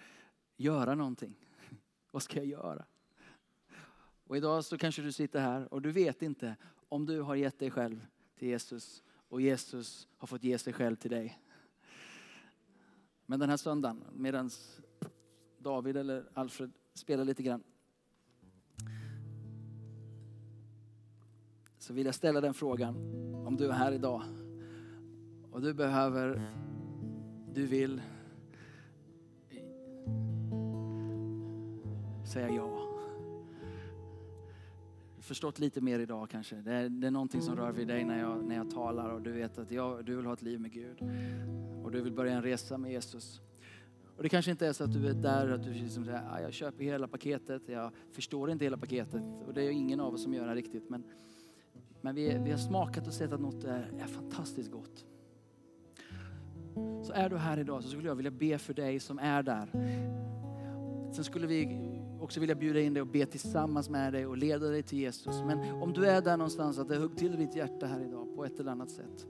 göra 0.57 0.95
någonting. 0.95 1.35
Vad 2.11 2.23
ska 2.23 2.37
jag 2.37 2.47
göra? 2.47 2.85
Och 4.32 4.38
idag 4.38 4.65
så 4.65 4.77
kanske 4.77 5.01
du 5.01 5.11
sitter 5.11 5.39
här 5.39 5.73
och 5.73 5.82
du 5.82 5.91
vet 5.91 6.21
inte 6.21 6.55
om 6.89 7.05
du 7.05 7.21
har 7.21 7.36
gett 7.36 7.59
dig 7.59 7.71
själv 7.71 8.05
till 8.36 8.47
Jesus 8.47 9.03
och 9.29 9.41
Jesus 9.41 10.07
har 10.17 10.27
fått 10.27 10.43
ge 10.43 10.57
sig 10.57 10.73
själv 10.73 10.95
till 10.95 11.11
dig. 11.11 11.39
Men 13.25 13.39
den 13.39 13.49
här 13.49 13.57
söndagen, 13.57 14.03
medan 14.13 14.49
David 15.57 15.97
eller 15.97 16.29
Alfred 16.34 16.71
spelar 16.93 17.25
lite 17.25 17.43
grann, 17.43 17.63
så 21.77 21.93
vill 21.93 22.05
jag 22.05 22.15
ställa 22.15 22.41
den 22.41 22.53
frågan. 22.53 22.95
Om 23.47 23.57
du 23.57 23.67
är 23.67 23.71
här 23.73 23.91
idag 23.91 24.23
och 25.51 25.61
du 25.61 25.73
behöver, 25.73 26.41
du 27.53 27.65
vill 27.65 28.01
säga 32.25 32.49
ja 32.49 32.90
förstått 35.32 35.59
lite 35.59 35.82
mer 35.82 35.99
idag 35.99 36.29
kanske. 36.29 36.55
Det 36.55 36.73
är, 36.73 36.89
det 36.89 37.07
är 37.07 37.11
någonting 37.11 37.41
som 37.41 37.55
rör 37.55 37.71
vid 37.71 37.88
dig 37.88 38.05
när 38.05 38.19
jag, 38.19 38.45
när 38.45 38.55
jag 38.55 38.71
talar 38.71 39.09
och 39.09 39.21
du 39.21 39.32
vet 39.32 39.57
att 39.57 39.71
jag, 39.71 40.05
du 40.05 40.15
vill 40.15 40.25
ha 40.25 40.34
ett 40.34 40.41
liv 40.41 40.59
med 40.59 40.71
Gud. 40.71 41.01
Och 41.84 41.91
du 41.91 42.01
vill 42.01 42.13
börja 42.13 42.34
en 42.34 42.43
resa 42.43 42.77
med 42.77 42.91
Jesus. 42.91 43.41
Och 44.17 44.23
det 44.23 44.29
kanske 44.29 44.51
inte 44.51 44.67
är 44.67 44.73
så 44.73 44.84
att 44.84 44.93
du 44.93 45.07
är 45.07 45.13
där 45.13 45.49
att 45.49 45.63
du 45.63 45.73
liksom 45.73 46.05
säger, 46.05 46.23
ah, 46.32 46.41
jag 46.41 46.53
köper 46.53 46.84
hela 46.84 47.07
paketet, 47.07 47.61
jag 47.65 47.91
förstår 48.11 48.51
inte 48.51 48.65
hela 48.65 48.77
paketet. 48.77 49.23
Och 49.47 49.53
det 49.53 49.63
är 49.63 49.69
ingen 49.69 49.99
av 49.99 50.13
oss 50.13 50.23
som 50.23 50.34
gör 50.34 50.47
det 50.47 50.55
riktigt. 50.55 50.89
Men, 50.89 51.03
men 52.01 52.15
vi, 52.15 52.38
vi 52.43 52.51
har 52.51 52.57
smakat 52.57 53.07
och 53.07 53.13
sett 53.13 53.32
att 53.32 53.41
något 53.41 53.63
är, 53.63 53.91
är 53.99 54.07
fantastiskt 54.07 54.71
gott. 54.71 55.05
Så 57.03 57.13
är 57.13 57.29
du 57.29 57.38
här 57.38 57.59
idag 57.59 57.84
så 57.84 57.89
skulle 57.89 58.07
jag 58.07 58.15
vilja 58.15 58.32
be 58.32 58.57
för 58.57 58.73
dig 58.73 58.99
som 58.99 59.19
är 59.19 59.43
där. 59.43 59.69
Sen 61.13 61.23
skulle 61.23 61.47
vi 61.47 61.65
också 62.22 62.39
vilja 62.39 62.55
bjuda 62.55 62.80
in 62.80 62.93
dig 62.93 63.01
och 63.01 63.07
be 63.07 63.26
tillsammans 63.26 63.89
med 63.89 64.13
dig 64.13 64.26
och 64.26 64.38
leda 64.38 64.67
dig 64.67 64.84
till 64.84 64.99
Jesus. 64.99 65.41
Men 65.45 65.82
om 65.82 65.93
du 65.93 66.05
är 66.05 66.22
där 66.22 66.38
någonstans 66.38 66.80
att 66.80 66.88
det 66.88 66.95
högg 66.95 67.17
till 67.17 67.36
ditt 67.38 67.55
hjärta 67.55 67.86
här 67.86 67.99
idag 67.99 68.36
på 68.36 68.45
ett 68.45 68.59
eller 68.59 68.72
annat 68.72 68.91
sätt. 68.91 69.28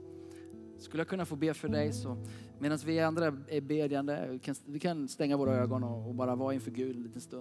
Skulle 0.78 1.00
jag 1.00 1.08
kunna 1.08 1.24
få 1.24 1.36
be 1.36 1.54
för 1.54 1.68
dig 1.68 1.92
så 1.92 2.16
medan 2.58 2.78
vi 2.86 3.00
andra 3.00 3.26
är 3.48 3.60
bedjande, 3.60 4.28
vi 4.30 4.38
kan, 4.38 4.54
vi 4.66 4.78
kan 4.78 5.08
stänga 5.08 5.36
våra 5.36 5.54
ögon 5.54 5.84
och, 5.84 6.08
och 6.08 6.14
bara 6.14 6.34
vara 6.34 6.54
inför 6.54 6.70
Gud 6.70 6.96
en 6.96 7.02
liten 7.02 7.20
stund. 7.20 7.40